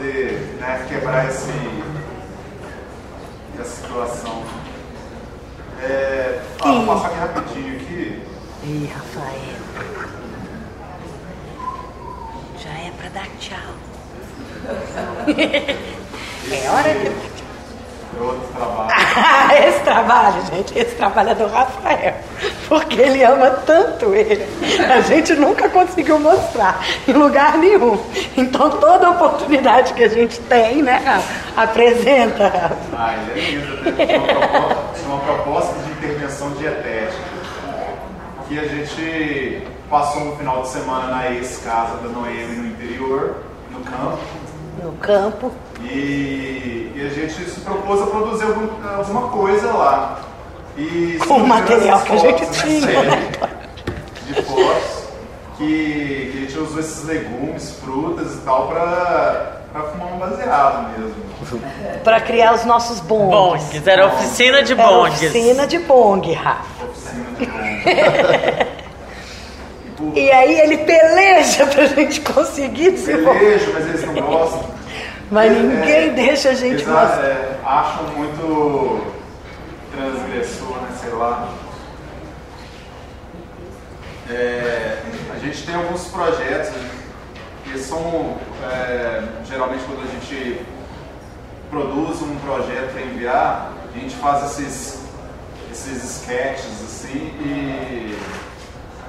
Poder 0.07 0.57
né, 0.61 0.87
quebrar 0.89 1.29
esse, 1.29 1.51
essa 3.59 3.83
situação. 3.83 4.45
É, 5.83 6.41
vou 6.63 6.87
passar 6.87 7.09
aqui 7.09 7.19
rapidinho 7.19 7.77
aqui. 7.77 8.23
Ih, 8.65 8.91
Rafael. 8.95 9.57
Já 12.59 12.71
é 12.71 12.93
para 12.97 13.09
dar 13.11 13.27
tchau. 13.39 13.75
é 16.53 16.71
hora 16.71 16.95
de 16.95 17.36
outro 18.25 18.49
trabalho. 18.55 18.91
esse 19.69 19.81
trabalho, 19.81 20.47
gente, 20.47 20.79
esse 20.79 20.95
trabalho 20.97 21.31
é 21.31 21.35
do 21.35 21.47
Rafael. 21.47 22.15
Porque 22.69 23.01
ele 23.01 23.23
ama 23.25 23.51
tanto 23.65 24.15
ele. 24.15 24.47
A 24.91 25.01
gente 25.01 25.35
nunca 25.35 25.69
conseguiu 25.69 26.19
mostrar 26.19 26.81
em 27.07 27.13
lugar 27.13 27.57
nenhum. 27.59 27.99
Então 28.37 28.71
toda 28.71 29.11
oportunidade 29.11 29.95
que 29.95 30.05
a 30.05 30.09
gente 30.09 30.41
tem, 30.41 30.83
né, 30.83 31.01
Rafa? 31.05 31.61
Apresenta, 31.63 32.49
Rafa. 32.49 32.77
Ah, 32.97 33.15
ele 33.15 33.41
é 33.41 33.51
lindo, 33.51 33.97
né? 33.97 34.17
Uma 34.17 34.27
proposta, 34.27 35.07
uma 35.07 35.21
proposta 35.21 35.75
de 35.83 35.91
intervenção 35.93 36.51
dietética. 36.53 37.37
Que 38.49 38.61
a 38.61 38.69
gente 38.69 39.67
passou 39.91 40.23
um 40.23 40.37
final 40.37 40.63
de 40.63 40.69
semana 40.69 41.07
na 41.09 41.31
ex-casa 41.33 41.97
da 41.97 42.09
Noemi 42.09 42.57
no 42.57 42.67
interior, 42.69 43.37
no 43.71 43.81
campo. 43.81 44.19
No 44.83 44.93
campo. 44.93 45.53
E, 45.81 46.93
e, 46.95 47.07
a 47.07 47.09
gente 47.11 47.51
se 47.51 47.61
propôs 47.61 48.03
a 48.03 48.07
produzir 48.07 48.45
algum, 48.45 48.69
alguma 48.97 49.29
coisa 49.29 49.73
lá. 49.73 50.21
E 50.77 51.19
Com 51.27 51.37
o 51.37 51.47
material 51.47 52.01
que 52.01 52.13
a 52.13 52.17
gente 52.17 52.43
né, 52.43 52.51
tinha. 52.51 53.47
De 54.27 54.43
fotos 54.43 54.97
que, 55.57 56.31
que, 56.33 56.39
a 56.39 56.41
gente 56.41 56.59
usou 56.59 56.81
esses 56.81 57.05
legumes, 57.05 57.79
frutas 57.83 58.35
e 58.35 58.39
tal 58.39 58.69
para 58.69 59.63
fumar 59.91 60.13
um 60.13 60.19
baseado 60.19 60.91
mesmo. 60.99 61.15
para 62.05 62.21
criar 62.21 62.55
os 62.55 62.65
nossos 62.65 63.01
bongs. 63.01 63.31
Bongs, 63.65 63.87
era 63.87 64.07
oficina 64.07 64.63
de 64.63 64.75
bongs. 64.75 65.23
Era 65.23 65.31
oficina 65.31 65.67
de 65.67 65.79
bong, 65.79 66.33
Rafa. 66.33 66.85
Oficina 66.85 67.25
de 67.39 67.47
bong. 69.99 70.13
E 70.15 70.31
aí 70.31 70.61
ele 70.61 70.79
peleja 70.79 71.67
pra 71.67 71.87
gente 71.87 72.21
conseguir 72.21 72.91
desenvolver. 72.93 73.39
Peleja, 73.39 73.71
mas 73.73 73.87
eles 73.89 74.05
não 74.05 74.15
gostam. 74.15 74.76
Mas 75.31 75.51
ninguém 75.51 76.09
é, 76.09 76.11
deixa 76.11 76.51
a 76.51 76.55
gente 76.55 76.75
eles 76.75 76.87
mostrar. 76.87 77.25
É, 77.25 77.59
acham 77.65 78.05
muito 78.17 79.13
transgressor, 79.93 80.77
né? 80.83 80.89
Sei 81.01 81.11
lá. 81.11 81.49
É, 84.31 85.03
a 85.35 85.39
gente 85.39 85.65
tem 85.65 85.75
alguns 85.75 86.07
projetos 86.09 86.73
que 87.65 87.79
são 87.79 88.37
é, 88.71 89.23
geralmente 89.49 89.85
quando 89.85 90.03
a 90.03 90.11
gente 90.13 90.61
produz 91.71 92.23
um 92.23 92.37
projeto 92.37 92.93
para 92.93 93.03
enviar, 93.03 93.73
a 93.93 93.99
gente 93.99 94.15
faz 94.17 94.53
esses, 94.53 95.01
esses 95.73 96.05
sketches 96.19 96.83
assim 96.85 97.33
e, 97.41 98.19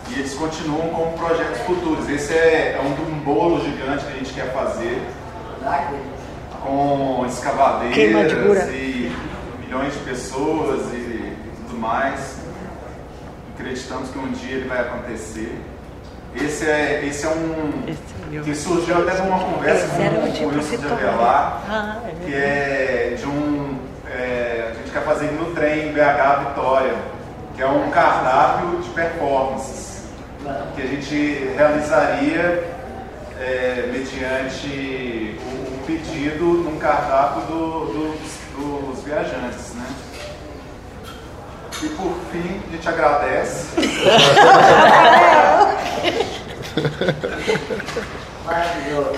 e 0.10 0.14
eles 0.20 0.34
continuam 0.34 0.90
como 0.90 1.18
projetos 1.18 1.62
futuros. 1.62 2.10
Esse 2.10 2.34
é, 2.34 2.78
é 2.78 2.82
um, 2.82 3.12
um 3.12 3.20
bolo 3.20 3.64
gigante 3.64 4.06
que 4.06 4.14
a 4.14 4.16
gente 4.16 4.34
quer 4.34 4.52
fazer 4.52 5.02
com 6.64 7.26
escavadeiras 7.28 8.70
e 8.70 9.12
milhões 9.60 9.94
de 9.94 10.00
pessoas 10.00 10.94
e, 10.94 11.34
tudo 11.68 11.80
mais. 11.80 12.38
Acreditamos 13.56 14.10
que 14.10 14.20
um 14.20 14.32
dia 14.32 14.58
ele 14.58 14.68
vai 14.68 14.82
acontecer. 14.82 15.60
Esse 16.36 16.70
é, 16.70 17.06
esse 17.06 17.26
é 17.26 17.30
um 17.30 17.84
que 18.44 18.54
surgiu 18.54 18.98
até 18.98 19.18
numa 19.24 19.40
conversa 19.40 19.88
com, 19.88 20.46
o 20.46 20.50
Wilson 20.50 20.78
de 20.78 20.86
Avelar, 20.86 21.64
ah, 21.68 22.00
é 22.06 22.26
que 22.26 22.36
é 22.36 23.16
de 23.18 23.26
um. 23.26 23.80
É, 24.08 24.70
a 24.70 24.74
gente 24.76 24.92
quer 24.92 25.04
fazer 25.04 25.32
no 25.32 25.54
trem 25.56 25.92
BH 25.94 26.50
Vitória, 26.50 26.94
que 27.56 27.62
é 27.62 27.68
um 27.68 27.90
cardápio 27.90 28.82
de 28.82 28.90
performances. 28.90 30.04
que 30.76 30.82
a 30.82 30.86
gente 30.86 31.50
realizaria 31.58 32.64
é, 33.40 33.90
mediante 33.92 35.38
pedido 35.88 36.44
num 36.46 36.78
cardápio 36.78 37.44
do, 37.44 37.86
do, 37.86 38.92
dos 38.92 39.04
viajantes, 39.04 39.74
né? 39.74 39.88
E 41.82 41.90
por 41.90 42.14
fim, 42.30 42.62
a 42.68 42.72
gente 42.72 42.90
agradece. 42.90 43.68
Maravilhoso. 48.46 49.14